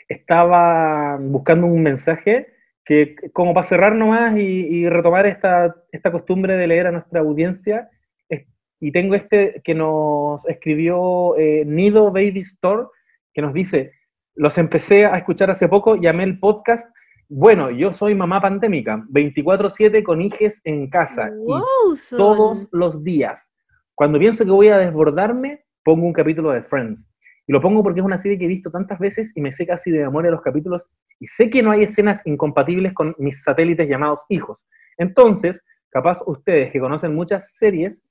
[0.10, 2.48] Estaba buscando un mensaje
[2.84, 7.20] que como para cerrar nomás y, y retomar esta, esta costumbre de leer a nuestra
[7.20, 7.90] audiencia,
[8.28, 8.48] es-
[8.80, 12.88] y tengo este que nos escribió eh, Nido Baby Store,
[13.34, 13.92] que nos dice,
[14.36, 16.90] los empecé a escuchar hace poco, llamé el podcast,
[17.28, 23.04] bueno, yo soy mamá pandémica, 24/7 con hijes en casa, y Wow, son- todos los
[23.04, 23.54] días.
[23.94, 27.08] Cuando pienso que voy a desbordarme, pongo un capítulo de Friends.
[27.50, 29.66] Y lo pongo porque es una serie que he visto tantas veces y me sé
[29.66, 30.88] casi de memoria los capítulos
[31.20, 34.68] y sé que no hay escenas incompatibles con mis satélites llamados hijos.
[35.00, 38.06] Entonces, capaz ustedes que conocen muchas series,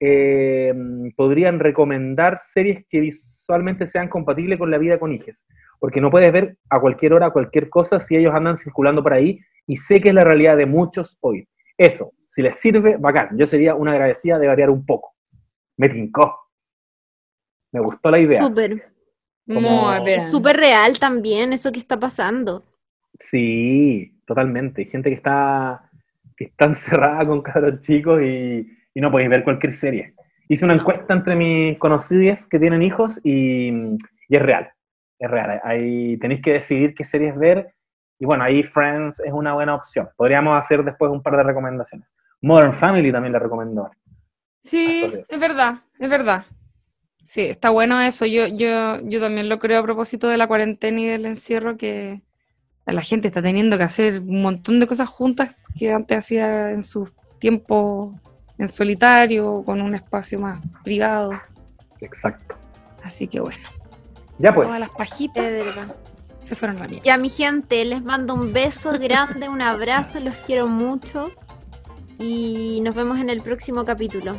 [0.00, 0.72] eh,
[1.14, 5.46] podrían recomendar series que visualmente sean compatibles con la vida con hijes.
[5.78, 9.40] Porque no puedes ver a cualquier hora cualquier cosa si ellos andan circulando por ahí
[9.66, 11.46] y sé que es la realidad de muchos hoy.
[11.76, 13.36] Eso, si les sirve, bacán.
[13.36, 15.12] Yo sería una agradecida de variar un poco.
[15.76, 16.49] Me tincó.
[17.72, 18.42] Me gustó la idea.
[18.42, 18.92] Súper.
[19.46, 20.06] Como-.
[20.06, 22.62] Es súper real también eso que está pasando.
[23.18, 24.82] Sí, totalmente.
[24.82, 25.90] Hay gente que está,
[26.36, 30.14] que está encerrada con cabros chicos y, y no podéis ver cualquier serie.
[30.48, 34.68] Hice una encuesta entre mis conocidos que tienen hijos y, y es real.
[35.18, 35.60] Es real.
[35.62, 37.74] Ahí tenéis que decidir qué series ver.
[38.18, 40.08] Y bueno, ahí Friends es una buena opción.
[40.16, 42.12] Podríamos hacer después un par de recomendaciones.
[42.42, 43.90] Modern Family también la recomiendo.
[44.60, 46.44] Sí, es verdad, es verdad.
[47.22, 48.26] Sí, está bueno eso.
[48.26, 52.22] Yo, yo, yo también lo creo a propósito de la cuarentena y del encierro, que
[52.86, 56.82] la gente está teniendo que hacer un montón de cosas juntas que antes hacía en
[56.82, 58.14] sus tiempos
[58.58, 61.30] en solitario, con un espacio más privado.
[62.00, 62.56] Exacto.
[63.02, 63.68] Así que bueno,
[64.38, 64.66] Ya pues.
[64.66, 65.54] todas las pajitas
[66.42, 67.04] se fueron a la mierda.
[67.04, 71.30] Ya, mi gente, les mando un beso grande, un abrazo, los quiero mucho.
[72.18, 74.36] Y nos vemos en el próximo capítulo.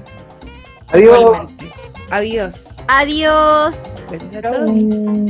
[0.90, 1.18] Adiós.
[1.18, 1.91] Igualmente.
[2.12, 2.78] Adiós.
[2.90, 4.06] Adiós.
[4.12, 4.70] Besos a todos.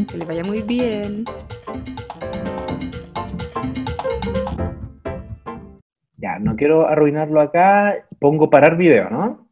[0.07, 1.25] Que les vaya muy bien.
[6.17, 8.03] Ya, no quiero arruinarlo acá.
[8.17, 9.47] Pongo parar video, ¿no?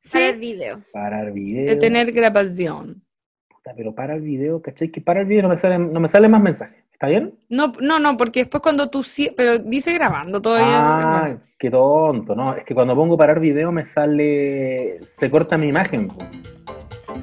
[0.00, 0.80] Sí, video.
[0.90, 1.68] Parar video.
[1.68, 3.02] detener grabación.
[3.46, 4.88] Puta, pero para el video, ¿cachai?
[4.88, 6.82] Que para el video no me salen, no me salen más mensajes.
[7.00, 7.32] ¿Está bien?
[7.48, 10.76] No, no, no, porque después cuando tú sí, pero dice grabando todavía.
[10.76, 12.54] Ah, qué tonto, ¿no?
[12.54, 14.98] Es que cuando pongo parar video me sale.
[15.02, 16.08] Se corta mi imagen.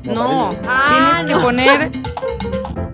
[0.06, 0.62] No, parece.
[0.68, 1.92] Ah, tienes que poner